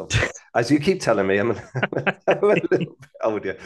as 0.53 0.69
you 0.69 0.77
keep 0.79 0.99
telling 1.01 1.25
me, 1.25 1.37
I'm 1.39 1.51
a, 1.51 1.55
I'm 2.27 2.43
a 2.43 2.45
little 2.47 2.67
bit 2.69 2.87
older. 3.23 3.57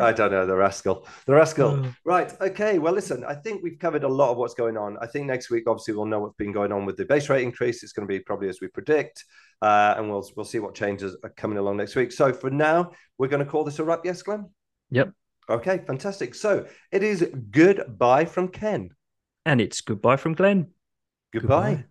I 0.00 0.12
don't 0.12 0.30
know 0.30 0.46
the 0.46 0.56
rascal, 0.56 1.06
the 1.26 1.34
rascal. 1.34 1.84
Oh. 1.84 1.94
Right. 2.04 2.32
Okay. 2.40 2.78
Well, 2.78 2.94
listen, 2.94 3.24
I 3.24 3.34
think 3.34 3.62
we've 3.62 3.78
covered 3.78 4.04
a 4.04 4.08
lot 4.08 4.30
of 4.30 4.38
what's 4.38 4.54
going 4.54 4.78
on. 4.78 4.96
I 5.02 5.06
think 5.06 5.26
next 5.26 5.50
week, 5.50 5.64
obviously, 5.66 5.94
we'll 5.94 6.06
know 6.06 6.20
what's 6.20 6.36
been 6.36 6.52
going 6.52 6.72
on 6.72 6.86
with 6.86 6.96
the 6.96 7.04
base 7.04 7.28
rate 7.28 7.42
increase. 7.42 7.82
It's 7.82 7.92
going 7.92 8.08
to 8.08 8.12
be 8.12 8.20
probably 8.20 8.48
as 8.48 8.60
we 8.62 8.68
predict, 8.68 9.24
uh, 9.60 9.94
and 9.98 10.08
we'll 10.08 10.26
we'll 10.36 10.46
see 10.46 10.60
what 10.60 10.74
changes 10.74 11.14
are 11.24 11.30
coming 11.36 11.58
along 11.58 11.76
next 11.76 11.94
week. 11.96 12.10
So 12.12 12.32
for 12.32 12.48
now, 12.48 12.92
we're 13.18 13.28
going 13.28 13.44
to 13.44 13.50
call 13.50 13.64
this 13.64 13.80
a 13.80 13.84
wrap. 13.84 14.00
Yes, 14.04 14.22
Glen. 14.22 14.48
Yep. 14.90 15.12
Okay. 15.48 15.78
Fantastic. 15.86 16.34
So 16.34 16.66
it 16.92 17.02
is 17.02 17.28
goodbye 17.50 18.24
from 18.24 18.48
Ken. 18.48 18.90
And 19.44 19.60
it's 19.60 19.80
goodbye 19.80 20.16
from 20.16 20.34
Glen. 20.34 20.68
Goodbye. 21.32 21.70
Goodbye. 21.70 21.84